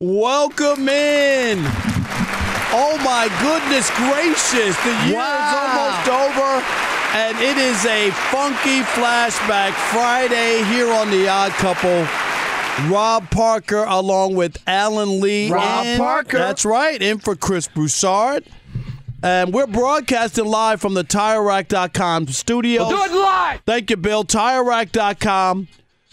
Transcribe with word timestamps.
Welcome 0.00 0.88
in. 0.88 1.58
Oh 2.70 2.96
my 3.02 3.26
goodness 3.42 3.90
gracious. 3.96 4.76
The 4.84 4.94
year 5.08 5.18
is 5.18 5.52
almost 5.58 6.08
over. 6.08 6.64
And 7.18 7.36
it 7.38 7.58
is 7.58 7.84
a 7.84 8.12
funky 8.30 8.82
flashback 8.94 9.72
Friday 9.90 10.62
here 10.72 10.92
on 10.92 11.10
The 11.10 11.26
Odd 11.26 11.50
Couple. 11.54 12.06
Rob 12.88 13.28
Parker 13.32 13.84
along 13.88 14.36
with 14.36 14.62
Alan 14.68 15.20
Lee. 15.20 15.50
Rob 15.50 15.84
in- 15.84 15.98
Parker. 15.98 16.38
That's 16.38 16.64
right. 16.64 17.02
In 17.02 17.18
for 17.18 17.34
Chris 17.34 17.66
Broussard. 17.66 18.44
And 19.24 19.52
we're 19.52 19.66
broadcasting 19.66 20.44
live 20.44 20.80
from 20.80 20.94
the 20.94 21.02
TireRack.com 21.02 22.28
studios. 22.28 22.88
do 22.88 23.02
it 23.02 23.10
live. 23.20 23.62
Thank 23.66 23.90
you, 23.90 23.96
Bill. 23.96 24.22
TireRack.com 24.22 25.66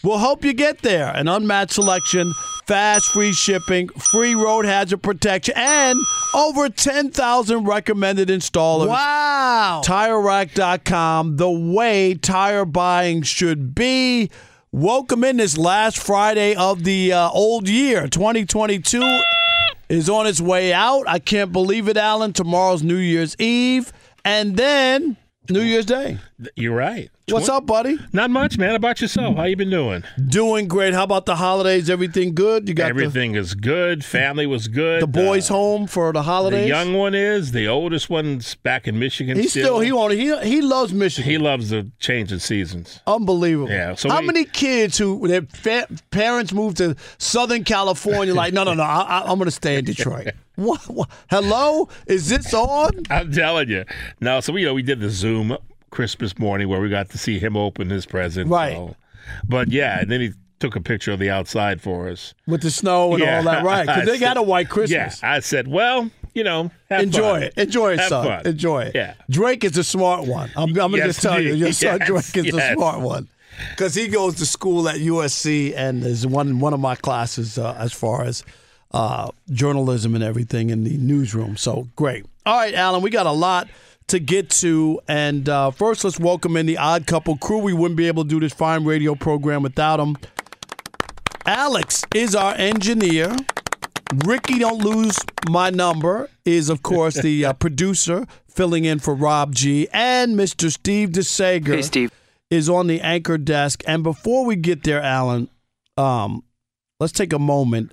will 0.05 0.19
help 0.19 0.45
you 0.45 0.53
get 0.53 0.83
there. 0.83 1.11
An 1.15 1.27
unmatched 1.27 1.73
selection, 1.73 2.31
fast, 2.65 3.07
free 3.07 3.33
shipping, 3.33 3.89
free 3.89 4.35
road 4.35 4.65
hazard 4.65 5.01
protection, 5.01 5.55
and 5.57 5.99
over 6.35 6.69
10,000 6.69 7.65
recommended 7.65 8.29
installers. 8.29 8.87
Wow. 8.87 9.81
TireRack.com, 9.83 11.37
the 11.37 11.49
way 11.49 12.13
tire 12.13 12.65
buying 12.65 13.23
should 13.23 13.73
be. 13.73 14.29
Welcome 14.71 15.23
in 15.23 15.37
this 15.37 15.57
last 15.57 15.97
Friday 15.97 16.55
of 16.55 16.83
the 16.83 17.13
uh, 17.13 17.29
old 17.29 17.67
year. 17.67 18.07
2022 18.07 19.21
is 19.89 20.09
on 20.09 20.27
its 20.27 20.39
way 20.39 20.71
out. 20.71 21.05
I 21.07 21.17
can't 21.19 21.51
believe 21.51 21.87
it, 21.87 21.97
Alan. 21.97 22.33
Tomorrow's 22.33 22.83
New 22.83 22.97
Year's 22.97 23.35
Eve, 23.39 23.91
and 24.23 24.57
then 24.57 25.17
New 25.49 25.61
Year's 25.61 25.85
Day. 25.85 26.17
You're 26.55 26.75
right. 26.75 27.09
What's 27.29 27.49
up, 27.49 27.65
buddy? 27.65 27.97
Not 28.13 28.29
much, 28.29 28.57
man. 28.57 28.69
How 28.69 28.75
about 28.75 29.01
yourself? 29.01 29.35
How 29.37 29.43
you 29.45 29.55
been 29.55 29.69
doing? 29.71 30.03
Doing 30.29 30.67
great. 30.67 30.93
How 30.93 31.03
about 31.03 31.25
the 31.25 31.35
holidays? 31.35 31.89
Everything 31.89 32.35
good? 32.35 32.67
You 32.67 32.75
got 32.75 32.83
the- 32.85 32.89
Everything 32.89 33.33
is 33.35 33.55
good. 33.55 34.05
Family 34.05 34.45
was 34.45 34.67
good. 34.67 35.01
the, 35.01 35.07
boys 35.07 35.49
Uh, 35.49 35.55
home 35.55 35.87
for 35.87 36.13
the 36.13 36.21
holidays. 36.23 36.63
The 36.63 36.67
young 36.67 36.93
one 36.93 37.15
is. 37.15 37.51
The 37.51 37.67
oldest 37.67 38.09
one's 38.09 38.53
back 38.55 38.87
in 38.87 38.99
Michigan. 38.99 39.37
He's 39.37 39.51
still 39.51 39.79
he 39.79 39.91
want 39.91 40.13
he 40.13 40.37
he 40.47 40.61
loves 40.61 40.93
Michigan. 40.93 41.29
He 41.31 41.37
loves 41.39 41.69
the 41.71 41.89
change 41.99 42.31
in 42.31 42.39
seasons. 42.39 42.99
Unbelievable. 43.07 43.69
Yeah, 43.71 43.95
so 43.95 44.09
how 44.09 44.19
we- 44.21 44.27
many 44.27 44.45
kids 44.45 44.97
who 44.99 45.27
their 45.27 45.41
fa- 45.43 45.87
parents 46.11 46.53
moved 46.53 46.77
to 46.77 46.95
Southern 47.17 47.63
California 47.63 48.35
like 48.35 48.53
no 48.53 48.63
no 48.63 48.73
no 48.75 48.83
I, 48.83 49.01
I, 49.01 49.19
I'm 49.21 49.37
going 49.39 49.45
to 49.45 49.51
stay 49.51 49.77
in 49.77 49.85
Detroit. 49.85 50.27
what, 50.55 50.81
what? 50.89 51.09
Hello, 51.29 51.89
is 52.07 52.29
this 52.29 52.53
on? 52.53 52.91
I'm 53.09 53.31
telling 53.31 53.69
you. 53.69 53.85
No, 54.21 54.39
so 54.39 54.53
we 54.53 54.61
you 54.61 54.67
know 54.67 54.73
we 54.73 54.81
did 54.83 54.99
the 54.99 55.09
Zoom 55.09 55.57
Christmas 55.91 56.37
morning 56.37 56.67
where 56.69 56.81
we 56.81 56.89
got 56.89 57.09
to 57.11 57.17
see 57.17 57.39
him 57.39 57.55
open 57.57 57.89
his 57.89 58.05
present. 58.05 58.49
Right. 58.49 58.73
so- 58.73 58.95
But 59.47 59.71
yeah, 59.71 59.99
and 59.99 60.11
then 60.11 60.21
he 60.21 60.33
took 60.59 60.75
a 60.75 60.81
picture 60.81 61.11
of 61.11 61.19
the 61.19 61.29
outside 61.29 61.81
for 61.81 62.07
us. 62.09 62.33
With 62.47 62.61
the 62.61 62.71
snow 62.71 63.13
and 63.13 63.23
Yeah. 63.23 63.37
all 63.37 63.43
that, 63.43 63.63
right? 63.63 63.85
Because 63.85 64.05
they 64.07 64.17
got 64.19 64.37
a 64.37 64.41
white 64.41 64.69
Christmas. 64.69 65.19
Yeah, 65.21 65.29
I 65.31 65.39
said, 65.39 65.67
well, 65.67 66.09
you 66.33 66.43
know, 66.43 66.71
have 66.89 67.01
Enjoy 67.01 67.21
fun. 67.33 67.43
it. 67.43 67.53
Enjoy 67.57 67.93
it, 67.93 67.99
Have 67.99 68.09
son. 68.09 68.25
fun. 68.25 68.47
Enjoy 68.47 68.81
it. 68.83 68.95
Yeah. 68.95 69.13
Drake 69.29 69.63
is 69.63 69.77
a 69.77 69.83
smart 69.83 70.25
one. 70.25 70.49
I'm, 70.55 70.69
I'm 70.69 70.73
going 70.73 70.91
to 70.93 70.97
Yes, 70.97 71.07
just 71.07 71.21
tell 71.21 71.41
you. 71.41 71.53
Your 71.53 71.71
son 71.73 71.99
Drake 72.05 72.37
is 72.37 72.45
yes. 72.53 72.73
smart 72.73 73.01
one. 73.01 73.27
Because 73.71 73.95
he 73.95 74.07
goes 74.09 74.35
to 74.35 74.45
school 74.45 74.89
at 74.89 74.97
USC 74.97 75.73
and 75.77 76.03
is 76.03 76.27
one 76.27 76.59
one 76.59 76.73
of 76.73 76.79
my 76.81 76.95
classes 76.95 77.57
uh, 77.57 77.73
as 77.79 77.93
far 77.93 78.23
as 78.25 78.43
uh, 78.91 79.29
journalism 79.51 80.15
and 80.15 80.23
everything 80.23 80.69
in 80.69 80.83
the 80.83 80.97
newsroom. 80.97 81.57
So 81.57 81.87
great. 81.95 82.25
All 82.45 82.57
right, 82.57 82.73
Alan, 82.73 83.01
we 83.01 83.09
got 83.09 83.25
a 83.25 83.31
lot 83.31 83.67
to 84.07 84.19
get 84.19 84.49
to. 84.51 84.99
And 85.07 85.49
uh, 85.49 85.71
first, 85.71 86.03
let's 86.03 86.19
welcome 86.19 86.55
in 86.57 86.65
the 86.65 86.77
Odd 86.77 87.07
Couple 87.07 87.37
crew. 87.37 87.57
We 87.57 87.73
wouldn't 87.73 87.97
be 87.97 88.07
able 88.07 88.23
to 88.23 88.29
do 88.29 88.39
this 88.39 88.53
fine 88.53 88.85
radio 88.85 89.15
program 89.15 89.63
without 89.63 89.97
them. 89.97 90.15
Alex 91.45 92.03
is 92.13 92.35
our 92.35 92.53
engineer. 92.55 93.35
Ricky, 94.25 94.59
don't 94.59 94.79
lose 94.83 95.17
my 95.49 95.69
number, 95.71 96.29
is 96.45 96.69
of 96.69 96.83
course 96.83 97.15
the 97.15 97.45
uh, 97.45 97.53
producer 97.65 98.25
filling 98.47 98.85
in 98.85 98.99
for 98.99 99.13
Rob 99.15 99.53
G. 99.53 99.87
And 99.91 100.35
Mr. 100.37 100.71
Steve 100.71 101.09
DeSager 101.09 101.75
Hey, 101.75 101.81
Steve. 101.81 102.11
is 102.49 102.69
on 102.69 102.87
the 102.87 103.01
anchor 103.01 103.37
desk. 103.37 103.83
And 103.87 104.03
before 104.03 104.45
we 104.45 104.55
get 104.55 104.83
there, 104.83 105.01
Alan, 105.01 105.49
um, 105.97 106.43
let's 106.99 107.13
take 107.13 107.33
a 107.33 107.39
moment. 107.39 107.91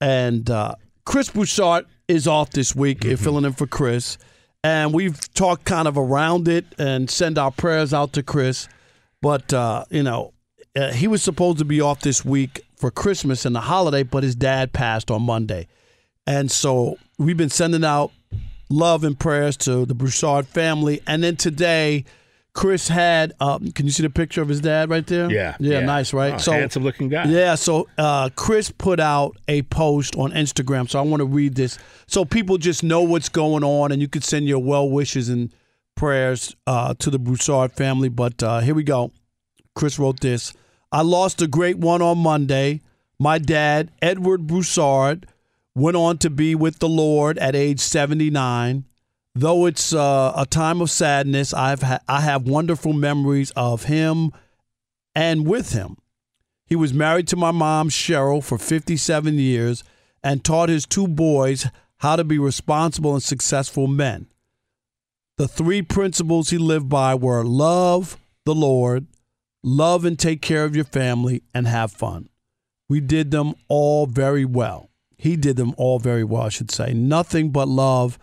And 0.00 0.48
uh, 0.50 0.74
Chris 1.04 1.30
Broussard 1.30 1.86
is 2.08 2.26
off 2.26 2.50
this 2.50 2.74
week, 2.74 3.00
Mm-hmm. 3.00 3.22
filling 3.22 3.44
in 3.44 3.52
for 3.52 3.66
Chris. 3.66 4.18
And 4.62 4.94
we've 4.94 5.32
talked 5.34 5.64
kind 5.64 5.86
of 5.86 5.98
around 5.98 6.48
it 6.48 6.64
and 6.78 7.10
send 7.10 7.38
our 7.38 7.50
prayers 7.50 7.92
out 7.92 8.12
to 8.14 8.22
Chris. 8.22 8.66
But, 9.20 9.52
uh, 9.52 9.84
you 9.90 10.02
know, 10.02 10.32
uh, 10.76 10.90
he 10.92 11.06
was 11.06 11.22
supposed 11.22 11.58
to 11.58 11.64
be 11.64 11.80
off 11.80 12.00
this 12.00 12.24
week 12.24 12.62
for 12.76 12.90
Christmas 12.90 13.44
and 13.44 13.54
the 13.54 13.60
holiday, 13.60 14.02
but 14.02 14.22
his 14.22 14.34
dad 14.34 14.72
passed 14.72 15.10
on 15.10 15.22
Monday. 15.22 15.68
And 16.26 16.50
so 16.50 16.96
we've 17.18 17.36
been 17.36 17.50
sending 17.50 17.84
out 17.84 18.10
love 18.70 19.04
and 19.04 19.18
prayers 19.18 19.56
to 19.58 19.84
the 19.84 19.94
Broussard 19.94 20.46
family. 20.46 21.00
And 21.06 21.22
then 21.22 21.36
today, 21.36 22.04
Chris 22.54 22.86
had. 22.88 23.32
Um, 23.40 23.72
can 23.72 23.84
you 23.84 23.92
see 23.92 24.04
the 24.04 24.10
picture 24.10 24.40
of 24.40 24.48
his 24.48 24.60
dad 24.60 24.88
right 24.88 25.06
there? 25.06 25.30
Yeah, 25.30 25.56
yeah, 25.58 25.80
yeah. 25.80 25.86
nice, 25.86 26.12
right? 26.12 26.48
Oh, 26.48 26.52
handsome 26.52 26.84
looking 26.84 27.08
guy. 27.08 27.24
Yeah, 27.24 27.56
so 27.56 27.88
uh, 27.98 28.30
Chris 28.36 28.70
put 28.70 29.00
out 29.00 29.36
a 29.48 29.62
post 29.62 30.16
on 30.16 30.30
Instagram, 30.30 30.88
so 30.88 30.98
I 30.98 31.02
want 31.02 31.20
to 31.20 31.26
read 31.26 31.56
this 31.56 31.78
so 32.06 32.24
people 32.24 32.56
just 32.56 32.84
know 32.84 33.02
what's 33.02 33.28
going 33.28 33.64
on, 33.64 33.90
and 33.92 34.00
you 34.00 34.08
can 34.08 34.22
send 34.22 34.46
your 34.46 34.60
well 34.60 34.88
wishes 34.88 35.28
and 35.28 35.52
prayers 35.96 36.54
uh, 36.66 36.94
to 37.00 37.10
the 37.10 37.18
Broussard 37.18 37.72
family. 37.72 38.08
But 38.08 38.42
uh, 38.42 38.60
here 38.60 38.74
we 38.74 38.84
go. 38.84 39.10
Chris 39.74 39.98
wrote 39.98 40.20
this. 40.20 40.52
I 40.92 41.02
lost 41.02 41.42
a 41.42 41.48
great 41.48 41.78
one 41.78 42.02
on 42.02 42.18
Monday. 42.18 42.82
My 43.18 43.38
dad, 43.38 43.90
Edward 44.00 44.46
Broussard, 44.46 45.26
went 45.74 45.96
on 45.96 46.18
to 46.18 46.30
be 46.30 46.54
with 46.54 46.78
the 46.78 46.88
Lord 46.88 47.36
at 47.38 47.56
age 47.56 47.80
79. 47.80 48.84
Though 49.34 49.66
it's 49.66 49.92
uh, 49.92 50.32
a 50.36 50.46
time 50.46 50.80
of 50.80 50.90
sadness, 50.90 51.52
I've 51.52 51.82
ha- 51.82 52.00
I 52.08 52.20
have 52.20 52.46
wonderful 52.46 52.92
memories 52.92 53.50
of 53.56 53.84
him 53.84 54.32
and 55.14 55.46
with 55.46 55.72
him. 55.72 55.96
He 56.66 56.76
was 56.76 56.94
married 56.94 57.28
to 57.28 57.36
my 57.36 57.50
mom, 57.50 57.88
Cheryl, 57.88 58.42
for 58.42 58.58
57 58.58 59.34
years 59.34 59.82
and 60.22 60.44
taught 60.44 60.68
his 60.68 60.86
two 60.86 61.08
boys 61.08 61.66
how 61.98 62.16
to 62.16 62.24
be 62.24 62.38
responsible 62.38 63.12
and 63.14 63.22
successful 63.22 63.86
men. 63.86 64.28
The 65.36 65.48
three 65.48 65.82
principles 65.82 66.50
he 66.50 66.58
lived 66.58 66.88
by 66.88 67.14
were 67.14 67.44
love 67.44 68.18
the 68.44 68.54
Lord, 68.54 69.06
love 69.62 70.04
and 70.04 70.18
take 70.18 70.42
care 70.42 70.64
of 70.64 70.76
your 70.76 70.84
family, 70.84 71.42
and 71.52 71.66
have 71.66 71.90
fun. 71.92 72.28
We 72.88 73.00
did 73.00 73.30
them 73.30 73.54
all 73.68 74.06
very 74.06 74.44
well. 74.44 74.90
He 75.16 75.36
did 75.36 75.56
them 75.56 75.74
all 75.76 75.98
very 75.98 76.22
well, 76.22 76.42
I 76.42 76.48
should 76.50 76.70
say. 76.70 76.92
Nothing 76.92 77.50
but 77.50 77.66
love 77.66 78.18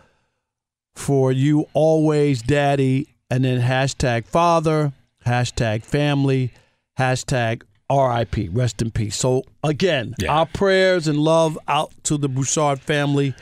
for 0.95 1.31
you 1.31 1.67
always, 1.73 2.41
daddy, 2.41 3.07
and 3.29 3.43
then 3.45 3.61
hashtag 3.61 4.25
father, 4.25 4.93
hashtag 5.25 5.83
family, 5.83 6.51
hashtag 6.99 7.63
RIP, 7.89 8.49
rest 8.53 8.81
in 8.81 8.91
peace. 8.91 9.15
So 9.15 9.43
again, 9.63 10.13
Yeah. 10.19 10.31
our 10.33 10.45
prayers 10.45 11.07
and 11.07 11.17
love 11.19 11.57
out 11.67 11.91
to 12.03 12.17
the 12.17 12.29
Broussard 12.29 12.79
family 12.79 13.33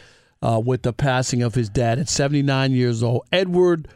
uh, 0.41 0.61
with 0.63 0.83
the 0.83 0.93
passing 0.93 1.43
of 1.43 1.53
his 1.55 1.69
dad 1.69 1.99
at 1.99 2.07
79 2.09 2.71
years 2.71 3.03
old, 3.03 3.23
Edward 3.31 3.87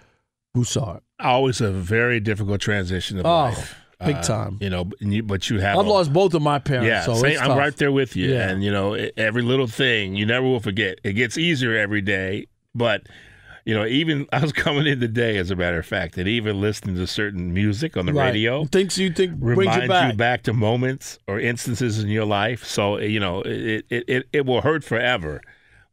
Broussard. 0.53 0.99
Always 1.19 1.61
a 1.61 1.71
very 1.71 2.19
difficult 2.19 2.59
transition 2.61 3.17
of 3.19 3.25
Oh, 3.25 3.29
life. 3.29 3.75
big 4.05 4.17
Uh, 4.17 4.21
time. 4.23 4.57
You 4.59 4.69
know, 4.69 4.89
and 4.99 5.13
you, 5.13 5.23
but 5.23 5.49
you 5.49 5.59
have. 5.61 5.77
I've 5.77 5.85
a- 5.85 5.89
lost 5.89 6.11
both 6.11 6.33
of 6.33 6.41
my 6.41 6.59
parents, 6.59 6.87
Yeah, 6.87 7.01
so 7.03 7.13
same- 7.15 7.39
I'm 7.39 7.47
tough. 7.47 7.57
right 7.57 7.77
there 7.77 7.91
with 7.91 8.15
you. 8.17 8.33
Yeah. 8.33 8.49
And 8.49 8.63
you 8.63 8.71
know, 8.71 8.93
every 9.15 9.41
little 9.41 9.67
thing 9.67 10.15
you 10.15 10.25
never 10.25 10.45
will 10.45 10.59
forget. 10.59 10.99
It 11.03 11.13
gets 11.13 11.37
easier 11.37 11.77
every 11.77 12.01
day, 12.01 12.47
but 12.75 13.03
you 13.65 13.73
know, 13.73 13.85
even 13.85 14.27
I 14.33 14.39
was 14.39 14.51
coming 14.53 14.85
in 14.87 14.99
today, 14.99 15.37
as 15.37 15.51
a 15.51 15.55
matter 15.55 15.79
of 15.79 15.85
fact, 15.85 16.17
and 16.17 16.27
even 16.27 16.59
listening 16.61 16.95
to 16.97 17.07
certain 17.07 17.53
music 17.53 17.95
on 17.97 18.05
the 18.05 18.13
Right. 18.13 18.27
radio 18.27 18.65
Things 18.65 18.97
you 18.97 19.11
think 19.11 19.35
brings 19.35 19.57
reminds 19.59 20.11
you 20.11 20.13
back. 20.17 20.43
to 20.43 20.53
moments 20.53 21.19
or 21.27 21.39
instances 21.39 21.99
in 22.03 22.09
your 22.09 22.25
life. 22.25 22.63
So 22.65 22.97
you 22.99 23.19
know, 23.19 23.41
it 23.41 23.85
it 23.89 24.03
it, 24.07 24.27
it 24.33 24.45
will 24.45 24.61
hurt 24.61 24.83
forever, 24.83 25.41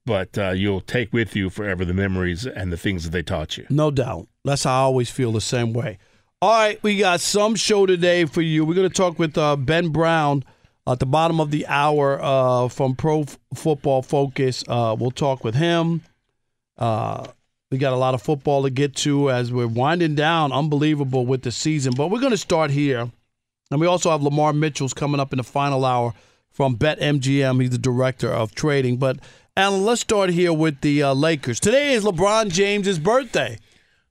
but 0.07 0.37
uh, 0.39 0.51
you'll 0.51 0.81
take 0.81 1.13
with 1.13 1.37
you 1.37 1.51
forever 1.51 1.85
the 1.85 1.95
memories 1.95 2.47
and 2.47 2.73
the 2.73 2.77
things 2.77 3.05
that 3.05 3.11
they 3.11 3.23
taught 3.23 3.57
you. 3.57 3.67
No 3.71 3.91
doubt. 3.91 4.27
That's 4.45 4.65
how 4.65 4.73
I 4.73 4.83
always 4.85 5.11
feel 5.11 5.33
the 5.33 5.41
same 5.41 5.73
way. 5.73 5.99
All 6.43 6.51
right, 6.51 6.83
we 6.83 6.97
got 6.99 7.21
some 7.21 7.55
show 7.55 7.85
today 7.85 8.25
for 8.25 8.41
you. 8.41 8.65
We're 8.65 8.75
going 8.75 8.89
to 8.89 8.95
talk 8.95 9.19
with 9.19 9.37
uh, 9.37 9.57
Ben 9.57 9.91
Brown 9.91 10.43
at 10.87 10.99
the 10.99 11.05
bottom 11.05 11.39
of 11.39 11.51
the 11.51 11.67
hour 11.67 12.19
uh, 12.23 12.69
from 12.69 12.97
Pro 12.97 13.21
F- 13.21 13.39
Football 13.55 14.01
Focus. 14.01 14.65
Uh, 14.67 14.97
we'll 14.99 15.11
talk 15.11 15.45
with 15.45 15.55
him. 15.55 16.01
We 17.71 17.79
got 17.79 17.93
a 17.93 17.97
lot 17.97 18.15
of 18.15 18.23
football 18.23 18.65
to 18.65 18.71
get 18.71 18.97
to 18.97 19.31
as 19.31 19.53
we're 19.53 19.69
winding 19.69 20.17
down. 20.17 20.51
Unbelievable 20.51 21.25
with 21.25 21.43
the 21.43 21.53
season. 21.53 21.93
But 21.97 22.11
we're 22.11 22.19
going 22.19 22.33
to 22.33 22.37
start 22.37 22.73
here. 22.73 23.09
And 23.71 23.81
we 23.81 23.87
also 23.87 24.11
have 24.11 24.25
Lamar 24.25 24.53
Mitchell's 24.53 24.93
coming 24.93 25.21
up 25.21 25.33
in 25.33 25.37
the 25.37 25.45
final 25.45 25.85
hour 25.85 26.13
from 26.51 26.77
BetMGM. 26.77 27.61
He's 27.61 27.71
the 27.71 27.79
director 27.79 28.29
of 28.29 28.57
trading. 28.57 28.97
But, 28.97 29.21
Alan, 29.57 29.85
let's 29.85 30.01
start 30.01 30.31
here 30.31 30.53
with 30.53 30.81
the 30.81 31.05
uh, 31.05 31.15
Lakers. 31.15 31.61
Today 31.61 31.93
is 31.93 32.03
LeBron 32.03 32.51
James's 32.51 32.99
birthday. 32.99 33.57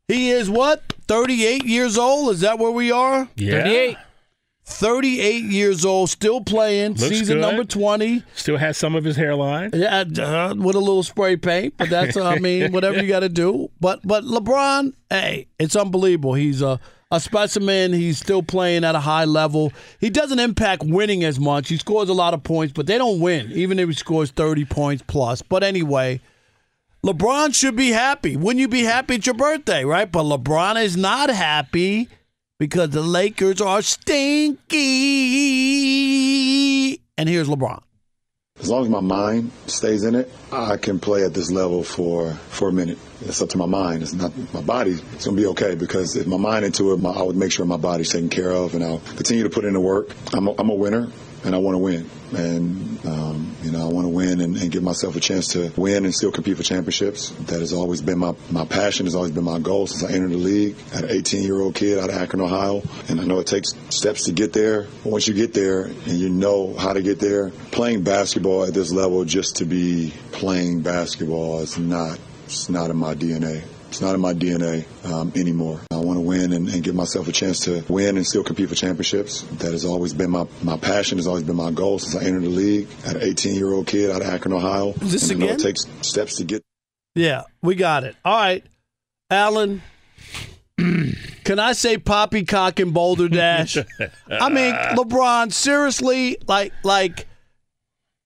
He 0.08 0.30
is 0.30 0.50
what? 0.50 0.94
38 1.10 1.66
years 1.66 1.98
old? 1.98 2.34
Is 2.34 2.40
that 2.40 2.60
where 2.60 2.72
we 2.72 2.94
are? 2.94 3.28
Yeah, 3.36 3.64
38. 3.64 3.98
38 4.70 5.44
years 5.44 5.84
old, 5.84 6.10
still 6.10 6.42
playing. 6.42 6.92
Looks 6.92 7.02
season 7.10 7.38
good. 7.38 7.42
number 7.42 7.64
20. 7.64 8.24
still 8.36 8.58
has 8.58 8.78
some 8.78 8.96
of 8.96 9.04
his 9.04 9.16
hairline. 9.16 9.72
Yeah, 9.74 10.02
uh, 10.02 10.54
with 10.56 10.76
a 10.76 10.80
little 10.80 11.04
spray 11.04 11.36
paint, 11.36 11.74
but 11.78 11.90
that's 11.90 12.16
uh, 12.16 12.26
I 12.26 12.40
mean, 12.40 12.72
whatever 12.72 13.02
you 13.02 13.08
got 13.08 13.22
to 13.22 13.30
do. 13.30 13.70
But 13.82 14.02
but 14.04 14.24
LeBron, 14.24 14.94
hey, 15.10 15.48
it's 15.58 15.76
unbelievable. 15.76 16.34
He's 16.36 16.62
a 16.62 16.80
a 17.12 17.20
specimen. 17.20 17.92
He's 17.92 18.20
still 18.20 18.44
playing 18.44 18.84
at 18.84 18.94
a 18.96 19.00
high 19.00 19.26
level. 19.26 19.74
He 20.00 20.10
doesn't 20.10 20.40
impact 20.40 20.84
winning 20.84 21.24
as 21.24 21.40
much. 21.40 21.70
He 21.70 21.78
scores 21.78 22.08
a 22.10 22.14
lot 22.14 22.34
of 22.36 22.44
points, 22.44 22.72
but 22.72 22.86
they 22.86 22.98
don't 23.00 23.20
win, 23.20 23.52
even 23.52 23.80
if 23.80 23.90
he 23.90 23.96
scores 23.96 24.30
30 24.32 24.66
points 24.66 25.04
plus. 25.08 25.42
But 25.42 25.64
anyway, 25.64 26.22
LeBron 27.04 27.56
should 27.56 27.76
be 27.76 27.90
happy. 27.90 28.38
Wouldn't 28.38 28.60
you 28.60 28.68
be 28.68 28.84
happy 28.84 29.16
at 29.16 29.26
your 29.26 29.34
birthday, 29.36 29.84
right? 29.86 30.12
But 30.12 30.24
LeBron 30.24 30.84
is 30.84 30.96
not 30.96 31.30
happy 31.32 32.10
because 32.60 32.90
the 32.92 33.02
Lakers 33.02 33.62
are 33.62 33.82
stinky. 33.82 34.80
And 37.18 37.28
here's 37.28 37.48
LeBron. 37.48 37.82
As 38.60 38.70
long 38.70 38.84
as 38.84 38.90
my 38.90 39.00
mind 39.00 39.52
stays 39.68 40.04
in 40.04 40.16
it, 40.16 40.30
I 40.52 40.76
can 40.76 41.00
play 41.00 41.24
at 41.24 41.34
this 41.34 41.50
level 41.50 41.82
for 41.82 42.34
for 42.34 42.68
a 42.68 42.74
minute. 42.74 42.98
It's 43.22 43.42
up 43.42 43.48
to 43.50 43.58
my 43.58 43.66
mind. 43.66 44.04
It's 44.04 44.12
not 44.12 44.34
my 44.54 44.60
body. 44.60 44.92
It's 45.14 45.24
gonna 45.26 45.38
be 45.38 45.46
okay 45.48 45.76
because 45.76 46.18
if 46.18 46.28
my 46.28 46.36
mind 46.36 46.66
into 46.66 46.92
it, 46.92 47.02
my, 47.02 47.12
I 47.12 47.24
would 47.24 47.38
make 47.38 47.54
sure 47.54 47.66
my 47.66 47.78
body's 47.78 48.12
taken 48.12 48.28
care 48.28 48.52
of, 48.52 48.76
and 48.76 48.84
I'll 48.84 49.00
continue 49.00 49.44
to 49.44 49.50
put 49.50 49.64
in 49.64 49.74
the 49.74 49.80
work. 49.80 50.10
I'm 50.34 50.50
a, 50.50 50.56
I'm 50.58 50.70
a 50.70 50.76
winner, 50.76 51.08
and 51.44 51.56
I 51.56 51.58
want 51.58 51.76
to 51.76 51.80
win. 51.80 52.10
And 52.36 53.06
um, 53.06 53.56
you 53.64 53.72
know, 53.72 53.90
I 53.90 53.92
want 53.92 54.06
to 54.06 54.10
win 54.10 54.42
and, 54.42 54.56
and 54.58 54.72
give 54.72 54.84
myself 54.84 55.16
a 55.16 55.20
chance 55.20 55.50
to 55.50 55.72
win 55.76 56.06
and 56.06 56.14
still 56.14 56.32
compete 56.32 56.58
for 56.58 56.64
championships. 56.64 57.30
That 57.48 57.60
has 57.60 57.74
always 57.74 58.02
been 58.02 58.20
my 58.20 58.36
my 58.52 58.66
passion. 58.66 59.06
Has 59.06 59.16
always 59.16 59.32
been 59.32 59.44
my 59.44 59.60
goal 59.60 59.88
since 59.88 60.04
I 60.04 60.16
entered 60.16 60.32
the 60.32 60.38
league. 60.38 60.76
At 60.94 61.06
an 61.06 61.12
18 61.12 61.44
year 61.44 61.60
old 61.60 61.76
kid 61.76 62.00
out 62.00 62.10
of 62.10 62.16
Akron, 62.16 62.42
Ohio, 62.42 62.84
and 63.08 63.20
I 63.20 63.24
know 63.24 63.40
it 63.40 63.48
takes 63.48 63.74
steps 63.90 64.26
to 64.26 64.32
get 64.32 64.54
there. 64.54 64.84
But 65.04 65.12
once 65.12 65.28
you 65.28 65.34
get 65.34 65.54
there 65.54 65.84
and 65.84 66.08
you 66.08 66.30
know 66.30 66.74
how 66.74 66.94
to 66.94 67.02
get 67.02 67.20
there, 67.20 67.50
playing 67.72 68.04
basketball 68.04 68.66
at 68.66 68.74
this 68.74 68.92
level 68.92 69.26
just 69.26 69.58
to 69.58 69.66
be 69.66 70.14
playing 70.32 70.82
basketball 70.82 71.60
is 71.60 71.78
not 71.78 72.20
it's 72.46 72.70
not 72.70 72.90
in 72.90 72.98
my 72.98 73.14
DNA. 73.14 73.64
It's 73.90 74.02
not 74.02 74.14
in 74.14 74.22
my 74.22 74.34
DNA 74.34 74.86
um, 75.12 75.34
anymore. 75.36 75.82
I 75.92 75.98
want 75.98 76.18
to 76.18 76.22
win 76.22 76.54
and, 76.54 76.70
and 76.70 76.84
give 76.84 76.94
myself 76.94 77.28
a 77.28 77.32
chance 77.32 77.62
to 77.62 77.84
win 77.90 78.18
and 78.18 78.26
still 78.26 78.44
compete 78.44 78.70
for 78.70 78.76
championships. 78.76 79.42
That 79.58 79.72
has 79.72 79.84
always 79.84 80.14
been 80.14 80.30
my, 80.30 80.46
my 80.62 80.78
passion, 80.78 81.18
has 81.18 81.26
always 81.26 81.44
been 81.44 81.56
my 81.56 81.72
goal 81.72 81.98
since 81.98 82.16
I 82.16 82.28
entered 82.28 82.44
the 82.44 82.50
league. 82.50 82.88
At 83.06 83.16
an 83.16 83.24
18 83.24 83.56
year 83.56 83.74
old 83.74 83.88
kid 83.88 84.12
out 84.12 84.22
of 84.22 84.28
Akron, 84.28 84.54
Ohio. 84.54 84.94
This 84.94 85.32
and 85.32 85.44
again? 85.44 85.56
it 85.56 85.60
takes 85.60 85.86
steps 86.02 86.36
to 86.36 86.44
get 86.44 86.64
Yeah, 87.16 87.44
we 87.64 87.74
got 87.76 88.04
it. 88.04 88.16
All 88.24 88.38
right, 88.38 88.64
Alan. 89.32 89.82
Can 90.78 91.58
I 91.58 91.74
say 91.74 91.98
poppycock 91.98 92.80
and 92.80 92.94
boulder 92.94 93.28
dash? 93.28 93.76
I 94.30 94.50
mean, 94.50 94.74
LeBron. 94.96 95.52
Seriously, 95.52 96.38
like, 96.48 96.74
like, 96.84 97.26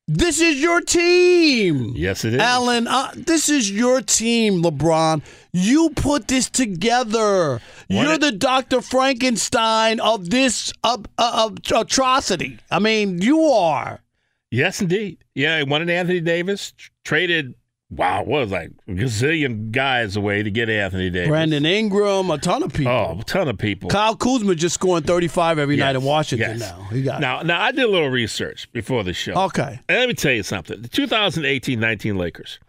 this 0.10 0.42
is 0.42 0.62
your 0.62 0.82
team. 0.82 1.94
Yes, 1.96 2.26
it 2.26 2.34
is. 2.34 2.42
Alan, 2.42 2.88
uh, 2.88 3.12
this 3.16 3.48
is 3.48 3.72
your 3.72 4.02
team, 4.02 4.62
LeBron. 4.62 5.24
You 5.54 5.92
put 5.92 6.28
this 6.28 6.50
together. 6.50 7.62
Won 7.90 8.06
You're 8.06 8.14
it- 8.14 8.22
the 8.22 8.32
Dr. 8.32 8.82
Frankenstein 8.82 10.00
of 10.00 10.32
this 10.32 10.74
uh, 10.84 10.98
uh, 11.18 11.50
uh, 11.72 11.80
atrocity. 11.80 12.58
I 12.72 12.80
mean, 12.80 13.22
you 13.22 13.44
are. 13.44 14.02
Yes, 14.50 14.82
indeed. 14.82 15.24
Yeah, 15.36 15.60
he 15.60 15.64
wanted 15.64 15.90
Anthony 15.90 16.22
Davis, 16.22 16.74
traded, 17.04 17.56
wow, 17.90 18.24
what 18.24 18.42
was 18.42 18.52
like 18.52 18.72
a 18.88 18.92
gazillion 18.92 19.72
guys 19.72 20.16
away 20.16 20.44
to 20.44 20.52
get 20.52 20.70
Anthony 20.70 21.10
Davis. 21.10 21.30
Brandon 21.30 21.66
Ingram, 21.66 22.30
a 22.32 22.38
ton 22.38 22.64
of 22.64 22.74
people. 22.74 22.92
Oh, 22.92 23.20
a 23.20 23.24
ton 23.24 23.48
of 23.48 23.58
people. 23.58 23.90
Kyle 23.90 24.16
Kuzma 24.16 24.56
just 24.56 24.76
scoring 24.76 25.04
35 25.04 25.60
every 25.60 25.76
night 25.76 25.96
in 25.96 26.04
Washington 26.04 26.60
yes. 26.60 26.60
now. 26.60 26.84
He 26.92 27.04
got 27.04 27.20
Now, 27.20 27.42
now, 27.42 27.62
I 27.62 27.72
did 27.72 27.86
a 27.86 27.88
little 27.88 28.10
research 28.10 28.72
before 28.72 29.04
the 29.04 29.14
show. 29.14 29.34
Okay. 29.34 29.80
And 29.90 30.00
let 30.00 30.08
me 30.08 30.14
tell 30.14 30.34
you 30.34 30.44
something. 30.44 30.82
The 30.82 30.90
2018-19 30.90 32.18
Lakers. 32.18 32.60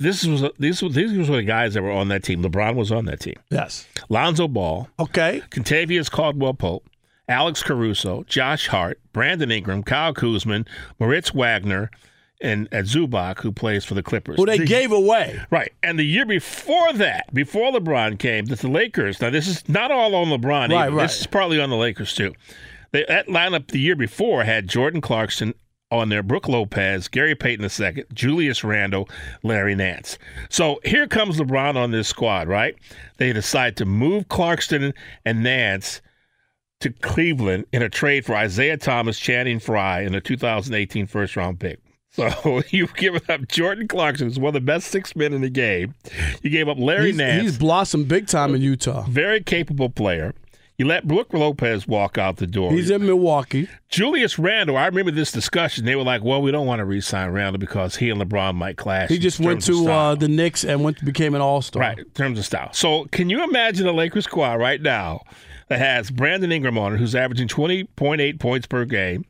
This 0.00 0.26
was 0.26 0.42
these 0.58 0.82
were 0.82 0.88
these 0.88 1.28
were 1.28 1.36
the 1.36 1.42
guys 1.42 1.74
that 1.74 1.82
were 1.82 1.90
on 1.92 2.08
that 2.08 2.24
team. 2.24 2.42
LeBron 2.42 2.74
was 2.74 2.90
on 2.90 3.04
that 3.04 3.20
team. 3.20 3.36
Yes. 3.50 3.86
Lonzo 4.08 4.48
Ball, 4.48 4.88
Okay. 4.98 5.42
Kentavious 5.50 6.10
Caldwell 6.10 6.54
Pope, 6.54 6.88
Alex 7.28 7.62
Caruso, 7.62 8.24
Josh 8.26 8.66
Hart, 8.68 8.98
Brandon 9.12 9.50
Ingram, 9.50 9.82
Kyle 9.82 10.14
Kuzma, 10.14 10.64
Moritz 10.98 11.34
Wagner, 11.34 11.90
and 12.40 12.66
at 12.72 12.86
Zubac, 12.86 13.40
who 13.40 13.52
plays 13.52 13.84
for 13.84 13.92
the 13.92 14.02
Clippers. 14.02 14.36
Who 14.38 14.46
they 14.46 14.56
The- 14.58 14.64
gave 14.64 14.90
away. 14.90 15.38
Right. 15.50 15.72
And 15.82 15.98
the 15.98 16.04
year 16.06 16.24
before 16.24 16.94
that, 16.94 17.32
before 17.34 17.70
LeBron 17.70 18.18
came, 18.18 18.46
that 18.46 18.60
the 18.60 18.68
Lakers, 18.68 19.20
now 19.20 19.28
this 19.28 19.46
is 19.46 19.68
not 19.68 19.90
all 19.90 20.14
on 20.14 20.28
LeBron, 20.28 20.70
Right, 20.70 20.72
either. 20.86 20.92
right. 20.96 21.02
this 21.02 21.20
is 21.20 21.26
partly 21.26 21.60
on 21.60 21.68
the 21.68 21.76
Lakers 21.76 22.14
too. 22.14 22.32
They, 22.92 23.04
that 23.08 23.28
lineup 23.28 23.68
the 23.68 23.78
year 23.78 23.94
before 23.96 24.44
had 24.44 24.66
Jordan 24.66 25.02
Clarkson, 25.02 25.52
on 25.90 26.08
there 26.08 26.22
Brook 26.22 26.48
Lopez, 26.48 27.08
Gary 27.08 27.34
Payton 27.34 27.68
II, 27.68 28.04
Julius 28.12 28.62
Randle, 28.62 29.08
Larry 29.42 29.74
Nance. 29.74 30.18
So 30.48 30.80
here 30.84 31.06
comes 31.06 31.38
LeBron 31.38 31.76
on 31.76 31.90
this 31.90 32.08
squad, 32.08 32.48
right? 32.48 32.76
They 33.16 33.32
decide 33.32 33.76
to 33.78 33.84
move 33.84 34.28
Clarkson 34.28 34.94
and 35.24 35.42
Nance 35.42 36.00
to 36.80 36.90
Cleveland 36.90 37.66
in 37.72 37.82
a 37.82 37.88
trade 37.88 38.24
for 38.24 38.34
Isaiah 38.34 38.76
Thomas, 38.76 39.18
Channing 39.18 39.58
Frye, 39.58 40.00
and 40.00 40.14
a 40.14 40.20
2018 40.20 41.06
first 41.06 41.36
round 41.36 41.60
pick. 41.60 41.80
So 42.12 42.60
you've 42.70 42.94
given 42.94 43.22
up 43.28 43.46
Jordan 43.46 43.86
Clarkson, 43.86 44.26
who's 44.26 44.36
one 44.36 44.48
of 44.48 44.54
the 44.54 44.60
best 44.60 44.88
six 44.88 45.14
men 45.14 45.32
in 45.32 45.42
the 45.42 45.48
game. 45.48 45.94
You 46.42 46.50
gave 46.50 46.68
up 46.68 46.76
Larry 46.76 47.08
he's, 47.08 47.16
Nance. 47.16 47.42
He's 47.42 47.58
blossomed 47.58 48.08
big 48.08 48.26
time 48.26 48.52
in 48.52 48.60
Utah. 48.60 49.02
Very 49.08 49.40
capable 49.40 49.90
player. 49.90 50.34
You 50.80 50.86
let 50.86 51.06
Brook 51.06 51.34
Lopez 51.34 51.86
walk 51.86 52.16
out 52.16 52.38
the 52.38 52.46
door. 52.46 52.72
He's 52.72 52.88
in 52.88 53.04
Milwaukee. 53.04 53.68
Julius 53.90 54.38
Randle, 54.38 54.78
I 54.78 54.86
remember 54.86 55.10
this 55.10 55.30
discussion. 55.30 55.84
They 55.84 55.94
were 55.94 56.04
like, 56.04 56.24
well, 56.24 56.40
we 56.40 56.50
don't 56.50 56.66
want 56.66 56.78
to 56.78 56.86
re 56.86 57.02
sign 57.02 57.32
Randle 57.32 57.60
because 57.60 57.96
he 57.96 58.08
and 58.08 58.18
LeBron 58.18 58.54
might 58.54 58.78
clash. 58.78 59.10
He 59.10 59.18
just 59.18 59.40
went 59.40 59.62
to 59.66 59.90
uh, 59.90 60.14
the 60.14 60.26
Knicks 60.26 60.64
and 60.64 60.82
went 60.82 61.04
became 61.04 61.34
an 61.34 61.42
all 61.42 61.60
star. 61.60 61.82
Right, 61.82 61.98
in 61.98 62.06
terms 62.12 62.38
of 62.38 62.46
style. 62.46 62.72
So 62.72 63.04
can 63.12 63.28
you 63.28 63.44
imagine 63.44 63.86
a 63.88 63.92
Lakers 63.92 64.24
squad 64.24 64.54
right 64.54 64.80
now 64.80 65.20
that 65.68 65.80
has 65.80 66.10
Brandon 66.10 66.50
Ingram 66.50 66.78
on 66.78 66.94
it, 66.94 66.96
who's 66.96 67.14
averaging 67.14 67.48
20.8 67.48 68.40
points 68.40 68.66
per 68.66 68.86
game, 68.86 69.26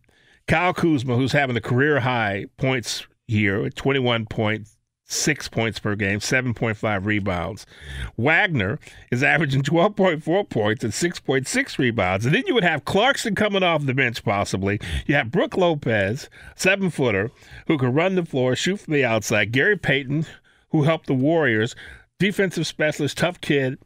Kyle 0.46 0.72
Kuzma, 0.72 1.16
who's 1.16 1.32
having 1.32 1.56
a 1.56 1.60
career 1.60 1.98
high 1.98 2.44
points 2.58 3.08
year 3.26 3.66
at 3.66 3.74
21 3.74 4.26
points 4.26 4.76
six 5.10 5.48
points 5.48 5.78
per 5.78 5.96
game, 5.96 6.20
7.5 6.20 7.04
rebounds. 7.04 7.66
Wagner 8.16 8.78
is 9.10 9.22
averaging 9.22 9.62
12.4 9.62 10.48
points 10.48 10.84
and 10.84 10.92
6.6 10.92 11.78
rebounds. 11.78 12.26
And 12.26 12.34
then 12.34 12.44
you 12.46 12.54
would 12.54 12.64
have 12.64 12.84
Clarkson 12.84 13.34
coming 13.34 13.62
off 13.62 13.84
the 13.84 13.94
bench, 13.94 14.24
possibly. 14.24 14.80
You 15.06 15.16
have 15.16 15.30
Brook 15.30 15.56
Lopez, 15.56 16.30
seven 16.54 16.90
footer, 16.90 17.30
who 17.66 17.76
can 17.76 17.92
run 17.92 18.14
the 18.14 18.24
floor, 18.24 18.54
shoot 18.54 18.80
from 18.80 18.94
the 18.94 19.04
outside. 19.04 19.52
Gary 19.52 19.76
Payton, 19.76 20.26
who 20.70 20.84
helped 20.84 21.06
the 21.06 21.14
Warriors, 21.14 21.74
defensive 22.18 22.66
specialist, 22.66 23.18
tough 23.18 23.40
kid. 23.40 23.78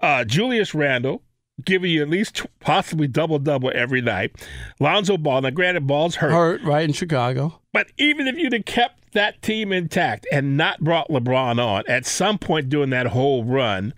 Uh, 0.00 0.24
Julius 0.24 0.74
Randle, 0.74 1.22
giving 1.64 1.90
you 1.90 2.02
at 2.02 2.08
least 2.08 2.46
possibly 2.60 3.06
double 3.06 3.38
double 3.38 3.70
every 3.74 4.00
night. 4.00 4.32
Lonzo 4.78 5.16
Ball, 5.16 5.42
now 5.42 5.50
granted, 5.50 5.86
Ball's 5.86 6.16
hurt. 6.16 6.30
Hurt, 6.30 6.62
right, 6.62 6.84
in 6.84 6.92
Chicago. 6.92 7.60
But 7.72 7.88
even 7.98 8.26
if 8.26 8.36
you'd 8.36 8.52
have 8.52 8.64
kept 8.64 8.99
that 9.12 9.42
team 9.42 9.72
intact 9.72 10.26
and 10.32 10.56
not 10.56 10.80
brought 10.80 11.08
LeBron 11.08 11.64
on, 11.64 11.84
at 11.88 12.06
some 12.06 12.38
point 12.38 12.68
during 12.68 12.90
that 12.90 13.08
whole 13.08 13.44
run, 13.44 13.94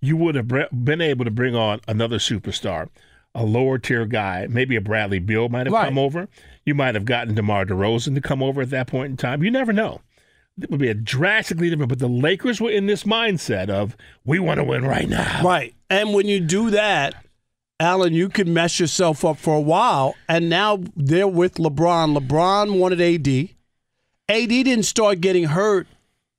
you 0.00 0.16
would 0.16 0.34
have 0.34 0.48
been 0.48 1.00
able 1.00 1.24
to 1.24 1.30
bring 1.30 1.54
on 1.54 1.80
another 1.88 2.18
superstar, 2.18 2.88
a 3.34 3.44
lower 3.44 3.78
tier 3.78 4.06
guy. 4.06 4.46
Maybe 4.48 4.76
a 4.76 4.80
Bradley 4.80 5.18
Beal 5.18 5.48
might 5.48 5.66
have 5.66 5.72
right. 5.72 5.86
come 5.86 5.98
over. 5.98 6.28
You 6.64 6.74
might 6.74 6.94
have 6.94 7.04
gotten 7.04 7.34
DeMar 7.34 7.66
DeRozan 7.66 8.14
to 8.14 8.20
come 8.20 8.42
over 8.42 8.62
at 8.62 8.70
that 8.70 8.86
point 8.86 9.10
in 9.10 9.16
time. 9.16 9.42
You 9.42 9.50
never 9.50 9.72
know. 9.72 10.00
It 10.60 10.70
would 10.70 10.80
be 10.80 10.88
a 10.88 10.94
drastically 10.94 11.68
different. 11.68 11.88
But 11.88 11.98
the 11.98 12.08
Lakers 12.08 12.60
were 12.60 12.70
in 12.70 12.86
this 12.86 13.04
mindset 13.04 13.68
of 13.68 13.96
we 14.24 14.38
want 14.38 14.58
to 14.58 14.64
win 14.64 14.84
right 14.84 15.08
now. 15.08 15.42
Right. 15.42 15.74
And 15.90 16.14
when 16.14 16.28
you 16.28 16.40
do 16.40 16.70
that, 16.70 17.14
Alan, 17.80 18.12
you 18.12 18.28
can 18.28 18.54
mess 18.54 18.78
yourself 18.78 19.24
up 19.24 19.36
for 19.36 19.54
a 19.56 19.60
while. 19.60 20.14
And 20.28 20.48
now 20.48 20.80
they're 20.94 21.26
with 21.26 21.54
LeBron. 21.54 22.16
LeBron 22.16 22.78
wanted 22.78 23.00
AD. 23.00 23.53
AD 24.28 24.48
didn't 24.48 24.84
start 24.84 25.20
getting 25.20 25.44
hurt, 25.44 25.86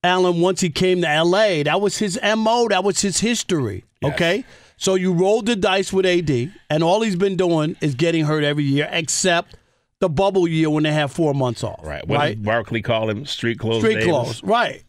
Alan, 0.03 0.41
once 0.41 0.61
he 0.61 0.69
came 0.69 1.01
to 1.01 1.23
LA. 1.23 1.63
That 1.63 1.81
was 1.81 1.97
his 1.97 2.19
MO, 2.21 2.67
that 2.69 2.83
was 2.83 3.01
his 3.01 3.19
history. 3.19 3.83
Yes. 4.01 4.13
Okay? 4.13 4.45
So 4.77 4.95
you 4.95 5.13
rolled 5.13 5.45
the 5.45 5.55
dice 5.55 5.93
with 5.93 6.05
AD, 6.05 6.53
and 6.69 6.83
all 6.83 7.01
he's 7.01 7.15
been 7.15 7.37
doing 7.37 7.77
is 7.81 7.95
getting 7.95 8.25
hurt 8.25 8.43
every 8.43 8.63
year, 8.63 8.89
except 8.91 9.55
the 9.99 10.09
bubble 10.09 10.47
year 10.47 10.69
when 10.69 10.83
they 10.83 10.91
have 10.91 11.11
four 11.11 11.33
months 11.33 11.63
off. 11.63 11.79
Right. 11.83 12.05
What 12.05 12.17
right? 12.17 12.35
did 12.35 12.43
Barkley 12.43 12.81
call 12.81 13.09
him? 13.09 13.25
Street 13.25 13.59
clothes. 13.59 13.81
Street 13.81 13.95
Davis? 13.95 14.07
clothes. 14.07 14.43
Right. 14.43 14.83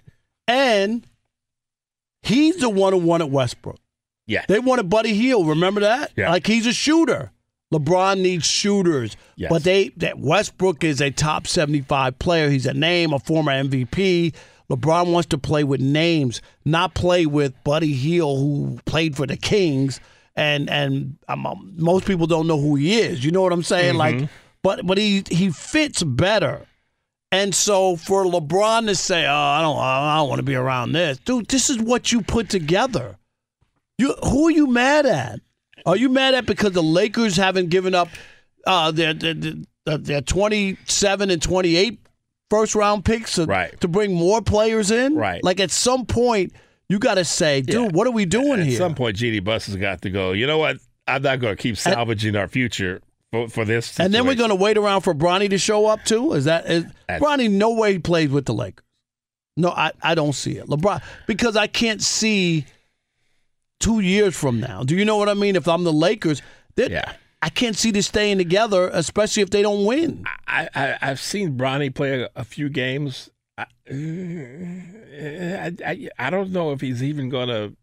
And 0.49 1.07
he's 2.23 2.57
the 2.57 2.69
one 2.69 2.93
who 2.93 2.99
wanted 2.99 3.27
Westbrook. 3.27 3.79
Yeah. 4.27 4.45
They 4.49 4.59
wanted 4.59 4.91
Buddy 4.91 5.15
Hield. 5.15 5.49
Remember 5.49 5.83
that? 5.83 6.13
Yeah. 6.17 6.31
Like 6.31 6.47
he's 6.47 6.67
a 6.67 6.73
shooter. 6.73 7.31
LeBron 7.73 8.21
needs 8.21 8.47
shooters. 8.47 9.17
Yes. 9.37 9.51
But 9.51 9.65
they 9.65 9.89
that 9.97 10.19
Westbrook 10.19 10.85
is 10.85 11.01
a 11.01 11.11
top 11.11 11.47
75 11.47 12.19
player. 12.19 12.49
He's 12.49 12.67
a 12.67 12.75
name, 12.75 13.13
a 13.13 13.19
former 13.19 13.53
MVP. 13.53 14.35
LeBron 14.71 15.13
wants 15.13 15.29
to 15.29 15.39
play 15.39 15.65
with 15.65 15.81
names, 15.81 16.43
not 16.65 16.95
play 16.95 17.27
with 17.27 17.55
Buddy 17.65 17.93
Hield, 17.93 18.41
who 18.41 18.79
played 18.85 19.17
for 19.17 19.27
the 19.27 19.37
Kings, 19.37 20.01
and 20.35 20.69
and 20.71 21.17
um, 21.29 21.75
most 21.77 22.07
people 22.07 22.27
don't 22.27 22.47
know 22.47 22.61
who 22.61 22.77
he 22.77 22.99
is. 22.99 23.25
You 23.25 23.31
know 23.31 23.43
what 23.43 23.53
I'm 23.53 23.63
saying? 23.63 23.95
Mm-hmm. 23.95 24.21
Like, 24.21 24.29
but 24.63 24.87
but 24.87 24.99
he 24.99 25.23
he 25.29 25.51
fits 25.51 26.03
better. 26.03 26.67
And 27.33 27.55
so 27.55 27.97
for 27.97 28.25
LeBron 28.25 28.87
to 28.87 28.95
say, 28.95 29.27
"Oh, 29.27 29.33
I 29.33 29.61
don't 29.61 29.79
I 29.79 30.17
don't 30.17 30.29
want 30.29 30.39
to 30.39 30.45
be 30.45 30.55
around 30.55 30.93
this," 30.93 31.19
dude, 31.19 31.49
this 31.49 31.71
is 31.71 31.79
what 31.79 32.13
you 32.13 32.23
put 32.23 32.49
together. 32.49 33.19
You 33.99 34.15
who 34.25 34.49
are 34.49 34.53
you 34.53 34.67
mad 34.67 35.07
at? 35.07 35.41
Are 35.87 35.97
you 35.97 36.09
mad 36.09 36.35
at 36.35 36.47
because 36.47 36.73
the 36.73 36.83
Lakers 36.83 37.37
haven't 37.37 37.71
given 37.71 37.95
up 37.95 38.09
uh, 38.67 38.91
their, 38.91 39.15
their 39.15 39.35
their 39.85 40.21
27 40.21 41.31
and 41.31 41.41
28 41.41 42.01
first 42.51 42.75
round 42.75 43.05
picks 43.05 43.37
to, 43.37 43.47
right. 43.47 43.81
to 43.81 43.89
bring 43.89 44.13
more 44.13 44.43
players 44.43 44.91
in? 44.91 45.15
Right. 45.15 45.43
Like 45.45 45.61
at 45.61 45.71
some 45.71 46.05
point, 46.05 46.53
you 46.89 46.99
got 46.99 47.15
to 47.15 47.25
say, 47.25 47.61
dude, 47.63 47.75
Yeah. 47.75 47.89
what 47.97 48.07
are 48.07 48.13
we 48.13 48.25
doing 48.27 48.61
At 48.61 48.67
here? 48.67 48.75
At 48.75 48.79
some 48.79 48.95
point, 48.97 49.17
Jeanie 49.17 49.41
Buss 49.41 49.67
has 49.67 49.77
got 49.77 50.03
to 50.03 50.11
go. 50.11 50.33
You 50.33 50.47
know 50.47 50.59
what? 50.59 50.79
I'm 51.09 51.23
not 51.23 51.39
going 51.41 51.57
to 51.57 51.63
keep 51.63 51.77
salvaging 51.77 52.35
our 52.35 52.49
future 52.49 53.01
for, 53.31 53.49
for 53.49 53.65
this. 53.65 53.99
and 54.01 54.13
then 54.13 54.27
we're 54.27 54.35
going 54.35 54.51
to 54.51 54.57
wait 54.57 54.77
around 54.77 55.03
for 55.03 55.15
Bronny 55.15 55.49
to 55.51 55.59
show 55.59 55.87
up 55.87 56.05
too. 56.05 56.33
Is 56.33 56.47
that 56.47 56.67
is, 56.67 56.85
That's- 57.07 57.21
Bronny? 57.23 57.49
No 57.49 57.75
way 57.75 57.93
he 57.95 57.99
plays 58.01 58.31
with 58.31 58.45
the 58.47 58.55
Lakers. 58.55 58.85
No, 59.57 59.71
I, 59.71 59.93
I 60.03 60.15
don't 60.17 60.35
see 60.35 60.59
it. 60.59 60.67
LeBron 60.67 61.01
because 61.27 61.57
I 61.57 61.67
can't 61.69 62.03
see 62.03 62.67
two 63.81 64.01
years 64.01 64.37
from 64.37 64.61
now. 64.61 64.83
Do 64.83 64.95
you 64.97 65.05
know 65.05 65.17
what 65.17 65.29
I 65.29 65.35
mean? 65.35 65.57
If 65.57 65.69
I'm 65.69 65.85
the 65.85 65.93
Lakers, 65.93 66.43
Yeah. 66.77 67.13
I 67.43 67.49
can't 67.51 67.77
see 67.77 67.91
this 67.91 68.07
staying 68.07 68.39
together, 68.39 68.89
especially 68.93 69.43
if 69.43 69.51
they 69.51 69.63
don't 69.63 69.85
win. 69.85 70.25
I, 70.49 70.69
I 70.75 70.97
I've 71.03 71.21
seen 71.21 71.57
Bronny 71.57 71.95
play 71.95 72.23
a, 72.23 72.31
a 72.35 72.45
few 72.45 72.69
games. 72.69 73.31
I, 73.59 73.67
I, 73.91 75.73
I 75.87 76.09
I 76.19 76.31
don't 76.31 76.51
know 76.51 76.73
if 76.73 76.81
he's 76.81 77.03
even 77.03 77.29
going 77.29 77.49
to 77.49 77.77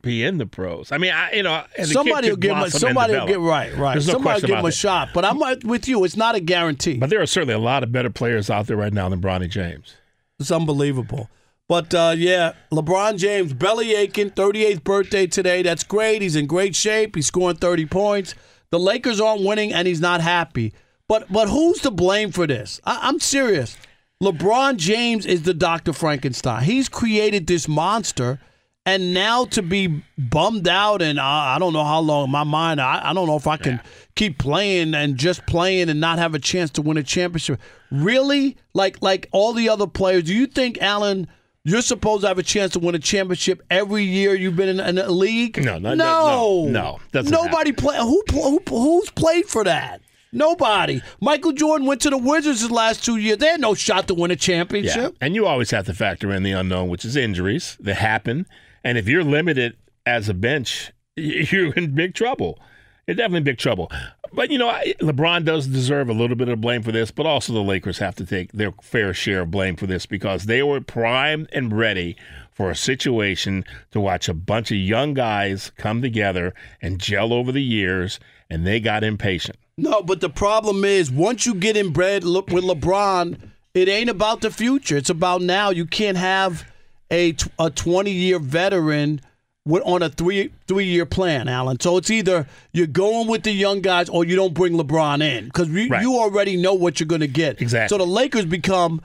be 0.00 0.24
in 0.24 0.38
the 0.38 0.46
pros. 0.46 0.90
I 0.90 0.98
mean, 0.98 1.12
I 1.12 1.32
you 1.32 1.42
know 1.42 1.54
and 1.54 1.66
the 1.70 1.82
kid 1.82 1.92
Somebody 1.92 2.30
will 2.30 2.36
give 2.36 2.52
him. 2.56 2.62
A, 2.62 2.70
somebody 2.70 3.12
will 3.14 3.26
get 3.26 3.38
right. 3.40 3.76
Right. 3.76 3.92
There's 3.94 4.06
no 4.06 4.14
somebody 4.14 4.40
will 4.40 4.48
give 4.48 4.58
him 4.58 4.64
a 4.64 4.68
that. 4.68 4.72
shot. 4.72 5.10
But 5.14 5.24
I'm 5.24 5.38
with 5.64 5.86
you. 5.86 6.02
It's 6.04 6.16
not 6.16 6.34
a 6.34 6.40
guarantee. 6.40 6.96
But 6.96 7.10
there 7.10 7.20
are 7.22 7.26
certainly 7.26 7.54
a 7.54 7.58
lot 7.58 7.82
of 7.82 7.92
better 7.92 8.10
players 8.10 8.50
out 8.50 8.66
there 8.66 8.76
right 8.76 8.92
now 8.92 9.08
than 9.10 9.20
Bronny 9.20 9.48
James. 9.48 9.94
It's 10.40 10.50
unbelievable. 10.50 11.28
But 11.68 11.94
uh, 11.94 12.14
yeah, 12.16 12.52
LeBron 12.70 13.18
James, 13.18 13.52
belly 13.54 13.94
aching, 13.94 14.30
38th 14.30 14.84
birthday 14.84 15.26
today. 15.26 15.62
That's 15.62 15.84
great. 15.84 16.22
He's 16.22 16.36
in 16.36 16.46
great 16.46 16.76
shape. 16.76 17.14
He's 17.14 17.26
scoring 17.26 17.56
30 17.56 17.86
points. 17.86 18.34
The 18.70 18.78
Lakers 18.78 19.20
aren't 19.20 19.44
winning, 19.44 19.72
and 19.72 19.86
he's 19.86 20.00
not 20.00 20.20
happy. 20.20 20.72
But 21.08 21.30
but 21.30 21.48
who's 21.48 21.80
to 21.80 21.90
blame 21.90 22.32
for 22.32 22.46
this? 22.46 22.80
I, 22.84 23.00
I'm 23.02 23.20
serious. 23.20 23.76
LeBron 24.22 24.76
James 24.76 25.26
is 25.26 25.42
the 25.42 25.52
Dr. 25.52 25.92
Frankenstein. 25.92 26.62
He's 26.62 26.88
created 26.88 27.46
this 27.46 27.66
monster, 27.66 28.40
and 28.86 29.12
now 29.12 29.44
to 29.46 29.62
be 29.62 30.02
bummed 30.16 30.68
out 30.68 31.02
and 31.02 31.18
uh, 31.18 31.22
I 31.24 31.58
don't 31.58 31.72
know 31.72 31.84
how 31.84 32.00
long 32.00 32.24
in 32.24 32.30
my 32.30 32.44
mind, 32.44 32.80
I, 32.80 33.10
I 33.10 33.12
don't 33.12 33.26
know 33.26 33.36
if 33.36 33.46
I 33.46 33.56
can 33.56 33.80
keep 34.14 34.38
playing 34.38 34.94
and 34.94 35.16
just 35.16 35.44
playing 35.46 35.88
and 35.88 36.00
not 36.00 36.18
have 36.18 36.34
a 36.34 36.38
chance 36.38 36.70
to 36.72 36.82
win 36.82 36.96
a 36.96 37.02
championship. 37.02 37.60
Really? 37.90 38.56
Like 38.74 39.02
like 39.02 39.28
all 39.32 39.52
the 39.52 39.68
other 39.68 39.86
players, 39.86 40.24
do 40.24 40.34
you 40.34 40.46
think, 40.46 40.80
Alan, 40.80 41.28
you're 41.64 41.82
supposed 41.82 42.22
to 42.22 42.28
have 42.28 42.38
a 42.38 42.42
chance 42.42 42.72
to 42.72 42.78
win 42.78 42.94
a 42.94 42.98
championship 42.98 43.62
every 43.70 44.04
year 44.04 44.34
you've 44.34 44.56
been 44.56 44.68
in, 44.68 44.80
in 44.80 44.98
a 44.98 45.10
league? 45.10 45.62
No, 45.62 45.78
not- 45.78 45.96
no, 45.96 46.66
no, 46.66 46.98
no, 47.12 47.20
Nobody 47.22 47.72
play. 47.72 47.96
Who, 47.98 48.22
who 48.30 48.60
who's 48.68 49.10
played 49.10 49.46
for 49.46 49.64
that? 49.64 50.00
Nobody. 50.32 51.02
Michael 51.20 51.52
Jordan 51.52 51.86
went 51.86 52.00
to 52.02 52.10
the 52.10 52.16
Wizards 52.16 52.62
his 52.62 52.70
last 52.70 53.04
two 53.04 53.18
years. 53.18 53.36
They 53.38 53.48
had 53.48 53.60
no 53.60 53.74
shot 53.74 54.08
to 54.08 54.14
win 54.14 54.30
a 54.30 54.36
championship. 54.36 55.14
And 55.20 55.34
you 55.34 55.46
always 55.46 55.70
have 55.72 55.84
to 55.86 55.94
factor 55.94 56.32
in 56.32 56.42
the 56.42 56.52
unknown, 56.52 56.88
which 56.88 57.04
is 57.04 57.16
injuries 57.16 57.76
that 57.80 57.96
happen. 57.96 58.46
And 58.82 58.96
if 58.96 59.06
you're 59.08 59.24
limited 59.24 59.76
as 60.06 60.30
a 60.30 60.34
bench, 60.34 60.90
you're 61.16 61.74
in 61.74 61.94
big 61.94 62.14
trouble. 62.14 62.58
You're 63.06 63.16
definitely 63.16 63.38
in 63.38 63.44
big 63.44 63.58
trouble. 63.58 63.90
But, 64.34 64.50
you 64.50 64.58
know, 64.58 64.72
LeBron 65.00 65.44
does 65.44 65.66
deserve 65.66 66.08
a 66.08 66.14
little 66.14 66.36
bit 66.36 66.48
of 66.48 66.60
blame 66.60 66.82
for 66.82 66.92
this, 66.92 67.10
but 67.10 67.26
also 67.26 67.52
the 67.52 67.60
Lakers 67.60 67.98
have 67.98 68.14
to 68.16 68.24
take 68.24 68.52
their 68.52 68.72
fair 68.80 69.12
share 69.12 69.42
of 69.42 69.50
blame 69.50 69.76
for 69.76 69.86
this 69.86 70.06
because 70.06 70.44
they 70.44 70.62
were 70.62 70.80
primed 70.80 71.48
and 71.52 71.76
ready 71.76 72.16
for 72.50 72.70
a 72.70 72.76
situation 72.76 73.64
to 73.90 74.00
watch 74.00 74.28
a 74.28 74.34
bunch 74.34 74.70
of 74.70 74.78
young 74.78 75.14
guys 75.14 75.72
come 75.76 76.00
together 76.00 76.54
and 76.80 77.00
gel 77.00 77.32
over 77.32 77.52
the 77.52 77.62
years, 77.62 78.20
and 78.48 78.66
they 78.66 78.80
got 78.80 79.04
impatient. 79.04 79.58
No, 79.76 80.02
but 80.02 80.20
the 80.20 80.30
problem 80.30 80.84
is 80.84 81.10
once 81.10 81.46
you 81.46 81.54
get 81.54 81.76
inbred 81.76 82.24
with 82.24 82.64
LeBron, 82.64 83.38
it 83.74 83.88
ain't 83.88 84.10
about 84.10 84.42
the 84.42 84.50
future. 84.50 84.96
It's 84.96 85.10
about 85.10 85.40
now. 85.40 85.70
You 85.70 85.86
can't 85.86 86.18
have 86.18 86.70
a 87.10 87.34
a 87.58 87.70
20 87.70 88.10
year 88.10 88.38
veteran 88.38 89.20
with, 89.64 89.82
on 89.84 90.02
a 90.02 90.08
three 90.08 90.52
three 90.66 90.84
year 90.86 91.06
plan, 91.06 91.48
Alan. 91.48 91.78
So 91.80 91.96
it's 91.96 92.10
either 92.10 92.46
you're 92.72 92.86
going 92.86 93.28
with 93.28 93.42
the 93.44 93.52
young 93.52 93.80
guys 93.80 94.08
or 94.08 94.24
you 94.24 94.36
don't 94.36 94.54
bring 94.54 94.72
LeBron 94.74 95.22
in 95.22 95.44
because 95.46 95.68
you, 95.68 95.88
Right. 95.88 96.02
you 96.02 96.16
already 96.18 96.56
know 96.56 96.74
what 96.74 96.98
you're 97.00 97.06
going 97.06 97.20
to 97.20 97.28
get. 97.28 97.60
Exactly. 97.60 97.94
So 97.94 97.98
the 98.04 98.10
Lakers 98.10 98.44
become 98.46 99.00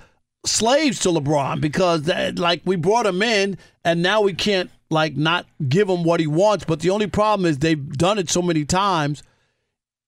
slaves 0.46 1.00
to 1.02 1.10
LeBron 1.10 1.62
because 1.62 2.04
that, 2.04 2.40
like 2.40 2.62
we 2.66 2.76
brought 2.76 3.06
him 3.06 3.22
in 3.22 3.58
and 3.84 4.02
now 4.02 4.22
we 4.22 4.34
can't 4.34 4.72
like 4.90 5.16
not 5.16 5.46
give 5.68 5.90
him 5.90 6.04
what 6.04 6.20
he 6.20 6.28
wants. 6.28 6.66
But 6.66 6.80
the 6.80 6.90
only 6.90 7.08
problem 7.08 7.46
is 7.46 7.60
they've 7.60 7.90
done 7.98 8.18
it 8.18 8.30
so 8.30 8.42
many 8.42 8.66
times. 8.66 9.22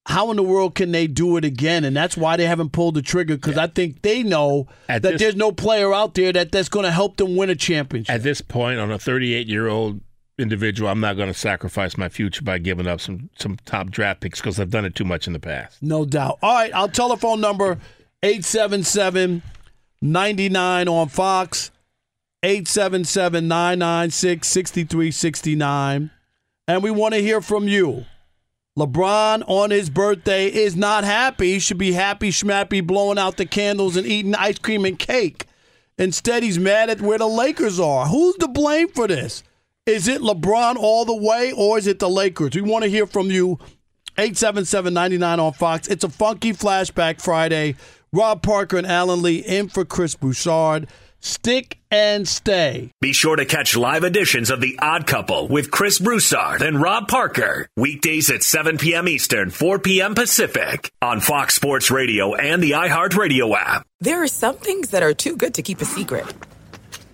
How 0.06 0.30
in 0.30 0.36
the 0.36 0.42
world 0.42 0.74
can 0.74 0.92
they 0.92 1.06
do 1.06 1.36
it 1.36 1.44
again? 1.44 1.84
And 1.84 1.94
that's 1.94 2.16
why 2.16 2.36
they 2.38 2.46
haven't 2.46 2.70
pulled 2.72 2.94
the 2.94 3.02
trigger 3.02 3.36
because 3.36 3.58
I 3.58 3.66
think 3.66 4.00
they 4.02 4.22
know 4.22 4.66
At 4.88 5.02
that 5.02 5.12
this- 5.12 5.20
there's 5.20 5.36
no 5.36 5.52
player 5.52 5.92
out 5.94 6.14
there 6.14 6.32
that 6.32 6.50
that's 6.50 6.70
going 6.70 6.84
to 6.86 6.90
help 6.90 7.18
them 7.18 7.36
win 7.36 7.50
a 7.50 7.54
championship. 7.54 8.12
At 8.12 8.22
this 8.22 8.40
point, 8.40 8.80
on 8.80 8.90
a 8.90 8.98
38 8.98 9.46
year 9.46 9.68
old 9.68 10.00
individual, 10.40 10.88
I'm 10.88 11.00
not 11.00 11.16
going 11.16 11.28
to 11.28 11.38
sacrifice 11.38 11.96
my 11.96 12.08
future 12.08 12.42
by 12.42 12.58
giving 12.58 12.86
up 12.86 13.00
some 13.00 13.30
some 13.38 13.58
top 13.64 13.90
draft 13.90 14.20
picks 14.20 14.40
because 14.40 14.58
I've 14.58 14.70
done 14.70 14.84
it 14.84 14.94
too 14.94 15.04
much 15.04 15.26
in 15.26 15.32
the 15.32 15.40
past. 15.40 15.82
No 15.82 16.04
doubt. 16.04 16.38
All 16.42 16.54
right, 16.54 16.72
our 16.72 16.88
telephone 16.88 17.40
number 17.40 17.78
877 18.22 19.42
99 20.02 20.88
on 20.88 21.08
Fox 21.08 21.70
877 22.42 23.46
996 23.46 24.48
6369. 24.48 26.10
And 26.66 26.82
we 26.82 26.90
want 26.90 27.14
to 27.14 27.20
hear 27.20 27.40
from 27.40 27.68
you. 27.68 28.06
LeBron 28.78 29.42
on 29.46 29.70
his 29.70 29.90
birthday 29.90 30.46
is 30.46 30.76
not 30.76 31.04
happy. 31.04 31.54
He 31.54 31.58
should 31.58 31.76
be 31.76 31.92
happy, 31.92 32.30
schmappy, 32.30 32.86
blowing 32.86 33.18
out 33.18 33.36
the 33.36 33.44
candles 33.44 33.96
and 33.96 34.06
eating 34.06 34.34
ice 34.34 34.58
cream 34.58 34.84
and 34.84 34.98
cake. 34.98 35.46
Instead, 35.98 36.42
he's 36.42 36.58
mad 36.58 36.88
at 36.88 37.02
where 37.02 37.18
the 37.18 37.26
Lakers 37.26 37.78
are. 37.78 38.06
Who's 38.06 38.36
to 38.36 38.48
blame 38.48 38.88
for 38.88 39.06
this? 39.06 39.42
Is 39.90 40.06
it 40.06 40.20
LeBron 40.20 40.76
all 40.76 41.04
the 41.04 41.16
way 41.16 41.50
or 41.50 41.76
is 41.76 41.88
it 41.88 41.98
the 41.98 42.08
Lakers? 42.08 42.54
We 42.54 42.60
want 42.60 42.84
to 42.84 42.90
hear 42.90 43.08
from 43.08 43.28
you. 43.28 43.58
877-99 44.18 45.38
on 45.40 45.52
Fox. 45.52 45.88
It's 45.88 46.04
a 46.04 46.08
funky 46.08 46.52
flashback 46.52 47.20
Friday. 47.20 47.74
Rob 48.12 48.40
Parker 48.40 48.76
and 48.76 48.86
Alan 48.86 49.20
Lee 49.20 49.38
in 49.38 49.68
for 49.68 49.84
Chris 49.84 50.14
Broussard. 50.14 50.86
Stick 51.18 51.78
and 51.90 52.28
stay. 52.28 52.92
Be 53.00 53.12
sure 53.12 53.34
to 53.34 53.44
catch 53.44 53.76
live 53.76 54.04
editions 54.04 54.50
of 54.50 54.60
The 54.60 54.78
Odd 54.80 55.08
Couple 55.08 55.48
with 55.48 55.72
Chris 55.72 55.98
Broussard 55.98 56.62
and 56.62 56.80
Rob 56.80 57.08
Parker. 57.08 57.66
Weekdays 57.76 58.30
at 58.30 58.44
7 58.44 58.78
p.m. 58.78 59.08
Eastern, 59.08 59.50
4 59.50 59.80
p.m. 59.80 60.14
Pacific 60.14 60.92
on 61.02 61.18
Fox 61.18 61.54
Sports 61.54 61.90
Radio 61.90 62.36
and 62.36 62.62
the 62.62 62.72
iHeartRadio 62.72 63.56
app. 63.56 63.84
There 63.98 64.22
are 64.22 64.28
some 64.28 64.56
things 64.56 64.90
that 64.90 65.02
are 65.02 65.14
too 65.14 65.36
good 65.36 65.54
to 65.54 65.62
keep 65.62 65.80
a 65.80 65.84
secret. 65.84 66.32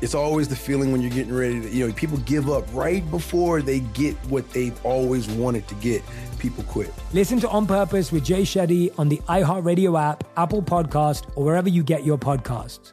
It's 0.00 0.14
always 0.14 0.46
the 0.46 0.56
feeling 0.56 0.92
when 0.92 1.00
you're 1.00 1.10
getting 1.10 1.34
ready 1.34 1.60
to, 1.60 1.68
you 1.68 1.86
know, 1.86 1.92
people 1.92 2.18
give 2.18 2.48
up 2.48 2.64
right 2.72 3.08
before 3.10 3.62
they 3.62 3.80
get 3.80 4.14
what 4.26 4.48
they've 4.52 4.78
always 4.86 5.28
wanted 5.28 5.66
to 5.68 5.74
get. 5.76 6.02
People 6.38 6.62
quit. 6.64 6.92
Listen 7.12 7.40
to 7.40 7.48
On 7.48 7.66
Purpose 7.66 8.12
with 8.12 8.24
Jay 8.24 8.42
Shetty 8.42 8.96
on 8.96 9.08
the 9.08 9.16
iHeartRadio 9.28 10.00
app, 10.00 10.22
Apple 10.36 10.62
Podcast, 10.62 11.28
or 11.34 11.44
wherever 11.44 11.68
you 11.68 11.82
get 11.82 12.04
your 12.04 12.16
podcasts. 12.16 12.92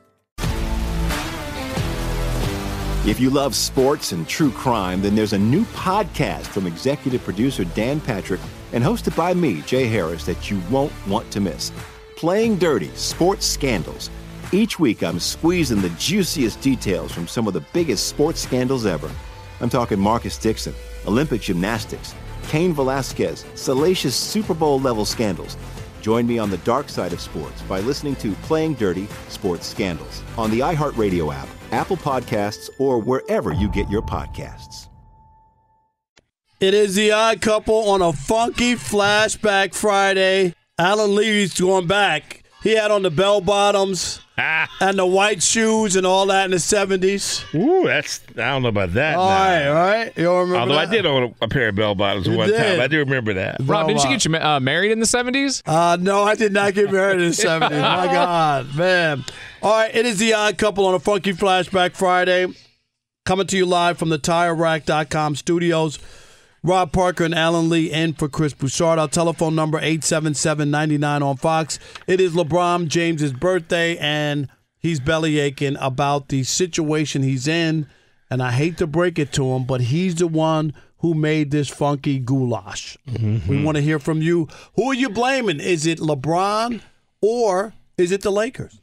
If 3.08 3.20
you 3.20 3.30
love 3.30 3.54
sports 3.54 4.14
and 4.14 4.28
true 4.28 4.50
crime, 4.50 5.04
then 5.04 5.14
there's 5.14 5.34
a 5.34 5.38
new 5.38 5.64
podcast 5.66 6.48
from 6.48 6.66
executive 6.66 7.24
producer 7.24 7.64
Dan 7.64 8.02
Patrick 8.02 8.42
and 8.74 8.84
hosted 8.84 9.16
by 9.16 9.36
me, 9.36 9.62
Jay 9.62 9.86
Harris, 9.86 10.26
that 10.26 10.50
you 10.50 10.60
won't 10.72 10.92
want 11.08 11.30
to 11.30 11.40
miss. 11.40 11.72
Playing 12.18 12.58
Dirty 12.58 12.90
Sports 12.96 13.46
Scandals. 13.46 14.10
Each 14.52 14.80
week, 14.80 15.04
I'm 15.04 15.20
squeezing 15.20 15.82
the 15.82 15.90
juiciest 15.90 16.62
details 16.62 17.12
from 17.12 17.28
some 17.28 17.48
of 17.48 17.54
the 17.54 17.62
biggest 17.74 18.08
sports 18.08 18.42
scandals 18.42 18.86
ever. 18.86 19.10
I'm 19.60 19.70
talking 19.70 20.00
Marcus 20.00 20.38
Dixon, 20.38 20.76
Olympic 21.08 21.42
gymnastics, 21.42 22.14
Cain 22.48 22.72
Velasquez, 22.72 23.44
salacious 23.56 24.16
Super 24.16 24.54
Bowl 24.54 24.80
level 24.80 25.04
scandals. 25.04 25.58
Join 26.02 26.28
me 26.28 26.38
on 26.38 26.52
the 26.52 26.60
dark 26.60 26.90
side 26.90 27.12
of 27.12 27.20
sports 27.20 27.64
by 27.64 27.80
listening 27.80 28.16
to 28.18 28.34
Playing 28.44 28.76
Dirty 28.76 29.08
Sports 29.30 29.66
Scandals 29.66 30.22
on 30.38 30.52
the 30.52 30.60
iHeartRadio 30.60 31.34
app, 31.34 31.48
Apple 31.72 31.98
Podcasts, 31.98 32.70
or 32.78 33.00
wherever 33.00 33.52
you 33.52 33.68
get 33.70 33.90
your 33.90 34.04
podcasts. 34.04 34.88
It 36.60 36.76
is 36.76 36.94
the 36.94 37.12
odd 37.12 37.42
couple 37.42 37.90
on 37.90 38.04
a 38.04 38.14
funky 38.14 38.76
flashback 38.76 39.74
Friday. 39.74 40.54
Alan 40.78 41.16
Lee's 41.16 41.60
going 41.60 41.88
back. 41.88 42.44
He 42.62 42.76
had 42.76 42.92
on 42.92 43.02
the 43.02 43.12
bell 43.12 43.42
bottoms 43.42 44.22
and 44.82 44.98
the 44.98 45.06
white 45.06 45.42
shoes 45.42 45.96
and 45.96 46.06
all 46.06 46.26
that 46.28 46.46
in 46.46 46.52
the 46.52 46.58
70s. 46.58 47.46
Ooh, 47.56 47.86
that's 47.88 48.22
I 48.32 48.50
don't 48.50 48.64
know 48.64 48.70
about 48.70 48.94
that. 48.94 49.16
All 49.16 49.30
now. 49.30 49.36
right, 49.36 49.68
all 49.68 49.74
right. 49.74 50.18
You 50.18 50.24
don't 50.24 50.40
remember 50.50 50.74
Although 50.74 50.78
I 50.78 50.86
did 50.86 51.06
own 51.06 51.36
a, 51.42 51.46
a 51.46 51.48
pair 51.48 51.70
of 51.70 51.76
bell 51.76 51.96
bottoms 51.96 52.28
one 52.28 52.50
did. 52.50 52.58
time. 52.58 52.82
I 52.82 52.88
do 52.88 53.00
remember 53.00 53.34
that. 53.36 53.58
Rob, 53.62 53.88
didn't 53.88 54.04
you 54.04 54.10
get 54.10 54.26
you 54.26 54.36
uh, 54.36 54.60
married 54.60 54.92
in 54.92 55.00
the 55.00 55.06
70s? 55.06 55.62
Uh, 55.66 55.98
no, 56.00 56.24
I 56.24 56.36
did 56.36 56.52
not 56.52 56.74
get 56.74 56.92
married 56.92 57.20
in 57.22 57.28
the 57.28 57.36
70s. 57.36 57.62
My 57.70 58.08
God, 58.08 58.76
man. 58.76 59.24
All 59.62 59.72
right, 59.72 59.96
it 59.96 60.06
is 60.06 60.20
the 60.20 60.34
odd 60.34 60.58
couple 60.58 60.86
on 60.86 60.94
a 60.96 61.00
funky 61.00 61.32
flashback 61.34 61.96
Friday. 61.96 62.48
Coming 63.26 63.48
to 63.48 63.58
you 63.58 63.66
live 63.66 63.98
from 63.98 64.10
the 64.10 64.20
TireRack.com 64.20 65.36
studios. 65.36 65.98
Rob 66.66 66.92
Parker 66.92 67.24
and 67.24 67.36
Alan 67.36 67.70
Lee 67.70 67.92
in 67.92 68.14
for 68.14 68.28
Chris 68.28 68.56
Broussard. 68.56 68.98
Our 68.98 69.08
telephone 69.08 69.54
number 69.54 69.80
877-99 69.80 71.22
on 71.22 71.38
Fox. 71.38 71.78
It 72.08 72.20
is 72.20 72.34
LeBron 72.34 72.88
James's 72.88 73.34
birthday, 73.34 73.96
and 74.00 74.48
he's 74.80 75.00
belly 75.00 75.38
aching 75.38 75.78
about 75.80 76.30
the 76.30 76.42
situation 76.42 77.22
he's 77.22 77.48
in. 77.48 77.86
And 78.32 78.42
I 78.42 78.50
hate 78.50 78.80
to 78.80 78.88
break 78.88 79.20
it 79.20 79.32
to 79.34 79.46
him, 79.54 79.66
but 79.66 79.82
he's 79.82 80.16
the 80.16 80.26
one 80.26 80.74
who 80.98 81.14
made 81.14 81.52
this 81.52 81.70
funky 81.70 82.18
goulash. 82.18 82.98
Mm-hmm. 83.08 83.48
We 83.48 83.64
want 83.64 83.76
to 83.76 83.84
hear 83.84 84.00
from 84.00 84.24
you. 84.24 84.48
Who 84.76 84.90
are 84.90 84.96
you 84.96 85.10
blaming? 85.10 85.60
Is 85.60 85.86
it 85.86 86.00
LeBron 86.00 86.82
or 87.22 87.76
is 87.96 88.12
it 88.12 88.22
the 88.22 88.32
Lakers? 88.32 88.82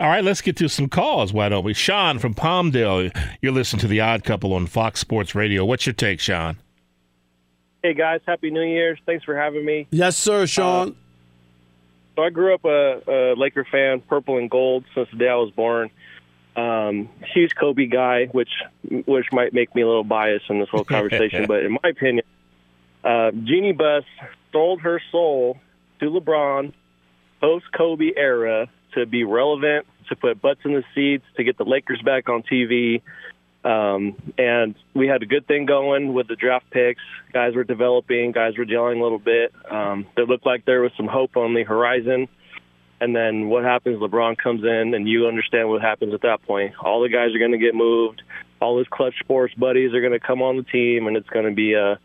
All 0.00 0.08
right, 0.08 0.24
let's 0.24 0.40
get 0.40 0.56
to 0.56 0.68
some 0.68 0.88
calls. 0.88 1.30
Why 1.30 1.50
don't 1.50 1.62
we? 1.62 1.74
Sean 1.74 2.18
from 2.18 2.34
Palmdale, 2.34 3.14
you're 3.42 3.52
listening 3.52 3.80
to 3.80 3.86
The 3.86 4.00
Odd 4.00 4.24
Couple 4.24 4.54
on 4.54 4.66
Fox 4.66 4.98
Sports 4.98 5.34
Radio. 5.34 5.62
What's 5.62 5.84
your 5.84 5.92
take, 5.92 6.20
Sean? 6.20 6.56
Hey 7.82 7.92
guys, 7.92 8.22
happy 8.26 8.50
New 8.50 8.62
Year's! 8.62 8.98
Thanks 9.04 9.26
for 9.26 9.36
having 9.36 9.62
me. 9.62 9.86
Yes, 9.90 10.16
sir, 10.16 10.46
Sean. 10.46 10.88
Uh, 10.88 10.92
so 12.16 12.22
I 12.22 12.30
grew 12.30 12.54
up 12.54 12.64
a, 12.64 13.02
a 13.06 13.34
Laker 13.36 13.66
fan, 13.70 14.00
purple 14.00 14.38
and 14.38 14.48
gold 14.48 14.86
since 14.94 15.06
the 15.12 15.18
day 15.18 15.28
I 15.28 15.34
was 15.34 15.50
born. 15.50 15.90
Um, 16.56 17.10
huge 17.34 17.54
Kobe 17.54 17.84
guy, 17.84 18.24
which 18.32 18.50
which 19.04 19.26
might 19.32 19.52
make 19.52 19.74
me 19.74 19.82
a 19.82 19.86
little 19.86 20.02
biased 20.02 20.48
in 20.48 20.60
this 20.60 20.70
whole 20.70 20.84
conversation, 20.96 21.44
but 21.46 21.62
in 21.62 21.72
my 21.72 21.90
opinion, 21.90 22.24
uh, 23.04 23.32
Jeanie 23.32 23.72
Buss 23.72 24.04
sold 24.50 24.80
her 24.80 24.98
soul 25.12 25.58
to 25.98 26.06
LeBron 26.06 26.72
post 27.42 27.66
Kobe 27.76 28.12
era 28.16 28.70
to 28.94 29.06
be 29.06 29.24
relevant, 29.24 29.86
to 30.08 30.16
put 30.16 30.40
butts 30.40 30.60
in 30.64 30.72
the 30.72 30.84
seats, 30.94 31.24
to 31.36 31.44
get 31.44 31.58
the 31.58 31.64
Lakers 31.64 32.02
back 32.02 32.28
on 32.28 32.42
TV. 32.42 33.02
Um, 33.62 34.16
and 34.38 34.74
we 34.94 35.06
had 35.06 35.22
a 35.22 35.26
good 35.26 35.46
thing 35.46 35.66
going 35.66 36.14
with 36.14 36.28
the 36.28 36.36
draft 36.36 36.70
picks. 36.70 37.02
Guys 37.32 37.54
were 37.54 37.64
developing, 37.64 38.32
guys 38.32 38.56
were 38.56 38.64
gelling 38.64 39.00
a 39.00 39.02
little 39.02 39.18
bit. 39.18 39.52
Um, 39.70 40.06
it 40.16 40.28
looked 40.28 40.46
like 40.46 40.64
there 40.64 40.80
was 40.80 40.92
some 40.96 41.06
hope 41.06 41.36
on 41.36 41.54
the 41.54 41.64
horizon. 41.64 42.28
And 43.00 43.16
then 43.16 43.48
what 43.48 43.64
happens? 43.64 43.98
LeBron 43.98 44.36
comes 44.36 44.62
in, 44.62 44.94
and 44.94 45.08
you 45.08 45.26
understand 45.26 45.68
what 45.68 45.80
happens 45.80 46.12
at 46.12 46.20
that 46.22 46.42
point. 46.42 46.74
All 46.82 47.00
the 47.00 47.08
guys 47.08 47.34
are 47.34 47.38
going 47.38 47.52
to 47.52 47.58
get 47.58 47.74
moved. 47.74 48.22
All 48.60 48.78
his 48.78 48.86
Klutch 48.88 49.14
sports 49.20 49.54
buddies 49.54 49.94
are 49.94 50.00
going 50.00 50.12
to 50.12 50.20
come 50.20 50.42
on 50.42 50.58
the 50.58 50.62
team, 50.64 51.06
and 51.06 51.16
it's 51.16 51.28
going 51.30 51.46
to 51.46 51.54
be 51.54 51.72
a 51.72 51.98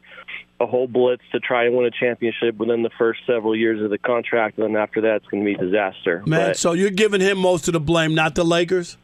a 0.60 0.66
whole 0.66 0.88
blitz 0.88 1.22
to 1.34 1.40
try 1.40 1.66
and 1.66 1.76
win 1.76 1.86
a 1.86 1.92
championship 1.92 2.56
within 2.58 2.82
the 2.82 2.90
first 2.98 3.20
several 3.28 3.56
years 3.56 3.82
of 3.82 3.90
the 3.90 3.98
contract. 3.98 4.58
And 4.58 4.66
then 4.76 4.82
after 4.82 5.02
that, 5.02 5.18
it's 5.18 5.26
going 5.28 5.44
to 5.44 5.54
be 5.54 5.56
disaster. 5.56 6.24
Man, 6.26 6.50
But- 6.52 6.58
so 6.58 6.72
you're 6.74 6.90
giving 6.92 7.20
him 7.22 7.38
most 7.38 7.68
of 7.68 7.74
the 7.74 7.80
blame, 7.80 8.16
not 8.16 8.36
the 8.36 8.46
Lakers? 8.46 8.98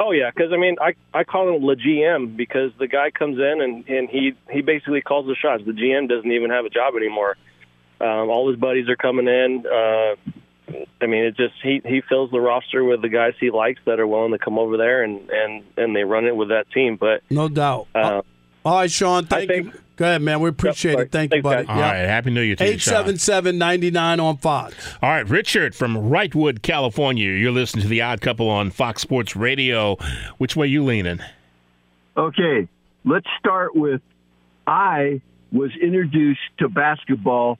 Oh 0.00 0.12
yeah, 0.12 0.30
because 0.32 0.52
I 0.52 0.56
mean, 0.56 0.76
I 0.80 0.94
I 1.12 1.24
call 1.24 1.52
him 1.54 1.60
the 1.66 1.74
GM 1.74 2.36
because 2.36 2.70
the 2.78 2.86
guy 2.86 3.10
comes 3.10 3.36
in 3.38 3.60
and 3.60 3.88
and 3.88 4.08
he 4.08 4.32
he 4.48 4.60
basically 4.62 5.00
calls 5.00 5.26
the 5.26 5.34
shots. 5.34 5.64
The 5.66 5.72
GM 5.72 6.08
doesn't 6.08 6.30
even 6.30 6.50
have 6.50 6.64
a 6.64 6.70
job 6.70 6.94
anymore. 6.96 7.36
Um, 8.00 8.30
all 8.30 8.48
his 8.48 8.60
buddies 8.60 8.88
are 8.88 8.94
coming 8.94 9.26
in. 9.26 9.66
Uh, 9.66 10.14
I 11.00 11.06
mean, 11.06 11.24
it 11.24 11.36
just 11.36 11.54
he 11.64 11.82
he 11.84 12.00
fills 12.08 12.30
the 12.30 12.40
roster 12.40 12.84
with 12.84 13.02
the 13.02 13.08
guys 13.08 13.34
he 13.40 13.50
likes 13.50 13.80
that 13.86 13.98
are 13.98 14.06
willing 14.06 14.30
to 14.30 14.38
come 14.38 14.56
over 14.56 14.76
there 14.76 15.02
and 15.02 15.28
and 15.30 15.64
and 15.76 15.96
they 15.96 16.04
run 16.04 16.26
it 16.26 16.36
with 16.36 16.50
that 16.50 16.70
team. 16.70 16.94
But 16.94 17.22
No 17.28 17.48
doubt. 17.48 17.88
uh, 17.92 18.22
All 18.64 18.76
right, 18.76 18.90
Sean, 18.90 19.26
thank 19.26 19.50
you. 19.50 19.72
Go 19.98 20.04
ahead, 20.04 20.22
man. 20.22 20.38
We 20.38 20.48
appreciate 20.48 20.96
it. 20.96 21.10
Thank 21.10 21.34
you, 21.34 21.42
buddy. 21.42 21.66
All 21.66 21.76
right, 21.76 21.96
happy 21.96 22.30
New 22.30 22.40
Year 22.40 22.54
to 22.54 22.64
you, 22.64 22.78
Sean. 22.78 22.94
877 22.94 23.58
99 23.58 24.20
on 24.20 24.36
Fox. 24.36 24.74
All 25.02 25.10
right, 25.10 25.28
Richard 25.28 25.74
from 25.74 25.96
Wrightwood, 25.96 26.62
California. 26.62 27.32
You're 27.32 27.50
listening 27.50 27.82
to 27.82 27.88
the 27.88 28.00
Odd 28.00 28.20
Couple 28.20 28.48
on 28.48 28.70
Fox 28.70 29.02
Sports 29.02 29.34
Radio. 29.34 29.96
Which 30.38 30.54
way 30.54 30.68
you 30.68 30.84
leaning? 30.84 31.18
Okay, 32.16 32.68
let's 33.04 33.26
start 33.40 33.74
with 33.74 34.00
I 34.68 35.20
was 35.50 35.72
introduced 35.82 36.40
to 36.58 36.68
basketball 36.68 37.58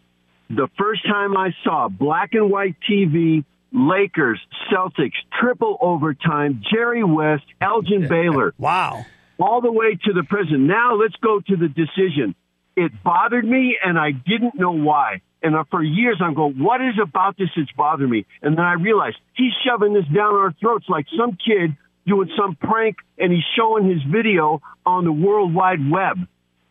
the 0.48 0.68
first 0.78 1.04
time 1.06 1.36
I 1.36 1.52
saw 1.64 1.88
black 1.88 2.34
and 2.34 2.50
white 2.50 2.76
TV, 2.88 3.44
Lakers, 3.72 4.40
Celtics, 4.70 5.12
triple 5.40 5.76
overtime, 5.80 6.62
Jerry 6.72 7.02
West, 7.02 7.44
Elgin 7.60 8.06
Baylor. 8.06 8.54
Wow. 8.58 9.06
All 9.38 9.60
the 9.60 9.72
way 9.72 9.98
to 10.04 10.12
the 10.12 10.24
prison. 10.24 10.66
Now 10.66 10.94
let's 10.94 11.16
go 11.16 11.40
to 11.40 11.56
the 11.56 11.68
decision. 11.68 12.34
It 12.76 12.92
bothered 13.04 13.44
me 13.44 13.76
and 13.82 13.98
I 13.98 14.12
didn't 14.12 14.54
know 14.54 14.72
why. 14.72 15.20
And 15.42 15.54
for 15.70 15.82
years 15.82 16.18
I'm 16.20 16.34
going, 16.34 16.58
what 16.58 16.80
is 16.80 16.94
about 17.00 17.36
this 17.36 17.48
that's 17.56 17.70
bothering 17.72 18.10
me? 18.10 18.26
And 18.42 18.56
then 18.56 18.64
I 18.64 18.74
realized 18.74 19.16
he's 19.34 19.52
shoving 19.64 19.94
this 19.94 20.06
down 20.06 20.34
our 20.34 20.52
throats 20.60 20.86
like 20.88 21.06
some 21.16 21.36
kid 21.36 21.76
doing 22.06 22.30
some 22.36 22.56
prank 22.56 22.96
and 23.18 23.32
he's 23.32 23.44
showing 23.56 23.88
his 23.88 24.02
video 24.02 24.60
on 24.84 25.04
the 25.04 25.12
World 25.12 25.54
Wide 25.54 25.88
Web. 25.88 26.16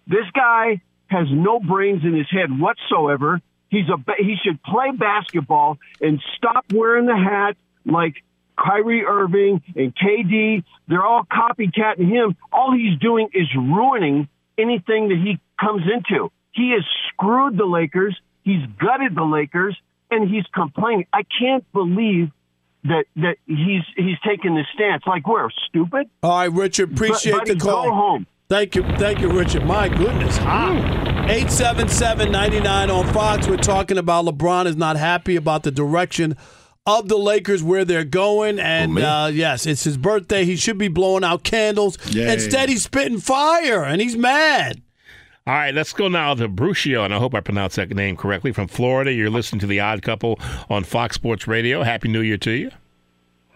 This 0.07 0.25
guy 0.33 0.81
has 1.07 1.27
no 1.31 1.59
brains 1.59 2.03
in 2.03 2.13
his 2.13 2.27
head 2.29 2.49
whatsoever. 2.59 3.41
He's 3.69 3.87
a 3.89 3.97
he 4.17 4.35
should 4.43 4.61
play 4.63 4.91
basketball 4.91 5.77
and 6.01 6.21
stop 6.37 6.65
wearing 6.73 7.05
the 7.05 7.15
hat 7.15 7.55
like 7.85 8.15
Kyrie 8.57 9.05
Irving 9.05 9.61
and 9.75 9.93
KD. 9.95 10.63
They're 10.87 11.05
all 11.05 11.23
copycatting 11.23 12.09
him. 12.09 12.35
All 12.51 12.73
he's 12.73 12.97
doing 12.99 13.29
is 13.33 13.47
ruining 13.55 14.27
anything 14.57 15.09
that 15.09 15.17
he 15.17 15.39
comes 15.59 15.83
into. 15.83 16.31
He 16.51 16.71
has 16.71 16.83
screwed 17.09 17.57
the 17.57 17.65
Lakers. 17.65 18.19
He's 18.43 18.65
gutted 18.79 19.15
the 19.15 19.23
Lakers, 19.23 19.77
and 20.09 20.29
he's 20.29 20.45
complaining. 20.53 21.05
I 21.13 21.23
can't 21.39 21.69
believe 21.73 22.31
that 22.83 23.05
that 23.17 23.37
he's 23.45 23.83
he's 23.95 24.17
taking 24.25 24.55
this 24.55 24.65
stance. 24.73 25.03
Like 25.05 25.27
we're 25.27 25.49
stupid. 25.67 26.09
All 26.23 26.37
right, 26.37 26.51
Richard, 26.51 26.93
appreciate 26.93 27.37
Buddy, 27.37 27.53
the 27.53 27.59
call. 27.59 27.85
Go 27.85 27.93
home. 27.93 28.27
Thank 28.49 28.75
you, 28.75 28.83
thank 28.97 29.19
you, 29.19 29.29
Richard. 29.29 29.65
My 29.65 29.89
goodness, 29.89 30.37
hot. 30.37 30.71
Mm. 30.71 31.07
877-99 31.27 32.89
on 32.89 33.13
Fox. 33.13 33.49
We're 33.49 33.57
talking 33.57 33.97
about 33.97 34.23
LeBron 34.23 34.65
is 34.65 34.77
not 34.77 34.95
happy 34.95 35.35
about 35.35 35.63
the 35.63 35.71
direction 35.71 36.37
of 36.87 37.09
the 37.09 37.17
Lakers 37.17 37.61
where 37.61 37.85
they're 37.85 38.03
going, 38.05 38.59
and 38.59 38.97
uh, 38.97 39.29
yes, 39.31 39.67
it's 39.67 39.83
his 39.83 39.97
birthday. 39.97 40.45
He 40.45 40.55
should 40.55 40.77
be 40.77 40.87
blowing 40.87 41.23
out 41.23 41.43
candles. 41.43 41.97
Yay. 42.15 42.33
Instead, 42.33 42.69
he's 42.69 42.83
spitting 42.83 43.19
fire, 43.19 43.83
and 43.83 44.01
he's 44.01 44.15
mad. 44.15 44.81
All 45.45 45.53
right, 45.53 45.73
let's 45.73 45.93
go 45.93 46.07
now 46.07 46.33
to 46.33 46.49
Brucio, 46.49 47.05
and 47.05 47.13
I 47.13 47.19
hope 47.19 47.35
I 47.35 47.41
pronounced 47.41 47.75
that 47.75 47.89
name 47.89 48.17
correctly. 48.17 48.51
From 48.51 48.67
Florida, 48.67 49.13
you're 49.13 49.29
listening 49.29 49.59
to 49.59 49.67
The 49.67 49.79
Odd 49.79 50.01
Couple 50.01 50.39
on 50.69 50.83
Fox 50.83 51.15
Sports 51.15 51.47
Radio. 51.47 51.83
Happy 51.83 52.07
New 52.07 52.21
Year 52.21 52.37
to 52.39 52.51
you. 52.51 52.71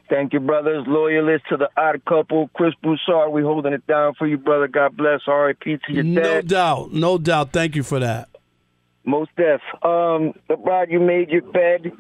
Thank 0.10 0.34
you, 0.34 0.41
brothers. 0.41 0.84
Loyalist 0.88 1.46
to 1.50 1.58
the 1.58 1.70
odd 1.78 2.04
couple. 2.04 2.50
Chris 2.54 2.74
Broussard, 2.84 3.32
we 3.32 3.44
holding 3.44 3.72
it 3.72 3.88
down 3.88 4.13
for 4.15 4.28
you, 4.28 4.38
brother. 4.38 4.67
God 4.67 4.98
bless. 4.98 5.22
R.I.P. 5.26 5.78
to 5.88 5.94
your 5.94 6.04
No 6.04 6.22
dad. 6.22 6.34
No 6.34 6.41
doubt, 6.41 6.91
no 6.94 7.17
doubt. 7.17 7.54
Thank 7.54 7.78
you 7.78 7.84
for 7.84 8.00
that. 8.00 8.28
Most 9.06 9.32
def. 9.38 9.62
Um, 9.82 10.34
LeBron, 10.50 10.91
you 10.91 11.00
made 11.00 11.30
your 11.30 11.41
bed. 11.41 11.91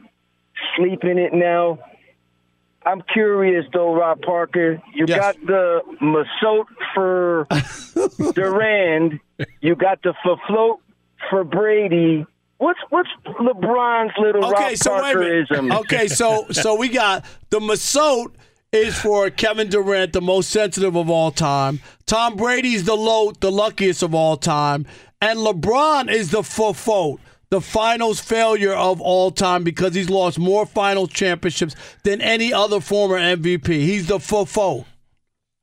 Sleep 0.77 1.03
in 1.03 1.17
it 1.17 1.33
now. 1.33 1.79
I'm 2.83 3.01
curious 3.13 3.65
though, 3.73 3.93
Rob 3.93 4.21
Parker. 4.21 4.81
You 4.93 5.05
got 5.05 5.35
the 5.45 5.81
Masot 6.01 6.65
for 6.95 7.47
Durant. 8.33 9.21
You 9.61 9.75
got 9.75 10.01
the 10.01 10.13
Float 10.47 10.79
for 11.29 11.43
Brady. 11.43 12.25
What's 12.57 12.79
what's 12.89 13.09
LeBron's 13.25 14.13
little 14.19 14.45
Okay, 14.45 14.69
Rob 14.69 14.77
so 14.77 15.01
wait 15.01 15.15
a 15.15 15.19
minute. 15.19 15.47
Parkerism? 15.49 15.79
Okay, 15.79 16.07
so 16.07 16.47
so 16.51 16.75
we 16.75 16.89
got 16.89 17.25
the 17.49 17.59
Masot 17.59 18.33
is 18.71 18.97
for 18.97 19.29
Kevin 19.29 19.69
Durant, 19.69 20.13
the 20.13 20.21
most 20.21 20.49
sensitive 20.49 20.95
of 20.95 21.09
all 21.09 21.31
time. 21.31 21.81
Tom 22.05 22.35
Brady's 22.35 22.85
the 22.85 22.95
low, 22.95 23.31
the 23.31 23.51
luckiest 23.51 24.01
of 24.01 24.15
all 24.15 24.37
time, 24.37 24.85
and 25.21 25.39
LeBron 25.39 26.09
is 26.11 26.31
the 26.31 26.41
fofo, 26.41 27.19
the 27.51 27.61
finals 27.61 28.21
failure 28.21 28.73
of 28.73 29.01
all 29.01 29.29
time 29.29 29.63
because 29.63 29.93
he's 29.93 30.09
lost 30.09 30.39
more 30.39 30.65
finals 30.65 31.09
championships 31.09 31.75
than 32.03 32.21
any 32.21 32.53
other 32.53 32.79
former 32.79 33.19
MVP. 33.19 33.67
He's 33.67 34.07
the 34.07 34.19
fofo. 34.19 34.85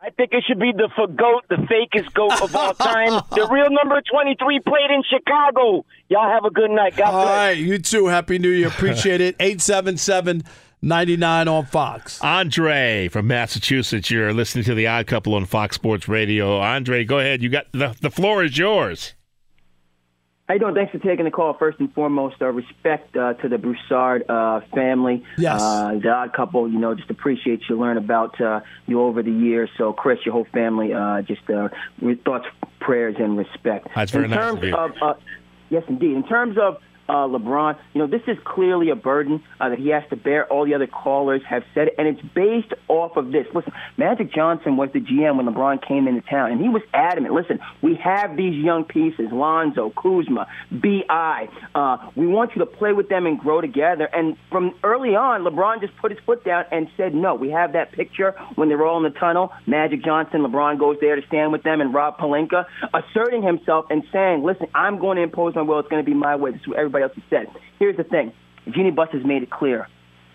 I 0.01 0.11
think 0.11 0.31
it 0.33 0.45
should 0.47 0.61
be 0.61 0.71
the 0.71 0.91
for 0.95 1.07
goat, 1.07 1.45
the 1.49 1.57
fakest 1.57 2.13
goat 2.13 2.41
of 2.43 2.55
all 2.55 2.75
time. 2.75 3.23
the 3.31 3.49
real 3.51 3.71
number 3.71 4.01
23 4.03 4.61
played 4.61 4.91
in 4.91 5.03
Chicago. 5.03 5.85
Y'all 6.09 6.31
have 6.31 6.45
a 6.45 6.51
good 6.51 6.71
night. 6.71 6.95
God 6.95 7.07
All 7.13 7.25
bless. 7.25 7.37
right, 7.37 7.57
you 7.59 7.79
too. 7.79 8.07
Happy 8.07 8.39
New 8.39 8.51
Year. 8.51 8.69
Appreciate 8.69 9.21
it. 9.23 9.35
877 9.41 10.45
99 10.81 11.49
on 11.49 11.67
Fox. 11.67 12.21
Andre 12.23 13.09
from 13.09 13.27
Massachusetts, 13.27 14.11
you're 14.11 14.33
listening 14.33 14.65
to 14.65 14.75
The 14.75 14.87
Odd 14.87 15.07
Couple 15.09 15.35
on 15.35 15.47
Fox 15.47 15.75
Sports 15.75 16.07
Radio. 16.07 16.59
Andre, 16.59 17.05
go 17.05 17.19
ahead. 17.19 17.43
You 17.43 17.49
got 17.49 17.67
the, 17.73 17.97
the 18.01 18.11
floor 18.11 18.45
is 18.45 18.57
yours. 18.57 19.15
How 20.49 20.55
you 20.55 20.61
doing? 20.61 20.75
Thanks 20.75 20.93
for 20.93 20.99
taking 20.99 21.27
the 21.27 21.31
call. 21.31 21.53
First 21.53 21.79
and 21.79 21.93
foremost, 21.93 22.37
uh, 22.41 22.47
respect 22.47 23.15
uh, 23.15 23.35
to 23.35 23.51
the 23.51 23.59
Broussard 23.59 24.25
uh, 24.31 24.63
family. 24.75 25.23
Yes. 25.37 25.61
Uh, 25.61 25.99
the 26.03 26.09
odd 26.09 26.33
couple, 26.33 26.67
you 26.73 26.79
know, 26.79 26.95
just 26.95 27.11
appreciate 27.11 27.61
you, 27.69 27.79
learn 27.79 27.99
about 27.99 28.41
uh, 28.41 28.61
you 28.87 29.03
over 29.03 29.23
the 29.23 29.31
years. 29.31 29.69
So, 29.77 29.93
Chris, 29.93 30.21
your 30.25 30.33
whole 30.33 30.47
family, 30.51 30.95
uh, 30.95 31.21
just 31.21 31.43
uh, 31.51 31.69
thoughts, 32.25 32.47
prayers, 32.81 33.17
and 33.19 33.37
respect. 33.37 33.89
That's 33.95 34.11
very 34.11 34.25
in 34.25 34.31
nice 34.31 34.41
terms 34.41 34.59
of 34.59 34.65
you. 34.97 35.07
uh, 35.07 35.15
yes, 35.69 35.83
indeed. 35.87 36.17
In 36.17 36.27
terms 36.27 36.57
of 36.57 36.79
uh, 37.09 37.27
LeBron, 37.27 37.79
you 37.95 38.01
know, 38.01 38.07
this 38.07 38.23
is 38.27 38.37
clearly 38.45 38.91
a 38.91 38.97
burden 38.97 39.43
uh, 39.61 39.71
that 39.71 39.79
he 39.79 39.89
has 39.89 40.03
to 40.11 40.17
bear. 40.17 40.47
All 40.47 40.65
the 40.65 40.75
other 40.75 40.87
callers 40.87 41.43
have 41.49 41.65
said 41.75 41.89
and 41.99 42.07
it's 42.07 42.21
based 42.35 42.73
off 42.89 43.17
of 43.17 43.33
this. 43.33 43.47
Listen, 43.55 43.73
Magic 43.97 44.33
Johnson 44.33 44.77
was 44.77 44.91
the 44.93 45.01
GM 45.01 45.37
when 45.37 45.47
LeBron 45.47 45.87
came 45.87 46.07
into 46.07 46.21
town, 46.23 46.53
and 46.53 46.61
he 46.61 46.69
was 46.69 46.83
adamant. 46.95 47.35
Listen, 47.35 47.59
we 47.83 47.97
have 47.97 48.37
these 48.37 48.55
young 48.55 48.85
pieces, 48.85 49.27
Lonzo, 49.33 49.91
Kuzma, 49.91 50.47
Bi. 50.71 51.49
Uh, 51.75 52.11
we 52.15 52.27
want 52.27 52.53
you 52.55 52.61
to 52.61 52.67
play 52.67 52.93
with 52.93 53.09
them 53.09 53.27
and 53.27 53.39
grow 53.39 53.61
together. 53.61 54.09
And 54.13 54.37
from 54.51 54.75
early 54.83 55.17
on, 55.17 55.43
LeBron 55.43 55.81
just 55.81 55.97
put 55.97 56.11
his 56.11 56.21
foot 56.25 56.45
down 56.45 56.65
and 56.71 56.89
said, 56.97 57.15
"No." 57.15 57.35
We 57.35 57.51
have 57.51 57.73
that 57.73 57.93
picture 57.93 58.35
when 58.55 58.69
they're 58.69 58.85
all 58.85 59.05
in 59.05 59.13
the 59.13 59.19
tunnel. 59.19 59.53
Magic 59.67 60.05
Johnson, 60.05 60.43
LeBron 60.43 60.79
goes 60.79 60.97
there 61.01 61.17
to 61.17 61.27
stand 61.27 61.53
with 61.53 61.63
them, 61.63 61.81
and 61.81 61.93
Rob 61.93 62.19
Pelinka 62.19 62.67
asserting 62.95 63.43
himself 63.43 63.87
and 63.91 64.05
saying, 64.13 64.45
"Listen, 64.45 64.67
I'm 64.75 64.99
going 64.99 65.17
to 65.17 65.23
impose 65.23 65.55
my 65.55 65.63
will. 65.63 65.81
It's 65.81 65.89
going 65.89 66.05
to 66.05 66.09
be 66.09 66.17
my 66.17 66.37
way." 66.37 66.53
This 66.53 66.61
is 66.61 66.69
what 66.69 66.79
everybody 66.79 66.98
else 67.03 67.13
has 67.15 67.25
said. 67.31 67.47
Here's 67.79 67.97
the 67.97 68.05
thing: 68.05 68.33
Jeanie 68.71 68.91
Buss 68.91 69.09
has 69.13 69.25
made 69.25 69.43
it 69.43 69.51
clear. 69.51 69.89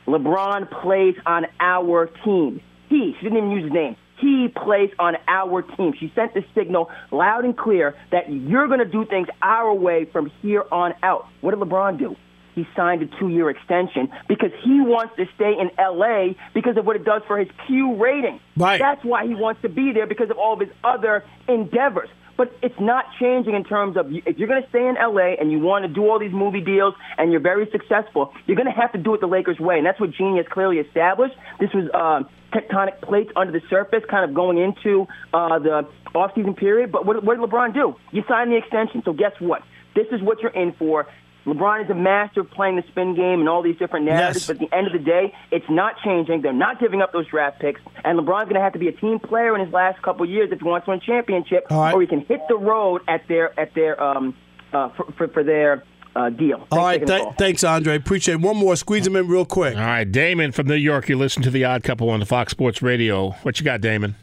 LeBron 0.08 0.69
plays 0.82 1.15
on 1.26 1.45
our 1.60 2.08
team. 2.26 2.62
He, 2.89 3.15
she 3.17 3.23
didn't 3.23 3.38
even 3.38 3.52
use 3.52 3.63
his 3.63 3.73
name. 3.73 3.95
he 4.19 4.47
plays 4.49 4.91
on 4.99 5.15
our 5.28 5.62
team. 5.62 5.93
She 5.99 6.12
sent 6.15 6.34
the 6.34 6.43
signal 6.54 6.91
loud 7.12 7.45
and 7.45 7.58
clear 7.58 7.95
that 8.12 8.32
you're 8.32 8.67
going 8.67 8.80
to 8.80 8.86
do 8.86 9.06
things 9.06 9.28
our 9.41 9.73
way 9.73 10.06
from 10.06 10.32
here 10.41 10.63
on 10.71 10.93
out. 11.02 11.28
What 11.41 11.52
did 11.52 11.60
LeBron 11.60 11.97
do? 11.97 12.15
He 12.56 12.67
signed 12.76 13.02
a 13.02 13.08
two 13.19 13.30
year 13.30 13.49
extension 13.49 14.10
because 14.28 14.52
he 14.63 14.80
wants 14.82 15.15
to 15.15 15.26
stay 15.36 15.54
in 15.60 15.71
LA 15.80 16.34
because 16.54 16.78
of 16.78 16.86
what 16.86 16.95
it 16.95 17.04
does 17.04 17.23
for 17.26 17.39
his 17.39 17.47
Q 17.65 17.95
rating. 17.95 18.39
Right. 18.56 18.80
That's 18.80 19.04
why 19.04 19.26
he 19.26 19.34
wants 19.34 19.63
to 19.63 19.69
be 19.69 19.91
there 19.91 20.06
because 20.06 20.30
of 20.30 20.38
all 20.38 20.54
of 20.54 20.60
his 20.60 20.69
other 20.84 21.26
endeavors. 21.47 22.10
But 22.36 22.52
it's 22.62 22.80
not 22.80 23.06
changing 23.19 23.54
in 23.54 23.63
terms 23.63 23.96
of 23.96 24.08
if 24.12 24.38
you're 24.38 24.48
going 24.48 24.63
to 24.63 24.69
stay 24.69 24.88
in 24.88 24.96
LA 24.96 25.36
and 25.39 25.52
you 25.52 25.60
want 25.60 25.86
to 25.86 25.88
do 25.88 26.10
all 26.10 26.19
these 26.19 26.34
movie 26.34 26.62
deals 26.62 26.96
and 27.17 27.32
you're 27.32 27.41
very 27.41 27.69
successful, 27.72 28.34
you're 28.48 28.58
going 28.58 28.72
to 28.74 28.80
have 28.80 28.91
to 28.93 28.98
do 28.98 29.13
it 29.13 29.22
the 29.22 29.28
Lakers 29.28 29.60
way. 29.60 29.78
And 29.78 29.86
that's 29.86 30.00
what 30.00 30.12
Jeanie 30.12 30.38
has 30.38 30.48
clearly 30.50 30.78
established. 30.78 31.36
This 31.60 31.69
was 31.74 31.89
uh, 31.93 32.28
tectonic 32.54 33.02
plates 33.02 33.32
under 33.36 33.52
the 33.52 33.62
surface 33.69 34.04
kind 34.10 34.28
of 34.28 34.36
going 34.36 34.58
into 34.58 35.08
uh, 35.34 35.60
the 35.60 35.88
offseason 36.15 36.58
period. 36.58 36.91
But 36.91 37.06
what, 37.06 37.24
what 37.24 37.39
did 37.39 37.50
LeBron 37.50 37.74
do? 37.74 37.96
You 38.12 38.24
signed 38.28 38.52
the 38.52 38.58
extension. 38.58 39.04
So 39.06 39.13
guess 39.13 39.34
what? 39.39 39.62
This 39.96 40.08
is 40.12 40.22
what 40.22 40.41
you're 40.41 40.52
in 40.52 40.74
for. 40.74 41.08
LeBron 41.45 41.84
is 41.84 41.89
a 41.89 41.93
master 41.95 42.39
of 42.41 42.49
playing 42.51 42.77
the 42.77 42.84
spin 42.89 43.15
game 43.15 43.41
and 43.41 43.49
all 43.49 43.62
these 43.62 43.77
different 43.77 44.06
narratives, 44.06 44.38
Yes. 44.38 44.47
but 44.47 44.62
at 44.62 44.69
the 44.69 44.75
end 44.75 44.88
of 44.88 44.93
the 44.93 44.99
day, 44.99 45.34
it's 45.51 45.69
not 45.69 45.95
changing. 46.03 46.41
They're 46.41 46.53
not 46.53 46.79
giving 46.79 47.01
up 47.01 47.12
those 47.12 47.27
draft 47.27 47.60
picks, 47.60 47.82
and 48.06 48.17
LeBron's 48.17 48.43
going 48.45 48.56
to 48.56 48.62
have 48.62 48.73
to 48.73 48.79
be 48.79 48.88
a 48.88 48.93
team 48.93 49.19
player 49.19 49.53
in 49.53 49.63
his 49.63 49.73
last 49.73 50.01
couple 50.01 50.25
years 50.27 50.49
if 50.51 50.60
he 50.60 50.65
wants 50.65 50.86
to 50.86 50.91
win 50.91 50.99
a 50.99 51.06
championship, 51.06 51.65
All 51.69 51.79
right. 51.82 51.93
or 51.93 51.99
he 52.01 52.08
can 52.08 52.21
hit 52.21 52.39
the 52.47 52.56
road 52.58 53.01
at 53.10 53.27
their 53.27 53.58
at 53.60 53.73
their 53.75 54.01
um 54.01 54.36
uh 54.71 54.89
for 54.89 55.12
for, 55.17 55.27
for 55.27 55.43
their 55.43 55.84
uh, 56.15 56.29
deal. 56.29 56.65
All 56.71 56.77
right, 56.77 56.99
Thanks 56.99 57.01
for 57.01 57.08
taking 57.08 57.08
the 57.08 57.23
th- 57.25 57.38
thanks, 57.39 57.63
Andre. 57.63 57.95
Appreciate 57.95 58.36
it. 58.36 58.41
One 58.41 58.56
more. 58.56 58.75
Squeeze 58.75 59.06
him 59.08 59.15
in 59.15 59.27
real 59.27 59.45
quick. 59.45 59.75
All 59.75 59.82
right, 59.82 60.10
Damon 60.10 60.51
from 60.51 60.67
New 60.67 60.75
York. 60.75 61.10
You 61.10 61.17
listen 61.17 61.41
to 61.43 61.49
the 61.49 61.65
Odd 61.65 61.84
Couple 61.84 62.10
on 62.10 62.19
the 62.19 62.25
Fox 62.27 62.51
Sports 62.51 62.82
Radio. 62.84 63.32
What 63.41 63.60
you 63.60 63.65
got, 63.65 63.82
Damon? 63.82 64.15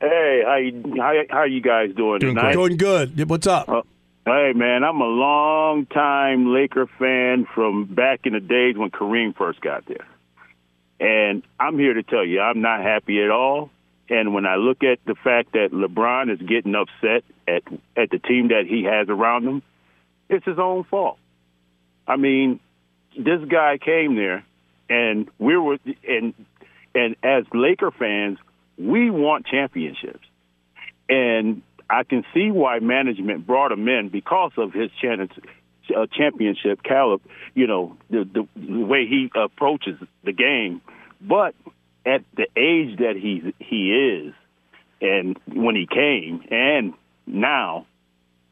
Hey, 0.00 0.42
how 0.44 0.56
you 0.56 0.82
how, 1.00 1.14
how 1.30 1.44
you 1.44 1.60
guys 1.60 1.94
doing 1.96 2.18
Doing 2.18 2.34
tonight? 2.34 2.52
Doing 2.52 2.76
good. 2.76 3.30
What's 3.30 3.46
up? 3.46 3.68
Uh, 3.68 3.82
hey 4.24 4.52
man, 4.54 4.84
I'm 4.84 5.00
a 5.00 5.06
long 5.06 5.86
time 5.86 6.52
Laker 6.52 6.86
fan 6.98 7.46
from 7.54 7.84
back 7.84 8.20
in 8.24 8.32
the 8.32 8.40
days 8.40 8.76
when 8.76 8.90
Kareem 8.90 9.36
first 9.36 9.60
got 9.60 9.84
there. 9.86 10.06
And 11.00 11.42
I'm 11.60 11.78
here 11.78 11.94
to 11.94 12.02
tell 12.02 12.24
you 12.24 12.40
I'm 12.40 12.60
not 12.60 12.82
happy 12.82 13.22
at 13.22 13.30
all. 13.30 13.70
And 14.08 14.34
when 14.34 14.46
I 14.46 14.56
look 14.56 14.84
at 14.84 14.98
the 15.06 15.14
fact 15.14 15.52
that 15.52 15.70
LeBron 15.72 16.32
is 16.32 16.40
getting 16.46 16.74
upset 16.74 17.24
at 17.48 17.62
at 17.96 18.10
the 18.10 18.18
team 18.18 18.48
that 18.48 18.64
he 18.68 18.84
has 18.84 19.08
around 19.08 19.44
him, 19.44 19.62
it's 20.28 20.44
his 20.44 20.58
own 20.58 20.84
fault. 20.84 21.18
I 22.06 22.16
mean, 22.16 22.60
this 23.16 23.40
guy 23.48 23.78
came 23.78 24.16
there 24.16 24.44
and 24.88 25.28
we 25.38 25.56
were 25.56 25.78
and 26.08 26.34
and 26.94 27.16
as 27.22 27.44
Laker 27.52 27.90
fans, 27.90 28.38
we 28.78 29.10
want 29.10 29.46
championships. 29.46 30.26
And 31.08 31.62
I 31.90 32.02
can 32.04 32.24
see 32.34 32.50
why 32.50 32.78
management 32.78 33.46
brought 33.46 33.72
him 33.72 33.88
in 33.88 34.08
because 34.08 34.52
of 34.56 34.72
his 34.72 34.90
chan- 35.00 35.28
uh, 35.94 36.06
championship 36.12 36.82
caliber, 36.82 37.22
you 37.54 37.66
know, 37.66 37.96
the, 38.10 38.24
the, 38.24 38.48
the 38.56 38.84
way 38.84 39.06
he 39.06 39.30
approaches 39.34 39.98
the 40.24 40.32
game. 40.32 40.80
But 41.20 41.54
at 42.06 42.22
the 42.36 42.46
age 42.56 42.98
that 42.98 43.16
he 43.16 43.54
he 43.58 43.92
is, 43.92 44.34
and 45.00 45.38
when 45.46 45.74
he 45.76 45.86
came, 45.86 46.42
and 46.50 46.94
now, 47.26 47.86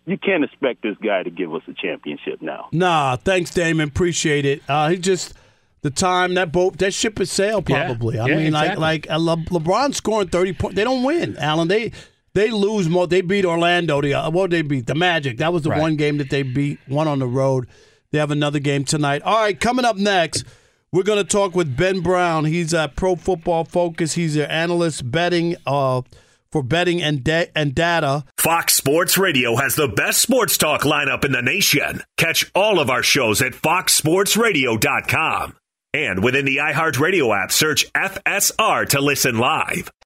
you 0.07 0.19
can't 0.19 0.45
expect 0.45 0.83
this 0.83 0.97
guy 1.03 1.23
to 1.23 1.31
give 1.31 1.55
us 1.55 1.63
a 1.69 1.73
championship 1.75 2.43
now. 2.43 2.69
Nah, 2.73 3.17
thanks, 3.17 3.51
Damon. 3.51 3.89
Appreciate 3.89 4.45
it. 4.45 4.63
Uh, 4.69 4.89
he 4.91 4.97
just 4.99 5.35
the 5.83 5.91
time 5.91 6.35
that 6.35 6.53
boat 6.53 6.79
that 6.79 6.93
ship 6.95 7.19
has 7.19 7.31
sailed. 7.31 7.69
Yeah. 7.69 7.87
Probably. 7.87 8.19
I 8.19 8.27
Yeah, 8.27 8.37
mean, 8.37 8.47
exactly. 8.49 8.81
like 8.81 9.07
like 9.07 9.11
uh, 9.11 9.19
Le- 9.19 9.37
LeBron 9.37 9.95
scoring 9.95 10.29
thirty 10.29 10.53
points. 10.53 10.77
They 10.77 10.85
don't 10.85 11.03
win, 11.03 11.37
Alan. 11.39 11.69
They 11.69 11.93
they 12.35 12.51
lose 12.51 12.89
more. 12.89 13.07
They 13.07 13.21
beat 13.21 13.45
Orlando. 13.45 14.01
The 14.01 14.15
uh, 14.15 14.31
what 14.31 14.51
did 14.51 14.59
they 14.59 14.63
beat 14.69 14.87
the 14.87 14.95
Magic. 14.95 15.39
That 15.39 15.53
was 15.53 15.63
the 15.63 15.71
Right. 15.71 15.81
one 15.81 15.97
game 15.97 16.19
that 16.19 16.31
they 16.31 16.43
beat. 16.43 16.79
One 16.87 17.09
on 17.09 17.19
the 17.19 17.27
road. 17.27 17.67
They 18.11 18.19
have 18.19 18.31
another 18.31 18.59
game 18.59 18.85
tonight. 18.85 19.23
All 19.23 19.41
right, 19.41 19.59
coming 19.59 19.85
up 19.85 19.97
next. 19.97 20.45
We're 20.93 21.03
going 21.05 21.25
to 21.25 21.31
talk 21.31 21.55
with 21.55 21.75
Ben 21.75 22.01
Brown. 22.01 22.45
He's 22.45 22.75
at 22.75 22.97
Pro 22.97 23.17
Football 23.17 23.65
Focus. 23.65 24.13
He's 24.13 24.35
their 24.35 24.51
analyst 24.53 25.11
betting 25.11 25.57
uh, 25.67 26.03
for 26.51 26.63
betting 26.63 27.03
and 27.03 27.25
da- 27.25 27.51
and 27.57 27.75
data. 27.75 28.25
Fox 28.37 28.75
Sports 28.75 29.17
Radio 29.17 29.57
has 29.57 29.75
the 29.75 29.89
best 29.89 30.21
sports 30.21 30.59
talk 30.59 30.83
lineup 30.83 31.25
in 31.25 31.33
the 31.33 31.41
nation. 31.41 32.03
Catch 32.19 32.51
all 32.55 32.79
of 32.79 32.91
our 32.91 33.03
shows 33.03 33.41
at 33.41 33.55
foxsportsradio.com. 33.55 35.57
And 35.95 36.25
within 36.25 36.47
the 36.47 36.57
iHeartRadio 36.57 37.43
app, 37.43 37.53
search 37.53 37.91
FSR 37.93 38.89
to 38.91 39.01
listen 39.01 39.39
live. 39.39 39.91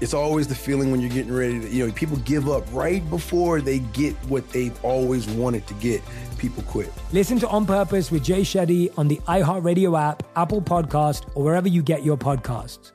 It's 0.00 0.14
always 0.14 0.46
the 0.46 0.54
feeling 0.54 0.92
when 0.92 1.00
you're 1.00 1.10
getting 1.10 1.32
ready 1.32 1.60
to, 1.60 1.68
you 1.68 1.86
know, 1.86 1.92
people 1.92 2.16
give 2.18 2.48
up 2.48 2.64
right 2.72 3.08
before 3.10 3.60
they 3.60 3.80
get 3.80 4.14
what 4.28 4.48
they've 4.50 4.84
always 4.84 5.26
wanted 5.28 5.66
to 5.66 5.74
get. 5.74 6.02
People 6.38 6.62
quit. 6.64 6.92
Listen 7.12 7.38
to 7.40 7.48
On 7.48 7.66
Purpose 7.66 8.12
with 8.12 8.22
Jay 8.22 8.42
Shetty 8.42 8.96
on 8.96 9.08
the 9.08 9.16
iHeartRadio 9.26 9.98
app, 10.00 10.22
Apple 10.36 10.62
Podcast, 10.62 11.28
or 11.34 11.42
wherever 11.42 11.66
you 11.66 11.82
get 11.82 12.04
your 12.04 12.16
podcasts. 12.16 12.92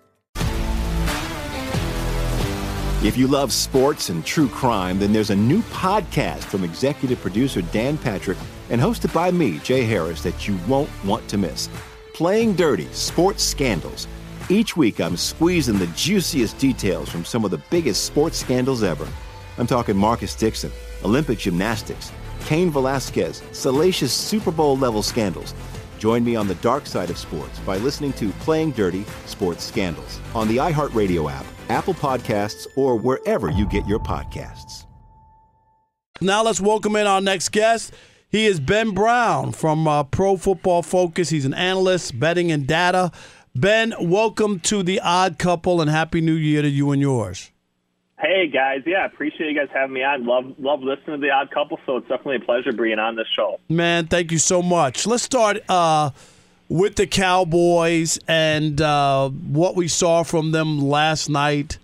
If 3.03 3.17
you 3.17 3.27
love 3.27 3.51
sports 3.51 4.07
and 4.07 4.25
true 4.25 4.47
crime, 4.47 4.97
then 4.97 5.11
there's 5.11 5.29
a 5.29 5.35
new 5.35 5.61
podcast 5.63 6.45
from 6.45 6.63
executive 6.63 7.19
producer 7.19 7.61
Dan 7.61 7.97
Patrick 7.97 8.37
and 8.69 8.79
hosted 8.79 9.13
by 9.13 9.29
me, 9.29 9.59
Jay 9.59 9.83
Harris, 9.83 10.23
that 10.23 10.47
you 10.47 10.57
won't 10.69 10.89
want 11.03 11.27
to 11.27 11.37
miss. 11.37 11.67
Playing 12.13 12.55
Dirty 12.55 12.87
Sports 12.93 13.43
Scandals. 13.43 14.07
Each 14.49 14.75
week, 14.75 14.99
I'm 14.99 15.15
squeezing 15.15 15.79
the 15.79 15.87
juiciest 15.87 16.57
details 16.57 17.09
from 17.09 17.23
some 17.23 17.45
of 17.45 17.51
the 17.51 17.61
biggest 17.69 18.03
sports 18.03 18.37
scandals 18.37 18.83
ever. 18.83 19.07
I'm 19.57 19.67
talking 19.67 19.95
Marcus 19.95 20.35
Dixon, 20.35 20.71
Olympic 21.05 21.39
gymnastics, 21.39 22.11
Cain 22.45 22.69
Velasquez, 22.69 23.41
salacious 23.53 24.11
Super 24.11 24.51
Bowl 24.51 24.77
level 24.77 25.01
scandals. 25.01 25.53
Join 25.97 26.25
me 26.25 26.35
on 26.35 26.49
the 26.49 26.55
dark 26.55 26.85
side 26.87 27.09
of 27.09 27.17
sports 27.17 27.57
by 27.59 27.77
listening 27.77 28.11
to 28.13 28.31
Playing 28.41 28.71
Dirty 28.71 29.05
Sports 29.25 29.63
Scandals 29.63 30.19
on 30.35 30.49
the 30.49 30.57
iHeartRadio 30.57 31.31
app, 31.31 31.45
Apple 31.69 31.93
Podcasts, 31.93 32.67
or 32.75 32.97
wherever 32.97 33.49
you 33.49 33.65
get 33.65 33.87
your 33.87 33.99
podcasts. 33.99 34.85
Now 36.19 36.43
let's 36.43 36.59
welcome 36.59 36.97
in 36.97 37.07
our 37.07 37.21
next 37.21 37.53
guest. 37.53 37.93
He 38.27 38.45
is 38.45 38.59
Ben 38.59 38.91
Brown 38.91 39.53
from 39.53 39.87
uh, 39.87 40.03
Pro 40.03 40.35
Football 40.35 40.81
Focus. 40.81 41.29
He's 41.29 41.45
an 41.45 41.53
analyst, 41.53 42.19
betting 42.19 42.51
and 42.51 42.67
data. 42.67 43.11
Ben, 43.55 43.93
welcome 43.99 44.59
to 44.61 44.81
the 44.81 44.99
Odd 44.99 45.37
Couple, 45.37 45.79
and 45.79 45.87
Happy 45.87 46.21
New 46.21 46.33
Year 46.33 46.63
to 46.63 46.67
you 46.67 46.89
and 46.91 46.99
yours. 46.99 47.51
Hey 48.19 48.47
guys, 48.47 48.81
yeah, 48.87 49.05
appreciate 49.05 49.51
you 49.51 49.55
guys 49.59 49.67
having 49.71 49.93
me 49.93 50.03
on. 50.03 50.25
Love 50.25 50.55
love 50.57 50.81
listening 50.81 51.17
to 51.17 51.21
the 51.21 51.29
Odd 51.29 51.51
Couple, 51.51 51.79
so 51.85 51.97
it's 51.97 52.07
definitely 52.07 52.37
a 52.37 52.39
pleasure 52.39 52.71
being 52.73 52.97
on 52.97 53.15
this 53.15 53.27
show. 53.35 53.59
Man, 53.69 54.07
thank 54.07 54.31
you 54.31 54.39
so 54.39 54.63
much. 54.63 55.05
Let's 55.05 55.21
start 55.21 55.57
uh, 55.69 56.09
with 56.67 56.95
the 56.95 57.05
Cowboys 57.05 58.17
and 58.27 58.81
uh, 58.81 59.29
what 59.29 59.75
we 59.75 59.87
saw 59.87 60.23
from 60.23 60.51
them 60.51 60.79
last 60.79 61.29
night. 61.29 61.77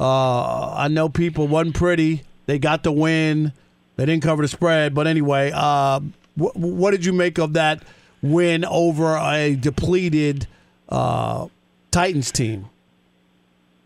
Uh, 0.00 0.74
I 0.74 0.88
know 0.88 1.08
people 1.08 1.46
wasn't 1.46 1.76
pretty. 1.76 2.22
They 2.46 2.58
got 2.58 2.82
the 2.82 2.90
win. 2.90 3.52
They 3.94 4.06
didn't 4.06 4.24
cover 4.24 4.42
the 4.42 4.48
spread, 4.48 4.94
but 4.96 5.06
anyway, 5.06 5.52
uh, 5.54 6.00
wh- 6.34 6.56
what 6.56 6.90
did 6.90 7.04
you 7.04 7.12
make 7.12 7.38
of 7.38 7.52
that 7.52 7.84
win 8.20 8.64
over 8.64 9.16
a 9.16 9.54
depleted 9.54 10.48
uh, 10.88 11.48
Titans 11.90 12.30
team? 12.30 12.70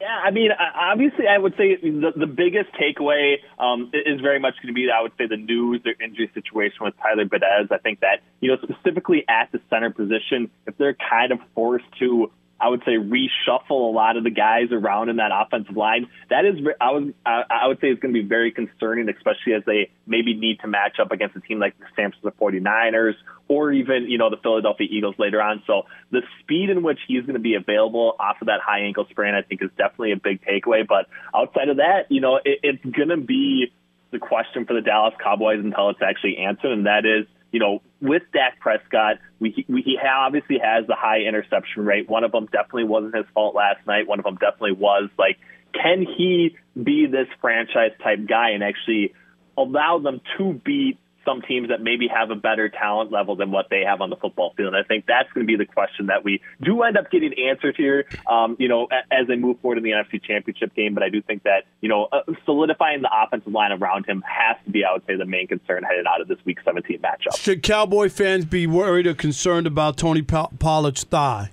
Yeah, 0.01 0.17
I 0.25 0.31
mean, 0.31 0.51
obviously, 0.53 1.27
I 1.27 1.39
would 1.39 1.57
say 1.57 1.75
the, 1.75 2.13
the 2.17 2.27
biggest 2.27 2.71
takeaway 2.73 3.39
um, 3.59 3.91
is 3.93 4.21
very 4.21 4.39
much 4.39 4.55
going 4.63 4.69
to 4.69 4.73
be, 4.73 4.89
I 4.91 5.03
would 5.03 5.13
say, 5.19 5.27
the 5.27 5.37
news, 5.37 5.83
or 5.85 5.93
injury 6.03 6.31
situation 6.35 6.79
with 6.83 6.95
Tyler 7.03 7.25
Biadasz. 7.25 7.73
I 7.73 7.79
think 7.79 8.01
that, 8.01 8.21
you 8.41 8.49
know, 8.49 8.59
specifically 8.63 9.25
at 9.29 9.51
the 9.51 9.61
center 9.69 9.91
position, 9.91 10.51
if 10.67 10.79
they're 10.79 10.95
kind 10.95 11.33
of 11.33 11.41
forced 11.55 11.91
to 11.99 12.31
I 12.61 12.69
would 12.69 12.81
say 12.85 12.93
reshuffle 12.97 13.71
a 13.71 13.93
lot 13.93 14.17
of 14.17 14.25
the 14.25 14.31
guys 14.31 14.73
around 14.73 15.09
in 15.09 15.17
that 15.17 15.31
offensive 15.33 15.77
line. 15.77 16.09
That 16.29 16.45
is, 16.45 16.57
I 16.81 16.91
was, 16.91 17.13
I 17.25 17.67
would 17.69 17.81
say, 17.81 17.89
it's 17.89 18.01
going 18.01 18.13
to 18.13 18.21
be 18.21 18.27
very 18.27 18.51
concerning, 18.51 19.09
especially 19.09 19.55
as 19.55 19.63
they 19.65 19.91
maybe 20.07 20.35
need 20.35 20.61
to 20.61 20.69
match 20.69 20.99
up 21.01 21.13
against 21.13 21.37
a 21.37 21.41
team 21.41 21.61
like 21.61 21.79
the 21.79 21.87
San 21.95 22.11
Francisco 22.11 22.33
49ers 22.41 23.15
or 23.47 23.73
even, 23.73 24.11
you 24.11 24.19
know, 24.19 24.29
the 24.29 24.37
Philadelphia 24.37 24.89
Eagles 24.91 25.15
later 25.19 25.41
on. 25.41 25.63
So 25.67 25.87
the 26.11 26.23
speed 26.41 26.71
in 26.71 26.83
which 26.83 26.99
he's 27.07 27.23
going 27.23 27.35
to 27.35 27.41
be 27.41 27.55
available 27.55 28.17
off 28.19 28.37
of 28.41 28.49
that 28.49 28.61
high 28.61 28.81
ankle 28.81 29.07
sprain, 29.11 29.35
I 29.35 29.43
think, 29.43 29.63
is 29.63 29.71
definitely 29.79 30.13
a 30.13 30.17
big 30.17 30.43
takeaway. 30.43 30.87
But 30.87 31.07
outside 31.35 31.69
of 31.69 31.77
that, 31.77 32.11
you 32.11 32.21
know, 32.21 32.37
it, 32.37 32.61
it's 32.63 32.85
going 32.85 33.11
to 33.11 33.17
be 33.17 33.73
the 34.11 34.19
question 34.19 34.65
for 34.65 34.75
the 34.75 34.81
Dallas 34.81 35.15
Cowboys 35.23 35.61
until 35.63 35.91
it's 35.91 36.03
actually 36.03 36.39
answered, 36.39 36.73
and 36.73 36.87
that 36.87 37.05
is 37.05 37.27
you 37.51 37.61
know, 37.61 37.81
with 38.01 38.23
Dak 38.33 38.61
Prescott, 38.61 39.17
we, 39.41 39.65
we, 39.69 39.83
he 39.83 39.99
obviously 39.99 40.59
has 40.63 40.87
the 40.87 40.95
high 40.95 41.21
interception 41.21 41.85
rate. 41.85 42.09
One 42.09 42.25
of 42.25 42.33
them 42.33 42.47
definitely 42.47 42.85
wasn't 42.85 43.17
his 43.17 43.27
fault 43.35 43.55
last 43.55 43.87
night. 43.87 44.07
One 44.07 44.19
of 44.19 44.25
them 44.25 44.35
definitely 44.37 44.73
was. 44.73 45.09
Like, 45.19 45.39
can 45.73 46.03
he 46.03 46.57
be 46.83 47.07
this 47.07 47.29
franchise 47.41 47.93
type 48.03 48.21
guy 48.29 48.51
and 48.51 48.63
actually 48.63 49.15
allow 49.57 49.99
them 49.99 50.21
to 50.37 50.61
beat 50.65 50.99
some 51.29 51.43
teams 51.43 51.69
that 51.69 51.83
maybe 51.83 52.09
have 52.09 52.31
a 52.31 52.35
better 52.35 52.69
talent 52.69 53.13
level 53.13 53.37
than 53.37 53.51
what 53.51 53.67
they 53.71 53.83
have 53.87 54.01
on 54.01 54.09
the 54.09 54.17
football 54.17 54.55
field. 54.57 54.75
And 54.75 54.77
I 54.77 54.87
think 54.87 55.05
that's 55.07 55.31
going 55.33 55.47
to 55.47 55.51
be 55.51 55.57
the 55.57 55.71
question 55.71 56.07
that 56.07 56.25
we 56.25 56.41
do 56.63 56.83
end 56.83 56.97
up 56.97 57.11
getting 57.11 57.35
answered 57.51 57.75
here, 57.77 58.07
um, 58.27 58.57
you 58.59 58.69
know, 58.69 58.89
as 59.11 59.27
they 59.29 59.37
move 59.37 59.61
forward 59.61 59.79
in 59.79 59.85
the 59.85 59.91
NFC 59.91 60.23
Championship 60.23 60.75
game. 60.75 60.95
But 60.95 61.03
I 61.03 61.11
do 61.11 61.21
think 61.21 61.43
that, 61.43 61.65
you 61.81 61.89
know, 61.89 62.09
uh, 62.11 62.23
solidifying 62.47 63.03
the 63.03 63.11
offensive 63.13 63.53
line 63.53 63.73
around 63.73 64.07
him 64.07 64.23
has 64.27 64.57
to 64.65 64.71
be, 64.71 64.85
I 64.85 64.93
would 64.93 65.03
say, 65.07 65.17
the 65.17 65.27
main 65.27 65.47
concern 65.47 65.83
headed 65.83 66.07
out 66.07 66.21
of 66.21 66.29
this 66.29 66.39
Week 66.45 66.59
17 66.65 67.01
matchup. 67.01 67.39
Should 67.39 67.63
Cowboy 67.63 68.09
fans 68.09 68.47
be 68.47 68.67
worried 68.67 69.07
or 69.07 69.15
concerned 69.15 69.67
about 69.67 69.97
Tony 69.99 70.23
Pollard's 70.23 71.05
thigh? 71.05 71.51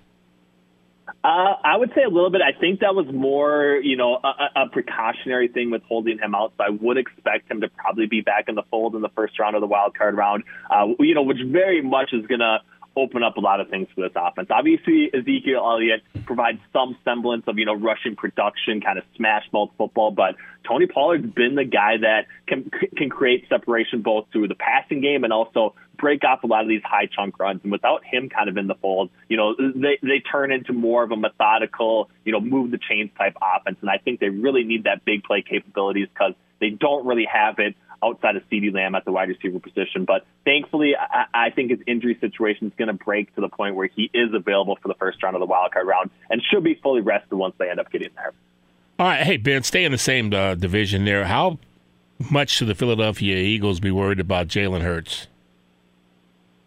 Uh, 1.26 1.56
I 1.64 1.76
would 1.76 1.90
say 1.96 2.04
a 2.04 2.08
little 2.08 2.30
bit. 2.30 2.42
I 2.44 2.52
think 2.60 2.82
that 2.82 2.94
was 2.94 3.08
more, 3.12 3.80
you 3.82 3.98
know, 3.98 4.20
a, 4.24 4.62
a 4.66 4.70
precautionary 4.70 5.48
thing 5.48 5.72
with 5.72 5.82
holding 5.82 6.20
him 6.20 6.36
out. 6.36 6.54
So 6.56 6.64
I 6.64 6.70
would 6.70 7.00
expect 7.00 7.50
him 7.50 7.62
to 7.62 7.68
probably 7.68 8.06
be 8.06 8.22
back 8.22 8.46
in 8.48 8.54
the 8.54 8.62
fold 8.70 8.94
in 8.94 9.02
the 9.02 9.10
first 9.10 9.40
round 9.40 9.56
of 9.56 9.62
the 9.62 9.68
wild 9.68 9.98
card 9.98 10.16
round. 10.16 10.44
Uh, 10.70 10.90
you 11.00 11.16
know, 11.16 11.24
which 11.24 11.40
very 11.44 11.82
much 11.82 12.14
is 12.14 12.28
going 12.28 12.42
to 12.42 12.60
open 12.96 13.24
up 13.24 13.38
a 13.38 13.40
lot 13.40 13.60
of 13.60 13.70
things 13.70 13.88
for 13.94 14.02
this 14.02 14.14
offense. 14.16 14.48
Obviously, 14.50 15.10
Ezekiel 15.14 15.60
Elliott 15.64 16.02
provides 16.26 16.60
some 16.72 16.98
semblance 17.04 17.44
of, 17.48 17.58
you 17.58 17.66
know, 17.66 17.76
rushing 17.76 18.16
production, 18.16 18.82
kind 18.82 18.98
of 18.98 19.04
smash 19.16 19.44
mouth 19.52 19.70
football, 19.78 20.12
but 20.12 20.36
Tony 20.68 20.88
Pollard's 20.88 21.32
been 21.34 21.56
the 21.56 21.66
guy 21.66 21.98
that 21.98 22.26
can 22.48 22.70
can 22.96 23.10
create 23.10 23.46
separation 23.50 24.02
both 24.02 24.28
through 24.32 24.48
the 24.48 24.56
passing 24.56 25.02
game 25.02 25.24
and 25.24 25.32
also 25.32 25.76
break 25.98 26.24
off 26.24 26.44
a 26.44 26.48
lot 26.48 26.64
of 26.64 26.68
these 26.68 26.82
high 26.84 27.06
chunk 27.06 27.40
runs. 27.40 27.62
And 27.64 27.72
without 27.72 28.04
him 28.04 28.30
kind 28.30 28.50
of 28.50 28.58
in 28.58 28.68
the 28.68 28.76
fold, 28.76 29.10
you 29.30 29.38
know, 29.38 29.56
they 29.58 29.98
they 30.02 30.20
turn 30.20 30.52
into 30.52 30.74
more 30.74 31.04
of 31.04 31.12
a 31.12 31.18
methodical, 31.18 32.10
you 32.24 32.32
know, 32.32 32.40
move 32.40 32.72
the 32.72 32.80
chains 32.80 33.12
type 33.18 33.36
offense. 33.42 33.78
And 33.82 33.90
I 33.90 33.98
think 33.98 34.20
they 34.20 34.30
really 34.30 34.64
need 34.64 34.86
that 34.86 35.06
big 35.06 35.24
play 35.24 35.44
capabilities 35.48 36.08
because 36.14 36.34
they 36.60 36.70
don't 36.70 37.06
really 37.06 37.26
have 37.32 37.60
it 37.60 37.76
outside 38.04 38.36
of 38.36 38.44
CeeDee 38.50 38.74
Lamb 38.74 38.96
at 38.96 39.06
the 39.06 39.12
wide 39.12 39.30
receiver 39.30 39.60
position. 39.60 40.06
But 40.06 40.26
thankfully, 40.44 40.94
I, 40.96 41.26
I 41.34 41.50
think 41.50 41.72
his 41.72 41.80
injury 41.88 42.18
situation 42.20 42.68
is 42.68 42.74
going 42.78 42.88
to 42.88 42.94
break 42.94 43.34
to 43.36 43.41
the 43.41 43.50
point 43.50 43.76
where 43.76 43.88
he 43.88 44.10
is 44.13 44.34
available 44.34 44.78
for 44.82 44.88
the 44.88 44.94
first 44.96 45.22
round 45.24 45.36
of 45.36 45.39
the 45.39 45.46
wild 45.46 45.72
card 45.72 45.88
round 45.88 46.12
and 46.30 46.41
should 46.52 46.63
be 46.63 46.76
fully 46.76 47.02
rested 47.02 47.36
once 47.36 47.56
they 47.58 47.70
end 47.70 47.80
up 47.80 47.91
getting 47.91 48.10
there. 48.15 48.34
All 49.00 49.08
right, 49.08 49.24
hey 49.24 49.38
Ben, 49.38 49.63
stay 49.63 49.84
in 49.84 49.91
the 49.91 49.98
same 49.98 50.34
uh, 50.34 50.56
division 50.56 51.04
there. 51.06 51.26
How 51.26 51.58
much 52.32 52.50
should 52.50 52.68
the 52.68 52.76
Philadelphia 52.76 53.36
Eagles 53.36 53.80
be 53.80 53.91
worried 53.91 54.20
about 54.20 54.48
Jalen 54.48 54.82
Hurts? 54.82 55.28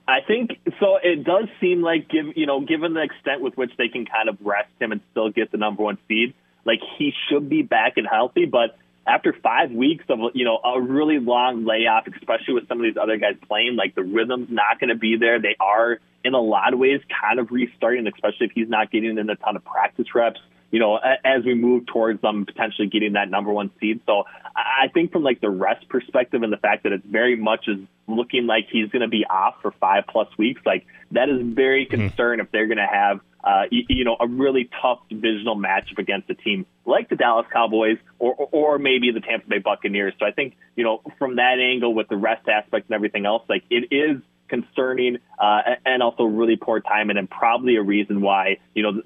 I 0.07 0.20
think 0.27 0.51
so. 0.81 0.98
It 1.03 1.24
does 1.24 1.48
seem 1.61 1.83
like, 1.83 2.09
give 2.09 2.37
you 2.37 2.46
know, 2.46 2.61
given 2.61 2.94
the 2.94 3.03
extent 3.03 3.42
with 3.42 3.57
which 3.57 3.72
they 3.77 3.88
can 3.88 4.07
kind 4.07 4.29
of 4.29 4.38
rest 4.40 4.70
him 4.81 4.92
and 4.92 5.03
still 5.11 5.31
get 5.31 5.53
the 5.53 5.59
number 5.59 5.83
one 5.83 5.98
seed, 6.09 6.35
like 6.64 6.81
he 6.96 7.12
should 7.29 7.48
be 7.48 7.62
back 7.62 7.98
and 7.98 8.07
healthy. 8.07 8.46
But 8.46 8.77
after 9.09 9.35
five 9.42 9.71
weeks 9.71 10.05
of 10.09 10.18
you 10.35 10.44
know 10.44 10.59
a 10.62 10.81
really 10.81 11.18
long 11.18 11.64
layoff, 11.64 12.07
especially 12.07 12.55
with 12.55 12.68
some 12.68 12.79
of 12.79 12.85
these 12.85 12.97
other 13.01 13.16
guys 13.16 13.37
playing, 13.49 13.77
like 13.77 13.94
the 13.94 14.03
rhythm's 14.03 14.49
not 14.51 14.79
going 14.79 14.90
to 14.90 14.97
be 14.97 15.16
there. 15.16 15.40
They 15.40 15.57
are 15.59 15.99
in 16.25 16.35
a 16.35 16.40
lot 16.40 16.75
of 16.75 16.79
ways 16.79 17.01
kind 17.21 17.38
of 17.38 17.51
restarting, 17.51 18.07
especially 18.07 18.47
if 18.47 18.53
he's 18.53 18.68
not 18.68 18.90
getting 18.90 19.16
in 19.18 19.31
a 19.31 19.37
ton 19.37 19.57
of 19.57 19.64
practice 19.64 20.07
reps. 20.14 20.40
You 20.71 20.81
know, 20.81 20.97
as 20.97 21.44
we 21.47 21.55
move 21.55 21.87
towards 21.87 22.21
them 22.21 22.44
potentially 22.44 22.88
getting 22.88 23.14
that 23.14 23.31
number 23.31 23.51
one 23.51 23.71
seed. 23.81 24.01
So 24.05 24.25
I 24.55 24.88
think 24.92 25.12
from 25.12 25.23
like 25.23 25.40
the 25.40 25.49
rest 25.49 25.88
perspective 25.88 26.42
and 26.42 26.53
the 26.53 26.59
fact 26.59 26.83
that 26.83 26.92
it's 26.92 27.07
very 27.07 27.37
much 27.37 27.68
is 27.68 27.79
looking 28.07 28.47
like 28.47 28.68
he's 28.71 28.90
going 28.90 29.01
to 29.01 29.09
be 29.09 29.25
off 29.25 29.55
for 29.62 29.71
five 29.81 30.05
plus 30.07 30.29
weeks, 30.37 30.61
like 30.66 30.85
that 31.12 31.29
is 31.29 31.40
very 31.42 31.87
mm-hmm. 31.87 32.09
concerned 32.09 32.40
if 32.40 32.51
they're 32.51 32.66
going 32.66 32.79
to 32.79 32.87
have 32.87 33.21
uh, 33.44 33.62
you, 33.71 33.85
you, 33.88 34.05
know, 34.05 34.16
a 34.18 34.27
really 34.27 34.68
tough 34.83 34.99
divisional 35.09 35.57
matchup 35.57 35.99
against 35.99 36.29
a 36.29 36.35
team 36.35 36.66
like 36.85 37.09
the 37.09 37.16
Dallas 37.16 37.47
Cowboys 37.53 37.99
or, 38.18 38.35
or 38.35 38.79
maybe 38.79 39.12
the 39.12 39.21
Tampa 39.21 39.49
Bay 39.49 39.59
Buccaneers. 39.59 40.12
So 40.18 40.27
I 40.27 40.33
think, 40.33 40.57
you 40.75 40.85
know, 40.85 41.03
from 41.18 41.37
that 41.37 41.59
angle 41.61 41.94
with 41.94 42.09
the 42.09 42.16
rest 42.16 42.49
aspect 42.49 42.88
and 42.88 42.94
everything 42.94 43.27
else, 43.27 43.44
like 43.49 43.62
it 43.71 43.94
is 43.94 44.21
concerning 44.49 45.18
uh, 45.38 45.61
and 45.85 46.03
also 46.03 46.25
really 46.25 46.57
poor 46.57 46.81
timing 46.81 47.16
and 47.16 47.31
probably 47.31 47.77
a 47.77 47.83
reason 47.83 48.21
why, 48.21 48.59
you 48.75 48.83
know, 48.83 49.03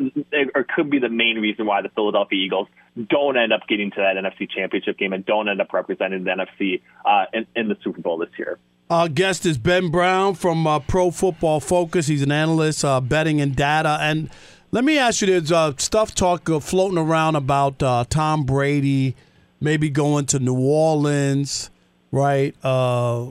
or 0.55 0.65
could 0.75 0.89
be 0.89 0.99
the 0.99 1.09
main 1.09 1.37
reason 1.37 1.67
why 1.67 1.83
the 1.83 1.89
Philadelphia 1.91 2.39
Eagles 2.39 2.69
don't 3.09 3.37
end 3.37 3.53
up 3.53 3.67
getting 3.69 3.91
to 3.91 3.97
that 3.97 4.17
NFC 4.17 4.49
championship 4.51 4.99
game 4.99 5.13
and 5.13 5.27
don't 5.27 5.49
end 5.49 5.61
up 5.61 5.73
representing 5.73 6.25
the 6.25 6.31
NFC 6.31 6.81
uh, 7.05 7.27
in, 7.33 7.47
in 7.55 7.69
the 7.69 7.77
Super 7.83 8.01
Bowl 8.01 8.19
this 8.19 8.31
year. 8.39 8.59
Our 8.93 9.09
guest 9.09 9.47
is 9.47 9.57
Ben 9.57 9.89
Brown 9.89 10.35
from 10.35 10.67
uh, 10.67 10.79
Pro 10.79 11.11
Football 11.11 11.61
Focus. 11.61 12.09
He's 12.09 12.21
an 12.21 12.31
analyst, 12.31 12.85
uh, 12.85 13.01
betting 13.01 13.41
and 13.41 13.57
data. 13.57 13.97
And 14.03 14.29
let 14.71 14.85
me 14.85 14.99
ask 14.99 15.23
you: 15.23 15.29
There's 15.29 15.51
uh, 15.51 15.73
stuff 15.79 16.15
talk 16.15 16.51
uh, 16.51 16.61
floating 16.61 16.99
around 16.99 17.35
about 17.35 17.83
uh, 17.83 18.05
Tom 18.11 18.45
Brady 18.45 19.17
maybe 19.63 19.89
going 19.89 20.27
to 20.27 20.39
New 20.41 20.59
Orleans, 20.59 21.71
right? 22.11 22.55
Uh, 22.63 23.29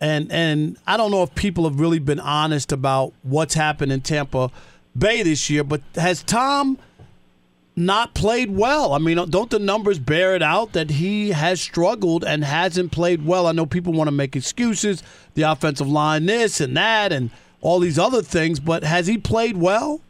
and 0.00 0.32
and 0.32 0.76
I 0.88 0.96
don't 0.96 1.12
know 1.12 1.22
if 1.22 1.32
people 1.36 1.70
have 1.70 1.78
really 1.78 2.00
been 2.00 2.18
honest 2.18 2.72
about 2.72 3.12
what's 3.22 3.54
happened 3.54 3.92
in 3.92 4.00
Tampa 4.00 4.50
Bay 4.98 5.22
this 5.22 5.48
year. 5.48 5.62
But 5.62 5.82
has 5.94 6.24
Tom? 6.24 6.78
Not 7.76 8.14
played 8.14 8.50
well. 8.56 8.94
I 8.94 8.98
mean, 8.98 9.16
don't 9.28 9.50
the 9.50 9.58
numbers 9.58 9.98
bear 9.98 10.34
it 10.34 10.42
out 10.42 10.72
that 10.72 10.90
he 10.90 11.30
has 11.30 11.60
struggled 11.60 12.24
and 12.24 12.42
hasn't 12.42 12.90
played 12.90 13.26
well? 13.26 13.46
I 13.46 13.52
know 13.52 13.66
people 13.66 13.92
want 13.92 14.08
to 14.08 14.12
make 14.12 14.34
excuses, 14.34 15.02
the 15.34 15.42
offensive 15.42 15.88
line, 15.88 16.24
this 16.24 16.60
and 16.60 16.76
that, 16.76 17.12
and 17.12 17.30
all 17.60 17.78
these 17.78 17.98
other 17.98 18.22
things, 18.22 18.60
but 18.60 18.82
has 18.82 19.06
he 19.06 19.18
played 19.18 19.56
well? 19.56 20.00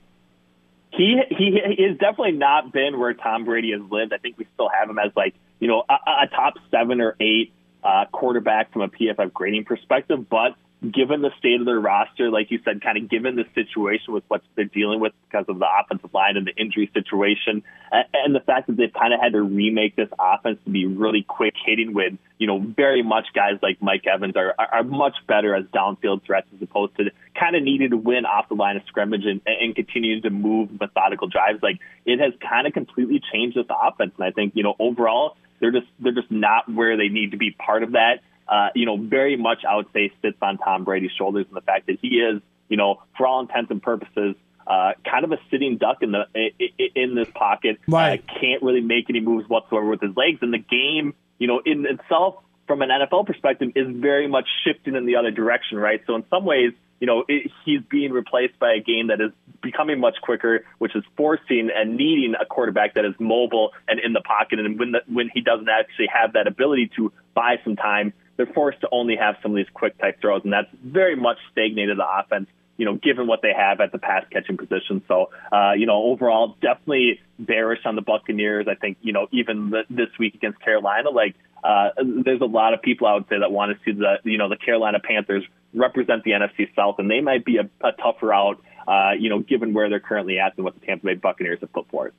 He 0.92 1.20
he 1.28 1.60
has 1.88 1.98
definitely 1.98 2.32
not 2.32 2.72
been 2.72 2.98
where 2.98 3.12
Tom 3.12 3.44
Brady 3.44 3.72
has 3.72 3.82
lived. 3.90 4.12
I 4.14 4.18
think 4.18 4.38
we 4.38 4.46
still 4.54 4.68
have 4.68 4.88
him 4.88 4.98
as 4.98 5.10
like 5.14 5.34
you 5.58 5.68
know 5.68 5.84
a, 5.88 5.94
a 6.22 6.26
top 6.28 6.54
seven 6.70 7.00
or 7.00 7.16
eight 7.20 7.52
uh, 7.84 8.06
quarterback 8.12 8.72
from 8.72 8.82
a 8.82 8.88
PFF 8.88 9.32
grading 9.32 9.64
perspective, 9.64 10.28
but 10.28 10.54
given 10.92 11.22
the 11.22 11.30
state 11.38 11.60
of 11.60 11.66
their 11.66 11.78
roster, 11.78 12.30
like 12.30 12.50
you 12.50 12.60
said, 12.64 12.82
kind 12.82 12.98
of 12.98 13.08
given 13.08 13.36
the 13.36 13.44
situation 13.54 14.12
with 14.12 14.24
what 14.28 14.42
they're 14.54 14.64
dealing 14.64 15.00
with 15.00 15.12
because 15.28 15.46
of 15.48 15.58
the 15.58 15.66
offensive 15.66 16.12
line 16.12 16.36
and 16.36 16.46
the 16.46 16.54
injury 16.56 16.90
situation, 16.92 17.62
and 17.92 18.34
the 18.34 18.40
fact 18.40 18.66
that 18.66 18.76
they've 18.76 18.92
kind 18.92 19.14
of 19.14 19.20
had 19.20 19.32
to 19.32 19.42
remake 19.42 19.96
this 19.96 20.08
offense 20.18 20.58
to 20.64 20.70
be 20.70 20.86
really 20.86 21.22
quick 21.22 21.54
hitting 21.64 21.94
with, 21.94 22.14
you 22.38 22.46
know, 22.46 22.58
very 22.58 23.02
much 23.02 23.26
guys 23.34 23.54
like 23.62 23.80
Mike 23.80 24.06
Evans 24.06 24.34
are, 24.36 24.54
are 24.58 24.82
much 24.82 25.14
better 25.26 25.54
as 25.54 25.64
downfield 25.66 26.24
threats 26.24 26.46
as 26.54 26.62
opposed 26.62 26.96
to 26.96 27.04
kind 27.38 27.56
of 27.56 27.62
needing 27.62 27.90
to 27.90 27.96
win 27.96 28.26
off 28.26 28.48
the 28.48 28.54
line 28.54 28.76
of 28.76 28.82
scrimmage 28.86 29.24
and, 29.24 29.40
and 29.46 29.74
continue 29.74 30.20
to 30.20 30.30
move 30.30 30.70
methodical 30.80 31.28
drives. 31.28 31.62
Like 31.62 31.78
it 32.04 32.18
has 32.18 32.32
kind 32.40 32.66
of 32.66 32.72
completely 32.72 33.20
changed 33.32 33.56
this 33.56 33.66
offense. 33.70 34.12
And 34.18 34.26
I 34.26 34.30
think, 34.30 34.52
you 34.54 34.62
know, 34.62 34.74
overall, 34.78 35.36
they're 35.60 35.72
just, 35.72 35.86
they're 36.00 36.12
just 36.12 36.30
not 36.30 36.70
where 36.70 36.96
they 36.96 37.08
need 37.08 37.30
to 37.30 37.38
be 37.38 37.50
part 37.52 37.82
of 37.82 37.92
that 37.92 38.20
uh, 38.48 38.68
you 38.74 38.86
know, 38.86 38.96
very 38.96 39.36
much 39.36 39.64
I 39.68 39.76
would 39.76 39.92
say 39.92 40.12
sits 40.22 40.38
on 40.42 40.58
Tom 40.58 40.84
Brady's 40.84 41.12
shoulders, 41.16 41.46
and 41.48 41.56
the 41.56 41.62
fact 41.62 41.86
that 41.86 41.98
he 42.00 42.18
is, 42.18 42.40
you 42.68 42.76
know, 42.76 43.02
for 43.16 43.26
all 43.26 43.40
intents 43.40 43.70
and 43.70 43.82
purposes, 43.82 44.36
uh, 44.66 44.92
kind 45.08 45.24
of 45.24 45.32
a 45.32 45.38
sitting 45.50 45.78
duck 45.78 45.98
in 46.02 46.12
the 46.12 46.24
in 46.94 47.14
this 47.14 47.28
pocket. 47.34 47.78
Right. 47.86 48.22
Uh, 48.22 48.40
can't 48.40 48.62
really 48.62 48.80
make 48.80 49.08
any 49.08 49.20
moves 49.20 49.48
whatsoever 49.48 49.86
with 49.86 50.00
his 50.00 50.16
legs, 50.16 50.38
and 50.42 50.52
the 50.52 50.58
game, 50.58 51.14
you 51.38 51.46
know, 51.46 51.60
in 51.64 51.86
itself, 51.86 52.36
from 52.66 52.82
an 52.82 52.90
NFL 52.90 53.26
perspective, 53.26 53.72
is 53.74 53.86
very 53.88 54.28
much 54.28 54.46
shifting 54.64 54.94
in 54.94 55.06
the 55.06 55.16
other 55.16 55.30
direction, 55.30 55.78
right? 55.78 56.00
So 56.06 56.14
in 56.16 56.24
some 56.30 56.44
ways, 56.44 56.72
you 57.00 57.06
know, 57.06 57.24
it, 57.28 57.50
he's 57.64 57.80
being 57.90 58.12
replaced 58.12 58.58
by 58.58 58.74
a 58.74 58.80
game 58.80 59.08
that 59.08 59.20
is 59.20 59.32
becoming 59.62 60.00
much 60.00 60.16
quicker, 60.22 60.64
which 60.78 60.96
is 60.96 61.04
forcing 61.16 61.70
and 61.74 61.96
needing 61.96 62.34
a 62.40 62.46
quarterback 62.46 62.94
that 62.94 63.04
is 63.04 63.14
mobile 63.18 63.72
and 63.86 64.00
in 64.00 64.12
the 64.12 64.20
pocket. 64.20 64.58
And 64.58 64.78
when 64.78 64.92
the, 64.92 65.00
when 65.06 65.30
he 65.32 65.42
doesn't 65.42 65.68
actually 65.68 66.08
have 66.12 66.32
that 66.32 66.46
ability 66.46 66.90
to 66.96 67.12
buy 67.34 67.56
some 67.64 67.76
time, 67.76 68.12
they're 68.36 68.46
forced 68.46 68.80
to 68.82 68.88
only 68.92 69.16
have 69.16 69.36
some 69.42 69.52
of 69.52 69.56
these 69.56 69.72
quick 69.72 69.98
type 69.98 70.20
throws, 70.20 70.42
and 70.44 70.52
that's 70.52 70.68
very 70.82 71.16
much 71.16 71.38
stagnated 71.52 71.98
the 71.98 72.06
offense. 72.06 72.48
You 72.78 72.84
know, 72.84 72.94
given 72.94 73.26
what 73.26 73.40
they 73.40 73.54
have 73.56 73.80
at 73.80 73.90
the 73.90 73.98
pass 73.98 74.24
catching 74.30 74.58
position. 74.58 75.02
So, 75.08 75.30
uh, 75.50 75.72
you 75.72 75.86
know, 75.86 76.02
overall, 76.02 76.56
definitely 76.60 77.20
bearish 77.38 77.80
on 77.86 77.96
the 77.96 78.02
Buccaneers. 78.02 78.66
I 78.68 78.74
think, 78.74 78.98
you 79.00 79.14
know, 79.14 79.28
even 79.32 79.72
this 79.88 80.08
week 80.18 80.34
against 80.34 80.60
Carolina, 80.60 81.08
like, 81.08 81.36
uh, 81.64 81.88
there's 81.96 82.42
a 82.42 82.46
lot 82.46 82.74
of 82.74 82.82
people 82.82 83.06
I 83.06 83.14
would 83.14 83.28
say 83.30 83.38
that 83.38 83.50
want 83.50 83.72
to 83.72 83.82
see 83.82 83.98
the, 83.98 84.18
you 84.24 84.36
know, 84.36 84.50
the 84.50 84.58
Carolina 84.58 85.00
Panthers 85.00 85.42
represent 85.72 86.22
the 86.24 86.32
NFC 86.32 86.68
South, 86.76 86.96
and 86.98 87.10
they 87.10 87.22
might 87.22 87.46
be 87.46 87.56
a, 87.56 87.68
a 87.82 87.92
tougher 87.92 88.32
out, 88.32 88.62
uh, 88.86 89.12
you 89.18 89.30
know, 89.30 89.40
given 89.40 89.72
where 89.72 89.88
they're 89.88 89.98
currently 89.98 90.38
at 90.38 90.56
than 90.56 90.64
what 90.64 90.78
the 90.78 90.84
Tampa 90.84 91.06
Bay 91.06 91.14
Buccaneers 91.14 91.60
have 91.60 91.72
put 91.72 91.88
forth. 91.88 92.12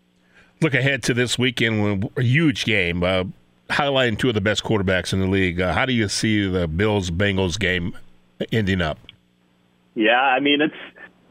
Look 0.59 0.73
ahead 0.73 1.03
to 1.03 1.13
this 1.13 1.37
weekend, 1.37 2.09
a 2.17 2.23
huge 2.23 2.65
game. 2.65 3.03
Uh, 3.03 3.25
highlighting 3.69 4.17
two 4.17 4.29
of 4.29 4.35
the 4.35 4.41
best 4.41 4.63
quarterbacks 4.63 5.13
in 5.13 5.19
the 5.19 5.27
league. 5.27 5.59
Uh, 5.61 5.73
how 5.73 5.85
do 5.85 5.93
you 5.93 6.07
see 6.07 6.47
the 6.47 6.67
Bills 6.67 7.11
Bengals 7.11 7.59
game 7.59 7.97
ending 8.51 8.81
up? 8.81 8.99
Yeah, 9.95 10.19
I 10.19 10.39
mean 10.39 10.61
it's 10.61 10.75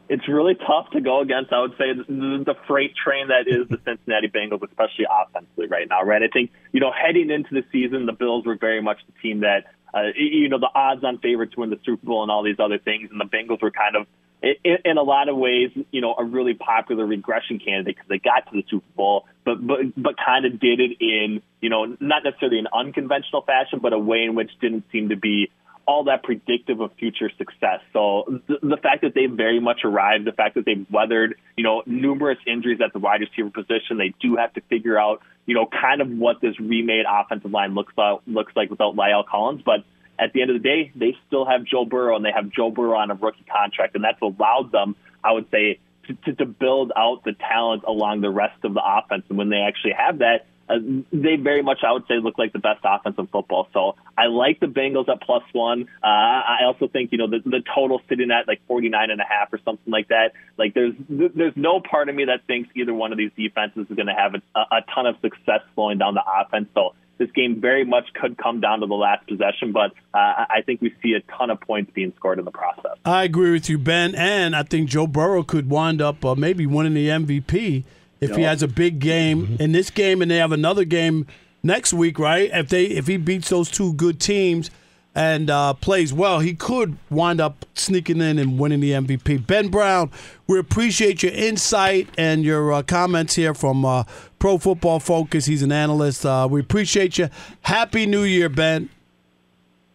it's 0.09 0.27
really 0.27 0.55
tough 0.55 0.89
to 0.91 1.01
go 1.01 1.21
against. 1.21 1.51
I 1.51 1.61
would 1.61 1.71
say 1.71 1.93
the, 1.93 2.43
the 2.45 2.55
freight 2.67 2.93
train 2.95 3.27
that 3.27 3.47
is 3.47 3.67
the 3.69 3.77
Cincinnati 3.85 4.29
Bengals, 4.29 4.63
especially 4.63 5.05
offensively 5.09 5.67
right 5.67 5.87
now. 5.89 6.03
Right, 6.03 6.21
I 6.21 6.27
think 6.27 6.51
you 6.71 6.79
know 6.79 6.91
heading 6.91 7.29
into 7.29 7.49
the 7.53 7.63
season, 7.71 8.05
the 8.05 8.13
Bills 8.13 8.45
were 8.45 8.57
very 8.57 8.81
much 8.81 8.99
the 9.07 9.13
team 9.21 9.41
that 9.41 9.65
uh, 9.93 10.11
you 10.15 10.49
know 10.49 10.59
the 10.59 10.69
odds-on 10.73 11.19
favorite 11.19 11.53
to 11.53 11.59
win 11.61 11.69
the 11.69 11.79
Super 11.85 12.05
Bowl 12.05 12.23
and 12.23 12.31
all 12.31 12.43
these 12.43 12.59
other 12.59 12.77
things, 12.77 13.09
and 13.11 13.19
the 13.19 13.25
Bengals 13.25 13.61
were 13.61 13.71
kind 13.71 13.95
of 13.95 14.07
in, 14.41 14.77
in 14.85 14.97
a 14.97 15.03
lot 15.03 15.29
of 15.29 15.37
ways, 15.37 15.71
you 15.91 16.01
know, 16.01 16.15
a 16.17 16.23
really 16.23 16.53
popular 16.53 17.05
regression 17.05 17.59
candidate 17.59 17.95
because 17.95 18.07
they 18.07 18.19
got 18.19 18.49
to 18.51 18.51
the 18.53 18.65
Super 18.69 18.85
Bowl, 18.95 19.25
but 19.45 19.65
but 19.65 19.79
but 19.95 20.15
kind 20.23 20.45
of 20.45 20.59
did 20.59 20.79
it 20.79 20.97
in, 20.99 21.41
you 21.61 21.69
know, 21.69 21.85
not 21.99 22.23
necessarily 22.23 22.59
an 22.59 22.67
unconventional 22.73 23.41
fashion, 23.41 23.79
but 23.81 23.93
a 23.93 23.99
way 23.99 24.23
in 24.23 24.35
which 24.35 24.51
didn't 24.61 24.85
seem 24.91 25.09
to 25.09 25.15
be 25.15 25.49
all 25.87 26.03
that 26.03 26.21
predictive 26.21 26.81
of 26.81 26.91
future 26.99 27.31
success. 27.37 27.79
So 27.93 28.41
the, 28.47 28.59
the 28.61 28.77
fact 28.77 29.03
that 29.03 29.13
they've 29.15 29.31
very 29.31 29.61
much 29.61 29.81
arrived, 29.85 30.25
the 30.25 30.33
fact 30.33 30.55
that 30.55 30.65
they've 30.65 30.85
weathered, 30.91 31.35
you 31.55 31.63
know, 31.63 31.81
numerous 31.85 32.37
injuries 32.45 32.79
at 32.83 32.91
the 32.91 32.99
wide 32.99 33.21
receiver 33.21 33.49
position, 33.49 33.97
they 33.97 34.13
do 34.21 34.35
have 34.35 34.53
to 34.53 34.61
figure 34.61 34.99
out, 34.99 35.21
you 35.45 35.55
know, 35.55 35.65
kind 35.65 36.01
of 36.01 36.09
what 36.09 36.41
this 36.41 36.59
remade 36.59 37.05
offensive 37.09 37.51
line 37.51 37.73
looks 37.73 37.93
like, 37.97 38.19
looks 38.27 38.51
like 38.53 38.69
without 38.69 38.97
La'el 38.97 39.25
Collins, 39.25 39.61
but 39.65 39.85
at 40.19 40.33
the 40.33 40.41
end 40.41 40.51
of 40.51 40.61
the 40.61 40.67
day, 40.67 40.91
they 40.95 41.15
still 41.27 41.45
have 41.45 41.63
Joe 41.63 41.85
Burrow 41.85 42.15
and 42.15 42.25
they 42.25 42.31
have 42.31 42.49
Joe 42.49 42.71
Burrow 42.71 42.97
on 42.97 43.11
a 43.11 43.15
rookie 43.15 43.45
contract, 43.51 43.95
and 43.95 44.03
that's 44.03 44.21
allowed 44.21 44.71
them, 44.71 44.95
I 45.23 45.31
would 45.31 45.49
say, 45.51 45.79
to, 46.07 46.13
to, 46.25 46.33
to 46.35 46.45
build 46.45 46.91
out 46.95 47.23
the 47.23 47.33
talent 47.33 47.83
along 47.85 48.21
the 48.21 48.29
rest 48.29 48.63
of 48.63 48.73
the 48.73 48.81
offense. 48.83 49.23
And 49.29 49.37
when 49.37 49.49
they 49.49 49.57
actually 49.57 49.93
have 49.93 50.19
that, 50.19 50.45
uh, 50.69 50.75
they 51.13 51.37
very 51.37 51.61
much, 51.61 51.79
I 51.87 51.93
would 51.93 52.05
say, 52.07 52.15
look 52.15 52.37
like 52.37 52.51
the 52.51 52.59
best 52.59 52.81
offense 52.83 53.15
in 53.17 53.27
football. 53.27 53.69
So 53.73 53.95
I 54.17 54.25
like 54.25 54.59
the 54.59 54.65
Bengals 54.65 55.07
at 55.07 55.21
plus 55.21 55.43
one. 55.53 55.87
Uh, 56.03 56.07
I 56.07 56.59
also 56.65 56.87
think, 56.87 57.11
you 57.13 57.17
know, 57.17 57.27
the, 57.27 57.39
the 57.45 57.63
total 57.73 58.01
sitting 58.09 58.31
at 58.31 58.47
like 58.47 58.59
49 58.67 59.09
and 59.09 59.21
a 59.21 59.23
half 59.23 59.53
or 59.53 59.59
something 59.63 59.91
like 59.91 60.09
that. 60.09 60.33
Like 60.57 60.73
there's, 60.73 60.93
there's 61.07 61.53
no 61.55 61.79
part 61.79 62.09
of 62.09 62.15
me 62.15 62.25
that 62.25 62.45
thinks 62.47 62.69
either 62.75 62.93
one 62.93 63.13
of 63.13 63.17
these 63.17 63.31
defenses 63.37 63.87
is 63.89 63.95
going 63.95 64.07
to 64.07 64.13
have 64.13 64.35
a, 64.35 64.59
a 64.59 64.81
ton 64.93 65.05
of 65.05 65.15
success 65.21 65.61
slowing 65.73 65.99
down 65.99 66.15
the 66.15 66.23
offense. 66.23 66.67
So 66.73 66.95
this 67.17 67.31
game 67.31 67.59
very 67.59 67.83
much 67.83 68.05
could 68.13 68.37
come 68.37 68.59
down 68.59 68.81
to 68.81 68.85
the 68.85 68.95
last 68.95 69.27
possession, 69.27 69.71
but 69.71 69.91
uh, 70.13 70.45
I 70.49 70.61
think 70.65 70.81
we 70.81 70.93
see 71.01 71.13
a 71.13 71.21
ton 71.37 71.49
of 71.49 71.59
points 71.59 71.91
being 71.93 72.13
scored 72.15 72.39
in 72.39 72.45
the 72.45 72.51
process. 72.51 72.97
I 73.05 73.23
agree 73.23 73.51
with 73.51 73.69
you, 73.69 73.77
Ben, 73.77 74.15
and 74.15 74.55
I 74.55 74.63
think 74.63 74.89
Joe 74.89 75.07
Burrow 75.07 75.43
could 75.43 75.69
wind 75.69 76.01
up 76.01 76.23
uh, 76.23 76.35
maybe 76.35 76.65
winning 76.65 76.93
the 76.93 77.07
MVP 77.07 77.83
if 78.19 78.35
he 78.35 78.41
has 78.41 78.63
a 78.63 78.67
big 78.67 78.99
game 78.99 79.45
mm-hmm. 79.47 79.61
in 79.61 79.71
this 79.71 79.89
game, 79.89 80.21
and 80.21 80.29
they 80.29 80.37
have 80.37 80.51
another 80.51 80.85
game 80.85 81.27
next 81.63 81.93
week, 81.93 82.19
right? 82.19 82.49
If 82.53 82.69
they 82.69 82.85
if 82.85 83.07
he 83.07 83.17
beats 83.17 83.49
those 83.49 83.69
two 83.69 83.93
good 83.93 84.19
teams 84.19 84.69
and 85.17 85.49
uh, 85.49 85.73
plays 85.73 86.13
well, 86.13 86.39
he 86.41 86.53
could 86.53 86.95
wind 87.09 87.41
up 87.41 87.65
sneaking 87.73 88.21
in 88.21 88.37
and 88.37 88.59
winning 88.59 88.79
the 88.79 88.91
MVP. 88.91 89.47
Ben 89.47 89.69
Brown, 89.69 90.11
we 90.45 90.59
appreciate 90.59 91.23
your 91.23 91.31
insight 91.31 92.07
and 92.19 92.43
your 92.43 92.71
uh, 92.71 92.83
comments 92.83 93.33
here 93.33 93.55
from 93.55 93.83
uh, 93.83 94.03
Pro 94.37 94.59
Football 94.59 94.99
Focus. 94.99 95.47
He's 95.47 95.63
an 95.63 95.71
analyst. 95.71 96.23
Uh, 96.23 96.47
we 96.49 96.59
appreciate 96.61 97.17
you. 97.17 97.29
Happy 97.61 98.05
New 98.05 98.21
Year, 98.21 98.47
Ben. 98.47 98.91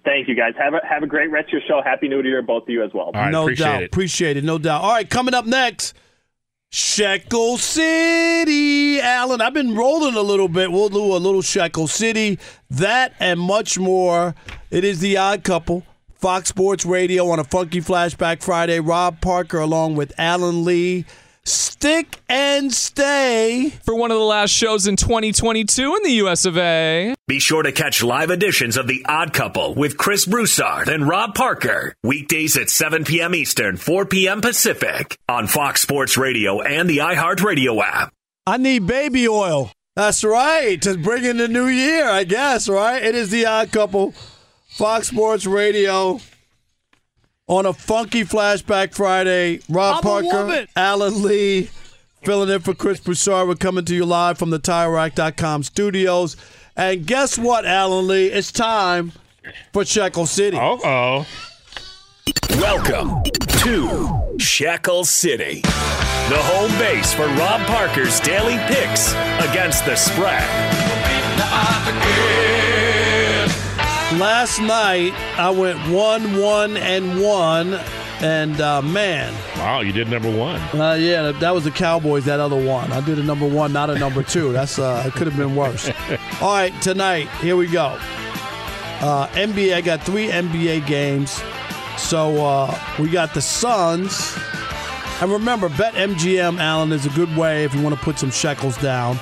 Thank 0.05 0.27
you, 0.27 0.35
guys. 0.35 0.55
Have 0.59 0.75
a 0.75 0.81
have 0.85 1.05
a 1.05 1.07
great 1.07 1.31
rest 1.31 1.47
of 1.47 1.53
your 1.53 1.62
show. 1.68 1.81
Happy 1.85 2.09
New 2.09 2.20
Year, 2.23 2.43
both 2.43 2.64
of 2.64 2.70
you 2.70 2.83
as 2.83 2.91
well. 2.93 3.12
no 3.14 3.49
doubt. 3.55 3.85
It. 3.85 3.87
Appreciate 3.87 4.37
it. 4.37 4.43
No 4.43 4.59
doubt. 4.59 4.83
All 4.83 4.91
right, 4.91 5.09
coming 5.09 5.35
up 5.35 5.47
next. 5.47 5.95
Shekel 6.75 7.59
City, 7.59 8.99
Alan. 8.99 9.43
I've 9.43 9.53
been 9.53 9.75
rolling 9.75 10.14
a 10.14 10.23
little 10.23 10.49
bit. 10.49 10.73
We'll 10.73 10.89
do 10.89 11.14
a 11.14 11.18
little 11.18 11.43
Shekel 11.43 11.87
City, 11.87 12.39
that 12.70 13.12
and 13.20 13.39
much 13.39 13.79
more. 13.79 14.35
It 14.70 14.83
is 14.83 15.01
the 15.01 15.18
Odd 15.18 15.45
Couple, 15.45 15.85
Fox 16.14 16.49
Sports 16.49 16.87
Radio 16.87 17.29
on 17.29 17.39
a 17.39 17.45
Funky 17.45 17.83
Flashback 17.83 18.43
Friday. 18.43 18.81
Rob 18.81 19.20
Parker 19.20 19.59
along 19.59 19.97
with 19.97 20.14
Alan 20.16 20.64
Lee. 20.64 21.05
Stick 21.45 22.20
and 22.28 22.72
stay 22.72 23.70
for 23.84 23.97
one 23.97 24.12
of 24.12 24.18
the 24.18 24.22
last 24.24 24.51
shows 24.51 24.86
in 24.86 24.95
2022 24.95 25.97
in 25.97 26.03
the 26.05 26.12
US 26.26 26.45
of 26.45 26.57
A. 26.57 27.16
Be 27.26 27.40
sure 27.40 27.64
to 27.64 27.72
catch 27.72 28.01
live 28.01 28.30
editions 28.30 28.76
of 28.76 28.86
The 28.86 29.05
Odd 29.09 29.32
Couple 29.32 29.74
with 29.74 29.97
Chris 29.97 30.24
Broussard 30.24 30.88
and 30.88 31.09
Rob 31.09 31.34
Parker. 31.34 31.97
Weekdays 32.05 32.57
at 32.57 32.70
7 32.70 33.05
p.m. 33.05 33.34
Eastern, 33.34 33.76
4 33.76 34.07
p.m. 34.07 34.40
Pacific 34.40 35.18
on 35.28 35.49
Fox 35.49 35.82
Sports 35.82 36.16
Radio 36.16 36.61
and 36.61 36.88
the 36.88 36.99
iHeartRadio 36.99 37.82
app. 37.82 38.12
I 38.47 38.57
need 38.57 38.86
baby 38.86 39.26
oil. 39.26 39.72
That's 39.97 40.22
right. 40.22 40.80
To 40.82 40.97
bring 40.97 41.24
in 41.24 41.38
the 41.38 41.49
new 41.49 41.66
year, 41.66 42.09
I 42.09 42.22
guess, 42.22 42.68
right? 42.68 43.03
It 43.03 43.16
is 43.16 43.30
The 43.30 43.47
Odd 43.47 43.72
Couple, 43.72 44.14
Fox 44.68 45.09
Sports 45.09 45.45
Radio 45.47 46.20
on 47.53 47.66
a 47.66 47.72
funky 47.72 48.24
flashback 48.24 48.94
Friday. 48.94 49.61
Rob 49.68 49.96
I'm 49.96 50.03
Parker, 50.03 50.66
Alan 50.74 51.22
Lee, 51.22 51.68
filling 52.22 52.48
in 52.48 52.61
for 52.61 52.72
Chris 52.74 52.98
Broussard. 52.98 53.46
We're 53.46 53.57
coming 53.57 53.84
to 53.84 53.94
you 53.94 54.07
live 54.07 54.38
from 54.38 54.48
the 54.50 54.59
TireRack.com 54.59 55.62
studios. 55.64 56.36
And 56.76 57.07
guess 57.07 57.36
what, 57.36 57.66
Alan 57.66 58.09
Lee? 58.09 58.28
It's 58.28 58.50
time 58.50 59.12
for 59.74 59.84
Shekel 59.84 60.24
City. 60.24 60.57
Uh 60.57 60.78
oh. 60.82 61.26
Welcome 62.53 63.22
to 63.62 64.36
Shekel 64.38 65.05
City, 65.05 65.61
the 65.61 66.38
home 66.38 66.70
base 66.78 67.12
for 67.12 67.26
Rob 67.26 67.61
Parker's 67.66 68.18
daily 68.20 68.57
picks 68.66 69.12
against 69.46 69.84
the 69.84 69.96
spread. 69.96 70.48
Last 74.18 74.60
night 74.60 75.12
I 75.38 75.50
went 75.50 75.78
one, 75.90 76.38
one, 76.38 76.76
and 76.76 77.22
one, 77.22 77.74
and 78.20 78.60
uh, 78.60 78.82
man, 78.82 79.32
wow, 79.56 79.80
you 79.80 79.90
did 79.90 80.08
number 80.08 80.30
one. 80.30 80.60
Uh, 80.78 80.94
yeah, 81.00 81.32
that 81.32 81.54
was 81.54 81.64
the 81.64 81.70
Cowboys. 81.70 82.26
That 82.26 82.38
other 82.38 82.62
one, 82.62 82.92
I 82.92 83.00
did 83.00 83.18
a 83.18 83.22
number 83.22 83.48
one, 83.48 83.72
not 83.72 83.88
a 83.88 83.98
number 83.98 84.22
two. 84.22 84.52
That's 84.52 84.78
uh, 84.78 85.04
it 85.06 85.14
could 85.14 85.26
have 85.26 85.36
been 85.36 85.56
worse. 85.56 85.88
All 86.42 86.52
right, 86.52 86.72
tonight 86.82 87.28
here 87.40 87.56
we 87.56 87.66
go. 87.66 87.98
Uh, 89.00 89.28
NBA, 89.28 89.74
I 89.74 89.80
got 89.80 90.02
three 90.02 90.28
NBA 90.28 90.86
games. 90.86 91.42
So 91.96 92.44
uh, 92.44 92.78
we 93.00 93.08
got 93.08 93.32
the 93.32 93.40
Suns. 93.40 94.36
And 95.20 95.30
remember, 95.32 95.68
bet 95.70 95.94
MGM, 95.94 96.58
Alan, 96.58 96.92
is 96.92 97.06
a 97.06 97.10
good 97.10 97.34
way 97.36 97.64
if 97.64 97.74
you 97.74 97.80
want 97.80 97.94
to 97.96 98.00
put 98.00 98.18
some 98.18 98.30
shekels 98.30 98.76
down. 98.76 99.18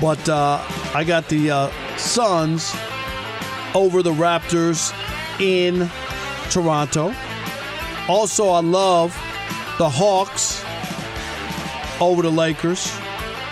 But 0.00 0.28
uh, 0.28 0.62
I 0.94 1.04
got 1.04 1.28
the 1.28 1.50
uh, 1.50 1.96
Suns 1.96 2.74
over 3.76 4.02
the 4.02 4.12
Raptors 4.12 4.90
in 5.38 5.90
Toronto. 6.50 7.14
Also, 8.08 8.48
I 8.48 8.60
love 8.60 9.12
the 9.76 9.90
Hawks 9.90 10.64
over 12.00 12.22
the 12.22 12.30
Lakers. 12.30 12.90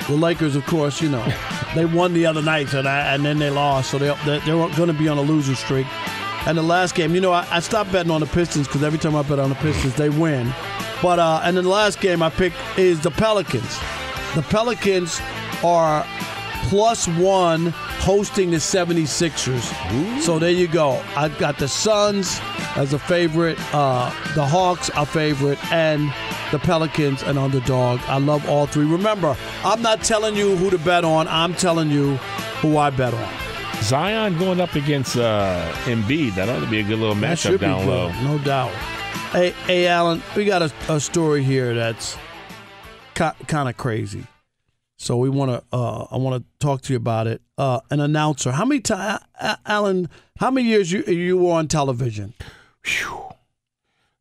The 0.08 0.14
Lakers, 0.14 0.56
of 0.56 0.64
course, 0.64 1.02
you 1.02 1.10
know, 1.10 1.22
they 1.74 1.84
won 1.84 2.14
the 2.14 2.24
other 2.24 2.40
night, 2.40 2.68
so 2.68 2.80
that, 2.80 3.14
and 3.14 3.22
then 3.22 3.38
they 3.38 3.50
lost, 3.50 3.90
so 3.90 3.98
they, 3.98 4.06
they're, 4.24 4.40
they're 4.40 4.68
going 4.76 4.88
to 4.88 4.94
be 4.94 5.08
on 5.08 5.18
a 5.18 5.22
losing 5.22 5.56
streak. 5.56 5.86
And 6.46 6.56
the 6.56 6.62
last 6.62 6.94
game, 6.94 7.14
you 7.14 7.20
know, 7.20 7.32
I, 7.32 7.46
I 7.50 7.60
stopped 7.60 7.92
betting 7.92 8.10
on 8.10 8.20
the 8.20 8.26
Pistons 8.26 8.66
because 8.66 8.82
every 8.82 8.98
time 8.98 9.14
I 9.14 9.22
bet 9.22 9.38
on 9.38 9.50
the 9.50 9.56
Pistons, 9.56 9.94
they 9.96 10.08
win. 10.08 10.52
But 11.02 11.18
uh, 11.18 11.42
and 11.44 11.56
then 11.56 11.64
the 11.64 11.70
last 11.70 12.00
game 12.00 12.22
I 12.22 12.30
picked 12.30 12.56
is 12.78 13.00
the 13.00 13.10
Pelicans. 13.10 13.78
The 14.34 14.42
Pelicans 14.48 15.20
are 15.62 16.06
plus 16.68 17.08
one 17.08 17.74
hosting 18.04 18.50
the 18.50 18.58
76ers. 18.58 20.20
So 20.20 20.38
there 20.38 20.50
you 20.50 20.68
go. 20.68 21.02
I've 21.16 21.38
got 21.38 21.58
the 21.58 21.66
Suns 21.66 22.38
as 22.76 22.92
a 22.92 22.98
favorite, 22.98 23.58
uh, 23.74 24.10
the 24.34 24.44
Hawks 24.44 24.90
a 24.94 25.06
favorite, 25.06 25.58
and 25.72 26.12
the 26.52 26.58
Pelicans 26.58 27.22
an 27.22 27.38
underdog. 27.38 28.00
I 28.02 28.18
love 28.18 28.46
all 28.46 28.66
three. 28.66 28.84
Remember, 28.84 29.34
I'm 29.64 29.80
not 29.80 30.02
telling 30.02 30.36
you 30.36 30.54
who 30.54 30.68
to 30.68 30.76
bet 30.78 31.04
on. 31.04 31.26
I'm 31.28 31.54
telling 31.54 31.90
you 31.90 32.16
who 32.60 32.76
I 32.76 32.90
bet 32.90 33.14
on. 33.14 33.34
Zion 33.82 34.38
going 34.38 34.60
up 34.60 34.74
against 34.74 35.16
uh, 35.16 35.72
Embiid. 35.84 36.34
That 36.34 36.50
ought 36.50 36.60
to 36.60 36.70
be 36.70 36.80
a 36.80 36.82
good 36.82 36.98
little 36.98 37.14
matchup 37.14 37.58
down 37.58 37.86
low. 37.86 38.12
no 38.22 38.36
doubt. 38.44 38.72
Hey, 39.32 39.50
hey, 39.66 39.86
Alan, 39.86 40.22
we 40.36 40.44
got 40.44 40.60
a, 40.60 40.70
a 40.90 41.00
story 41.00 41.42
here 41.42 41.74
that's 41.74 42.18
kind 43.14 43.68
of 43.68 43.78
crazy. 43.78 44.26
So 45.04 45.18
we 45.18 45.28
want 45.28 45.50
to, 45.50 45.62
uh, 45.70 46.06
I 46.10 46.16
want 46.16 46.42
to 46.42 46.66
talk 46.66 46.80
to 46.82 46.94
you 46.94 46.96
about 46.96 47.26
it. 47.26 47.42
Uh, 47.58 47.80
an 47.90 48.00
announcer. 48.00 48.52
How 48.52 48.64
many 48.64 48.80
times, 48.80 49.20
Alan? 49.66 50.08
How 50.38 50.50
many 50.50 50.66
years 50.66 50.90
you 50.90 51.02
you 51.04 51.36
were 51.36 51.52
on 51.52 51.68
television? 51.68 52.32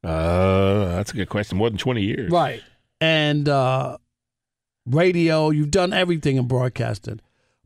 Uh, 0.03 0.95
that's 0.95 1.11
a 1.11 1.15
good 1.15 1.29
question. 1.29 1.57
More 1.57 1.69
than 1.69 1.77
20 1.77 2.01
years. 2.01 2.29
Right. 2.29 2.61
And 2.99 3.47
uh, 3.47 3.97
radio, 4.85 5.51
you've 5.51 5.71
done 5.71 5.93
everything 5.93 6.35
in 6.35 6.49
broadcasting. 6.49 7.21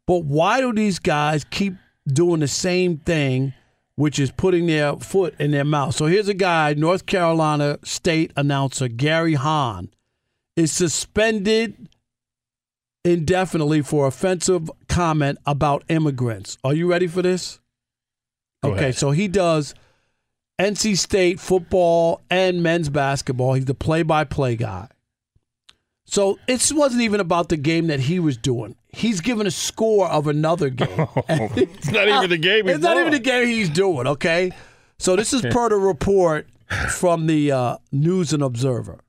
But 0.05 0.25
why 0.25 0.61
do 0.61 0.71
these 0.71 0.99
guys 0.99 1.43
keep 1.43 1.73
doing 2.05 2.41
the 2.41 2.47
same 2.47 2.97
thing, 2.99 3.53
which 3.95 4.19
is 4.19 4.31
putting 4.31 4.67
their 4.67 4.95
foot 4.97 5.33
in 5.39 5.49
their 5.49 5.65
mouth? 5.65 5.95
So 5.95 6.05
here's 6.05 6.27
a 6.27 6.35
guy, 6.35 6.75
North 6.75 7.07
Carolina 7.07 7.79
state 7.83 8.31
announcer 8.35 8.87
Gary 8.87 9.33
Hahn, 9.33 9.89
is 10.55 10.71
suspended 10.71 11.89
indefinitely 13.07 13.81
for 13.81 14.07
offensive 14.07 14.69
comment 14.87 15.39
about 15.45 15.83
immigrants. 15.89 16.57
Are 16.63 16.73
you 16.73 16.89
ready 16.89 17.07
for 17.07 17.21
this? 17.21 17.59
Go 18.63 18.71
okay, 18.71 18.79
ahead. 18.79 18.95
so 18.95 19.11
he 19.11 19.27
does 19.27 19.73
NC 20.59 20.97
State 20.97 21.39
football 21.39 22.21
and 22.29 22.61
men's 22.61 22.89
basketball. 22.89 23.53
He's 23.53 23.65
the 23.65 23.73
play-by-play 23.73 24.55
guy. 24.57 24.89
So 26.05 26.39
it 26.47 26.71
wasn't 26.73 27.01
even 27.01 27.19
about 27.19 27.49
the 27.49 27.57
game 27.57 27.87
that 27.87 27.99
he 27.99 28.19
was 28.19 28.37
doing. 28.37 28.75
He's 28.87 29.21
giving 29.21 29.45
a 29.45 29.51
score 29.51 30.07
of 30.07 30.27
another 30.27 30.69
game. 30.71 31.07
it's 31.29 31.91
not 31.91 32.07
even 32.07 32.29
the 32.29 32.37
game. 32.37 32.67
It's 32.67 32.81
not 32.81 32.97
even 32.97 33.11
the 33.11 33.19
game 33.19 33.47
he's 33.47 33.69
doing. 33.69 34.07
Okay, 34.07 34.51
so 34.97 35.15
this 35.15 35.33
is 35.33 35.41
per 35.41 35.69
the 35.69 35.75
report 35.75 36.47
from 36.89 37.27
the 37.27 37.51
uh, 37.51 37.77
News 37.91 38.33
and 38.33 38.41
Observer. 38.41 38.99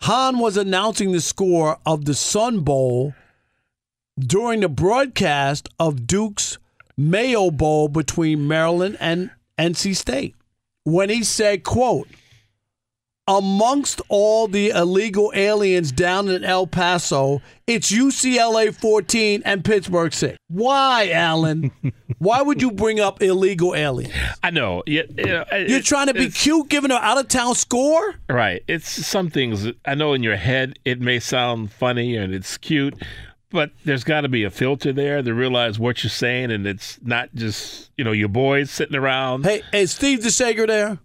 Hahn 0.00 0.38
was 0.38 0.56
announcing 0.56 1.12
the 1.12 1.20
score 1.20 1.78
of 1.84 2.04
the 2.04 2.14
Sun 2.14 2.60
Bowl 2.60 3.14
during 4.18 4.60
the 4.60 4.68
broadcast 4.68 5.68
of 5.78 6.06
Duke's 6.06 6.58
Mayo 6.96 7.50
Bowl 7.50 7.88
between 7.88 8.48
Maryland 8.48 8.96
and 9.00 9.30
NC 9.58 9.96
State 9.96 10.34
when 10.84 11.10
he 11.10 11.24
said, 11.24 11.64
quote, 11.64 12.08
amongst 13.28 14.00
all 14.08 14.46
the 14.46 14.70
illegal 14.70 15.32
aliens 15.34 15.90
down 15.90 16.28
in 16.28 16.44
El 16.44 16.66
Paso, 16.66 17.42
it's 17.66 17.90
UCLA 17.90 18.74
14 18.74 19.42
and 19.44 19.64
Pittsburgh 19.64 20.12
6. 20.12 20.36
Why, 20.48 21.10
Alan? 21.10 21.72
Why 22.18 22.40
would 22.42 22.62
you 22.62 22.70
bring 22.70 23.00
up 23.00 23.20
illegal 23.22 23.74
aliens? 23.74 24.14
I 24.42 24.50
know. 24.50 24.82
Yeah, 24.86 25.02
yeah, 25.16 25.56
You're 25.56 25.80
trying 25.80 26.06
to 26.06 26.14
be 26.14 26.30
cute 26.30 26.68
giving 26.68 26.90
an 26.90 26.98
out 27.00 27.18
of 27.18 27.28
town 27.28 27.54
score? 27.56 28.14
Right. 28.28 28.62
It's 28.68 28.88
some 28.88 29.28
things 29.28 29.66
I 29.84 29.94
know 29.94 30.12
in 30.14 30.22
your 30.22 30.36
head 30.36 30.78
it 30.84 31.00
may 31.00 31.18
sound 31.18 31.72
funny 31.72 32.16
and 32.16 32.32
it's 32.32 32.56
cute, 32.56 32.94
but 33.50 33.72
there's 33.84 34.04
got 34.04 34.20
to 34.20 34.28
be 34.28 34.44
a 34.44 34.50
filter 34.50 34.92
there 34.92 35.20
to 35.20 35.34
realize 35.34 35.78
what 35.78 36.04
you're 36.04 36.10
saying 36.10 36.52
and 36.52 36.66
it's 36.66 36.98
not 37.02 37.34
just, 37.34 37.90
you 37.96 38.04
know, 38.04 38.12
your 38.12 38.28
boys 38.28 38.70
sitting 38.70 38.96
around. 38.96 39.44
Hey, 39.44 39.62
is 39.72 39.90
Steve 39.90 40.20
DeSager 40.20 40.66
there? 40.66 40.98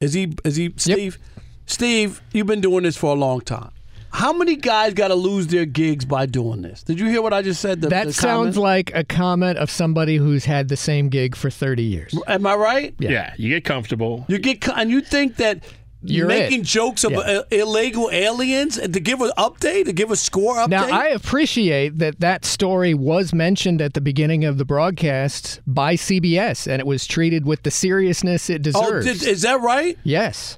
Is 0.00 0.12
he 0.12 0.34
is 0.44 0.56
he 0.56 0.74
Steve? 0.76 1.18
Steve, 1.66 2.22
you've 2.32 2.46
been 2.46 2.60
doing 2.60 2.84
this 2.84 2.96
for 2.96 3.10
a 3.12 3.18
long 3.18 3.40
time. 3.40 3.70
How 4.12 4.32
many 4.32 4.56
guys 4.56 4.94
got 4.94 5.08
to 5.08 5.14
lose 5.14 5.48
their 5.48 5.66
gigs 5.66 6.06
by 6.06 6.24
doing 6.24 6.62
this? 6.62 6.82
Did 6.82 6.98
you 6.98 7.06
hear 7.06 7.20
what 7.20 7.34
I 7.34 7.42
just 7.42 7.60
said? 7.60 7.82
The, 7.82 7.88
that 7.88 8.06
the 8.06 8.12
sounds 8.14 8.54
comment? 8.54 8.56
like 8.56 8.94
a 8.94 9.04
comment 9.04 9.58
of 9.58 9.70
somebody 9.70 10.16
who's 10.16 10.46
had 10.46 10.68
the 10.68 10.76
same 10.76 11.10
gig 11.10 11.36
for 11.36 11.50
30 11.50 11.82
years. 11.82 12.18
Am 12.26 12.46
I 12.46 12.54
right? 12.54 12.94
Yeah. 12.98 13.34
you 13.36 13.50
get 13.50 13.64
comfortable. 13.64 14.24
You 14.28 14.38
get 14.38 14.66
and 14.68 14.90
you 14.90 15.02
think 15.02 15.36
that 15.36 15.64
You're 16.02 16.28
making 16.28 16.60
it. 16.60 16.66
jokes 16.66 17.04
of 17.04 17.12
Yeah. 17.12 17.18
uh, 17.18 17.42
illegal 17.50 18.08
aliens 18.10 18.78
and 18.78 18.94
to 18.94 19.00
give 19.00 19.20
an 19.20 19.32
update, 19.36 19.84
to 19.84 19.92
give 19.92 20.10
a 20.10 20.16
score 20.16 20.54
update. 20.54 20.68
Now, 20.70 20.88
I 20.88 21.08
appreciate 21.08 21.98
that 21.98 22.20
that 22.20 22.46
story 22.46 22.94
was 22.94 23.34
mentioned 23.34 23.82
at 23.82 23.92
the 23.92 24.00
beginning 24.00 24.46
of 24.46 24.56
the 24.56 24.64
broadcast 24.64 25.60
by 25.66 25.94
CBS, 25.94 26.66
and 26.66 26.80
it 26.80 26.86
was 26.86 27.06
treated 27.06 27.44
with 27.44 27.64
the 27.64 27.70
seriousness 27.70 28.48
it 28.48 28.60
oh, 28.60 28.70
deserves. 29.02 29.04
did, 29.04 29.28
is 29.28 29.42
that 29.42 29.60
right? 29.60 29.98
Yes. 30.04 30.56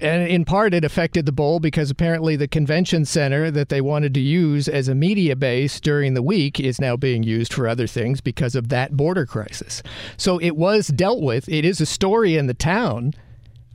And 0.00 0.26
in 0.28 0.44
part, 0.44 0.72
it 0.74 0.84
affected 0.84 1.26
the 1.26 1.32
bowl 1.32 1.60
because 1.60 1.90
apparently 1.90 2.34
the 2.36 2.48
convention 2.48 3.04
center 3.04 3.50
that 3.50 3.68
they 3.68 3.80
wanted 3.80 4.14
to 4.14 4.20
use 4.20 4.66
as 4.68 4.88
a 4.88 4.94
media 4.94 5.36
base 5.36 5.78
during 5.80 6.14
the 6.14 6.22
week 6.22 6.58
is 6.58 6.80
now 6.80 6.96
being 6.96 7.22
used 7.22 7.52
for 7.52 7.68
other 7.68 7.86
things 7.86 8.20
because 8.20 8.54
of 8.54 8.68
that 8.70 8.96
border 8.96 9.26
crisis. 9.26 9.82
So 10.16 10.38
it 10.38 10.56
was 10.56 10.88
dealt 10.88 11.20
with. 11.22 11.48
It 11.48 11.64
is 11.64 11.80
a 11.80 11.86
story 11.86 12.36
in 12.36 12.46
the 12.46 12.54
town, 12.54 13.12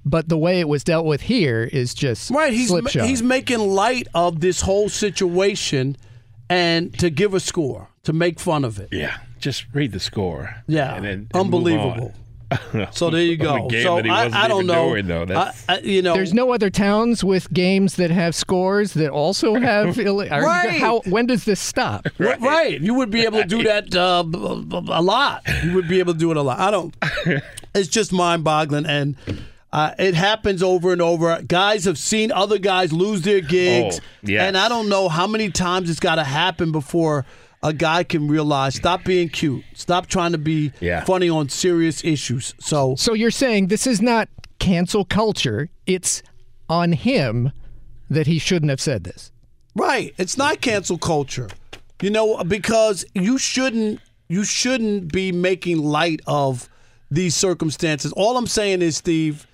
but 0.03 0.29
the 0.29 0.37
way 0.37 0.59
it 0.59 0.67
was 0.67 0.83
dealt 0.83 1.05
with 1.05 1.21
here 1.21 1.69
is 1.71 1.93
just 1.93 2.31
Right, 2.31 2.53
he's 2.53 2.71
ma- 2.71 2.79
slipshod. 2.79 3.05
he's 3.07 3.21
making 3.23 3.59
light 3.59 4.07
of 4.13 4.39
this 4.39 4.61
whole 4.61 4.89
situation, 4.89 5.95
and 6.49 6.97
to 6.99 7.09
give 7.09 7.33
a 7.33 7.39
score, 7.39 7.89
to 8.03 8.13
make 8.13 8.39
fun 8.39 8.63
of 8.65 8.79
it. 8.79 8.89
Yeah. 8.91 9.17
Just 9.39 9.65
read 9.73 9.91
the 9.91 9.99
score. 9.99 10.55
Yeah, 10.67 10.95
And 10.95 11.05
then 11.05 11.11
and 11.11 11.33
move 11.33 11.41
unbelievable. 11.41 12.13
On. 12.51 12.87
So 12.91 13.09
there 13.09 13.21
you 13.21 13.37
On 13.47 13.57
a 13.57 13.61
go. 13.61 13.67
game 13.69 13.83
So 13.83 13.95
that 13.97 14.05
he 14.05 14.11
I, 14.11 14.23
wasn't 14.25 14.35
I 14.43 14.47
don't 14.47 14.63
even 14.63 14.75
know. 14.75 14.89
doing, 14.89 15.07
though. 15.07 15.25
I, 15.35 15.53
I- 15.69 15.79
you 15.79 16.01
know, 16.01 16.13
There's 16.13 16.33
no 16.33 16.51
other 16.53 16.69
towns 16.69 17.23
with 17.23 17.51
games 17.53 17.95
that 17.95 18.11
have 18.11 18.35
scores 18.35 18.93
that 18.93 19.09
also 19.11 19.55
have. 19.59 19.95
Illi- 19.95 20.31
are 20.31 20.41
you- 20.41 20.45
Right. 20.47 20.79
How, 20.79 20.99
when 21.01 21.25
does 21.25 21.45
this 21.45 21.59
stop? 21.59 22.07
right. 22.17 22.79
You 22.79 22.93
would 22.93 23.09
be 23.11 23.21
able 23.21 23.39
to 23.41 23.47
do 23.47 23.63
that 23.63 23.95
uh, 23.95 24.23
b- 24.23 24.37
b- 24.67 24.81
a 24.91 25.01
lot. 25.01 25.41
You 25.63 25.73
would 25.73 25.87
be 25.87 25.99
able 25.99 26.13
to 26.13 26.19
do 26.19 26.31
it 26.31 26.37
a 26.37 26.41
lot. 26.41 26.59
I 26.59 26.71
don't. 26.71 26.95
It's 27.73 27.89
just 27.89 28.13
mind-boggling, 28.13 28.85
and 28.85 29.15
uh, 29.73 29.91
it 29.99 30.13
happens 30.15 30.63
over 30.63 30.93
and 30.93 31.01
over. 31.01 31.41
Guys 31.41 31.83
have 31.85 31.97
seen 31.97 32.31
other 32.31 32.57
guys 32.57 32.93
lose 32.93 33.21
their 33.23 33.41
gigs, 33.41 33.99
Oh, 33.99 34.05
yes. 34.23 34.43
and 34.47 34.57
I 34.57 34.69
don't 34.69 34.87
know 34.87 35.09
how 35.09 35.27
many 35.27 35.49
times 35.51 35.89
it's 35.89 35.99
got 35.99 36.15
to 36.15 36.23
happen 36.23 36.71
before 36.71 37.25
a 37.65 37.73
guy 37.73 38.03
can 38.03 38.27
realize 38.27 38.75
stop 38.75 39.03
being 39.03 39.27
cute, 39.27 39.63
stop 39.73 40.05
trying 40.07 40.31
to 40.31 40.37
be 40.37 40.71
Yeah. 40.79 41.03
funny 41.03 41.29
on 41.29 41.49
serious 41.49 42.03
issues. 42.03 42.53
So, 42.59 42.95
So 42.95 43.13
you're 43.13 43.31
saying 43.31 43.67
this 43.67 43.87
is 43.87 44.01
not 44.01 44.29
cancel 44.59 45.03
culture? 45.03 45.69
It's 45.87 46.21
on 46.69 46.91
him 46.93 47.51
that 48.09 48.27
he 48.27 48.37
shouldn't 48.39 48.69
have 48.69 48.79
said 48.79 49.03
this. 49.03 49.31
Right. 49.75 50.13
It's 50.17 50.37
not 50.37 50.61
cancel 50.61 50.97
culture. 50.97 51.49
You 52.01 52.11
know, 52.11 52.43
because 52.43 53.03
you 53.13 53.37
shouldn't 53.37 53.99
you 54.27 54.43
shouldn't 54.43 55.11
be 55.11 55.31
making 55.31 55.77
light 55.83 56.19
of 56.27 56.67
these 57.11 57.35
circumstances. 57.35 58.11
All 58.13 58.37
I'm 58.37 58.47
saying 58.47 58.81
is, 58.81 58.97
Steve, 58.97 59.45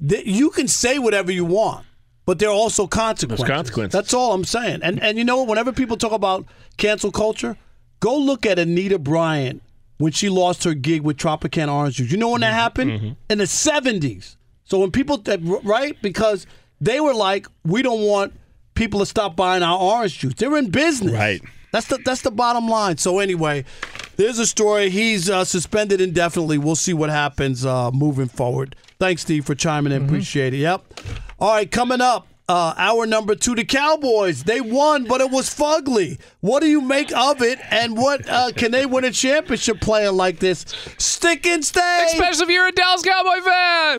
that 0.00 0.26
you 0.26 0.50
can 0.50 0.68
say 0.68 0.98
whatever 0.98 1.32
you 1.32 1.44
want, 1.46 1.86
but 2.28 2.38
there 2.38 2.50
are 2.50 2.52
also 2.52 2.86
consequences. 2.86 3.42
There's 3.46 3.56
consequences. 3.56 3.98
That's 3.98 4.12
all 4.12 4.34
I'm 4.34 4.44
saying. 4.44 4.80
And 4.82 5.02
and 5.02 5.16
you 5.16 5.24
know? 5.24 5.44
Whenever 5.44 5.72
people 5.72 5.96
talk 5.96 6.12
about 6.12 6.44
cancel 6.76 7.10
culture, 7.10 7.56
go 8.00 8.18
look 8.18 8.44
at 8.44 8.58
Anita 8.58 8.98
Bryant 8.98 9.62
when 9.96 10.12
she 10.12 10.28
lost 10.28 10.64
her 10.64 10.74
gig 10.74 11.00
with 11.00 11.16
Tropicana 11.16 11.72
Orange 11.72 11.96
Juice. 11.96 12.12
You 12.12 12.18
know 12.18 12.28
when 12.28 12.42
that 12.42 12.48
mm-hmm. 12.48 12.54
happened? 12.54 12.90
Mm-hmm. 12.90 13.12
In 13.30 13.38
the 13.38 13.44
70s. 13.44 14.36
So 14.64 14.80
when 14.80 14.90
people, 14.90 15.24
right? 15.64 15.96
Because 16.02 16.46
they 16.82 17.00
were 17.00 17.14
like, 17.14 17.46
we 17.64 17.80
don't 17.80 18.02
want 18.02 18.34
people 18.74 19.00
to 19.00 19.06
stop 19.06 19.34
buying 19.34 19.62
our 19.62 19.78
orange 19.78 20.18
juice. 20.18 20.34
They're 20.34 20.58
in 20.58 20.68
business. 20.68 21.14
Right. 21.14 21.40
That's 21.72 21.86
the 21.86 21.96
that's 22.04 22.20
the 22.20 22.30
bottom 22.30 22.68
line. 22.68 22.98
So 22.98 23.20
anyway, 23.20 23.64
there's 24.18 24.38
a 24.38 24.46
story. 24.46 24.90
He's 24.90 25.30
uh, 25.30 25.44
suspended 25.44 26.00
indefinitely. 26.00 26.58
We'll 26.58 26.76
see 26.76 26.92
what 26.92 27.08
happens 27.08 27.64
uh, 27.64 27.90
moving 27.92 28.28
forward. 28.28 28.76
Thanks, 28.98 29.22
Steve, 29.22 29.46
for 29.46 29.54
chiming 29.54 29.92
in. 29.92 30.04
Appreciate 30.04 30.52
it. 30.52 30.58
Yep. 30.58 31.00
All 31.38 31.52
right, 31.54 31.70
coming 31.70 32.00
up, 32.00 32.26
uh, 32.48 32.74
hour 32.76 33.06
number 33.06 33.36
two, 33.36 33.54
the 33.54 33.64
Cowboys. 33.64 34.42
They 34.42 34.60
won, 34.60 35.04
but 35.04 35.20
it 35.20 35.30
was 35.30 35.48
fugly. 35.48 36.18
What 36.40 36.60
do 36.60 36.66
you 36.66 36.80
make 36.80 37.12
of 37.16 37.42
it? 37.42 37.60
And 37.70 37.96
what 37.96 38.28
uh, 38.28 38.50
can 38.56 38.72
they 38.72 38.86
win 38.86 39.04
a 39.04 39.12
championship 39.12 39.80
playing 39.80 40.16
like 40.16 40.40
this? 40.40 40.66
Stick 40.98 41.46
and 41.46 41.64
stay. 41.64 42.06
Especially 42.06 42.42
if 42.42 42.50
you're 42.50 42.66
a 42.66 42.72
Dallas 42.72 43.02
Cowboy 43.02 43.40
fan. 43.44 43.98